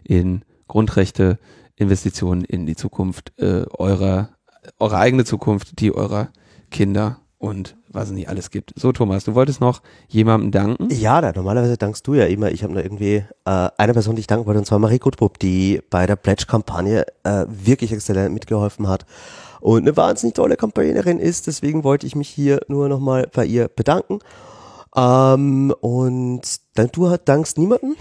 [0.04, 1.38] in Grundrechte,
[1.76, 4.28] Investition in die Zukunft äh, eurer,
[4.78, 6.28] eure eigene Zukunft, die eurer
[6.70, 8.72] Kinder und was es nicht alles gibt.
[8.76, 10.88] So, Thomas, du wolltest noch jemandem danken?
[10.90, 12.52] Ja, da, normalerweise dankst du ja immer.
[12.52, 15.38] Ich habe nur irgendwie äh, eine Person, die ich danken wollte, und zwar Marie Gutbub,
[15.38, 19.06] die bei der Pledge-Kampagne äh, wirklich exzellent mitgeholfen hat
[19.60, 21.46] und eine wahnsinnig tolle Kampagnerin ist.
[21.46, 24.18] Deswegen wollte ich mich hier nur nochmal bei ihr bedanken.
[24.96, 26.42] Ähm, und
[26.74, 27.96] dann du dankst niemanden?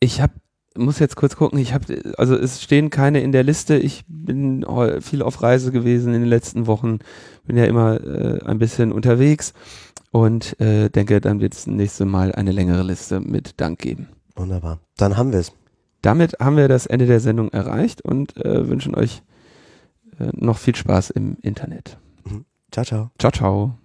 [0.00, 0.34] Ich habe
[0.74, 3.76] muss jetzt kurz gucken, ich habe also es stehen keine in der Liste.
[3.76, 4.64] Ich bin
[5.00, 7.00] viel auf Reise gewesen in den letzten Wochen,
[7.44, 9.52] bin ja immer äh, ein bisschen unterwegs
[10.12, 14.08] und äh, denke, dann wird es nächste Mal eine längere Liste mit Dank geben.
[14.36, 14.78] Wunderbar.
[14.96, 15.52] Dann haben wir es.
[16.00, 19.22] Damit haben wir das Ende der Sendung erreicht und äh, wünschen euch
[20.32, 21.98] noch viel Spaß im Internet.
[22.70, 23.10] Ciao, ciao.
[23.18, 23.81] Ciao, ciao.